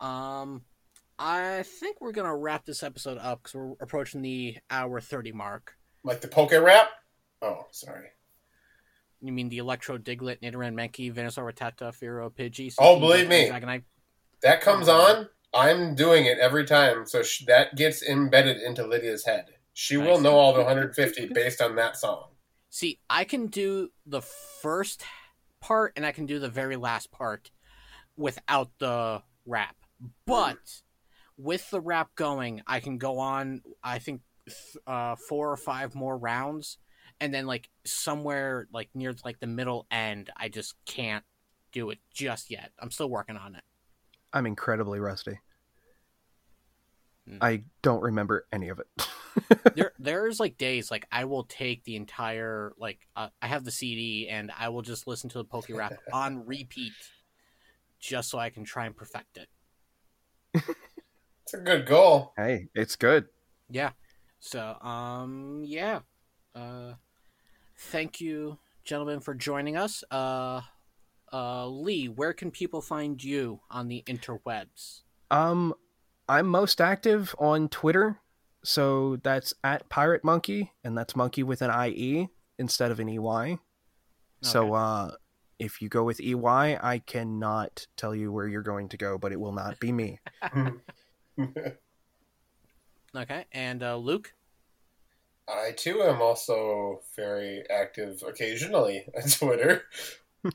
[0.00, 0.62] um,
[1.18, 5.74] I think we're gonna wrap this episode up because we're approaching the hour thirty mark.
[6.02, 6.88] Like the poke wrap?
[7.40, 8.08] Oh, sorry.
[9.22, 12.74] You mean the Electrode Diglett, Nidoran, Mankey, Venusaur, Rattata, Fearow, Pidgey?
[12.78, 13.48] Oh, believe me.
[13.48, 13.84] Dragonite?
[14.42, 15.28] That comes on.
[15.54, 19.46] I'm doing it every time, so sh- that gets embedded into Lydia's head.
[19.72, 22.24] She will know all the 150 based on that song.
[22.70, 25.02] See, I can do the first
[25.60, 27.50] part and I can do the very last part
[28.16, 29.76] without the rap.
[30.26, 30.82] But
[31.36, 35.94] with the rap going, I can go on, I think, th- uh, four or five
[35.94, 36.78] more rounds.
[37.20, 41.24] And then, like, somewhere, like, near, like, the middle end, I just can't
[41.72, 42.72] do it just yet.
[42.78, 43.64] I'm still working on it.
[44.32, 45.40] I'm incredibly rusty.
[47.28, 47.38] Hmm.
[47.40, 48.86] I don't remember any of it.
[49.74, 53.70] there there's like days like I will take the entire like uh, I have the
[53.70, 56.92] CD and I will just listen to the Poke Rap on repeat
[57.98, 59.48] just so I can try and perfect it.
[61.44, 62.32] It's a good goal.
[62.36, 63.26] hey, it's good.
[63.70, 63.90] Yeah.
[64.38, 66.00] So um yeah.
[66.54, 66.94] Uh
[67.76, 70.02] thank you gentlemen for joining us.
[70.10, 70.62] Uh
[71.32, 75.02] uh Lee, where can people find you on the interwebs?
[75.30, 75.74] Um,
[76.28, 78.20] I'm most active on Twitter,
[78.62, 82.28] so that's at Pirate Monkey, and that's monkey with an IE
[82.58, 83.58] instead of an EY.
[84.42, 85.10] So, uh,
[85.58, 89.32] if you go with EY, I cannot tell you where you're going to go, but
[89.32, 90.20] it will not be me.
[93.16, 93.44] Okay.
[93.52, 94.34] And uh Luke?
[95.48, 99.82] I too am also very active occasionally on Twitter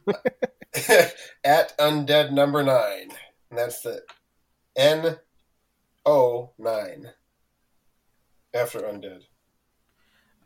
[1.44, 3.12] at undead number nine,
[3.50, 4.04] and that's the
[4.76, 5.18] N
[6.06, 7.12] O nine
[8.56, 9.24] after undead.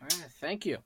[0.02, 0.80] All right, thank you.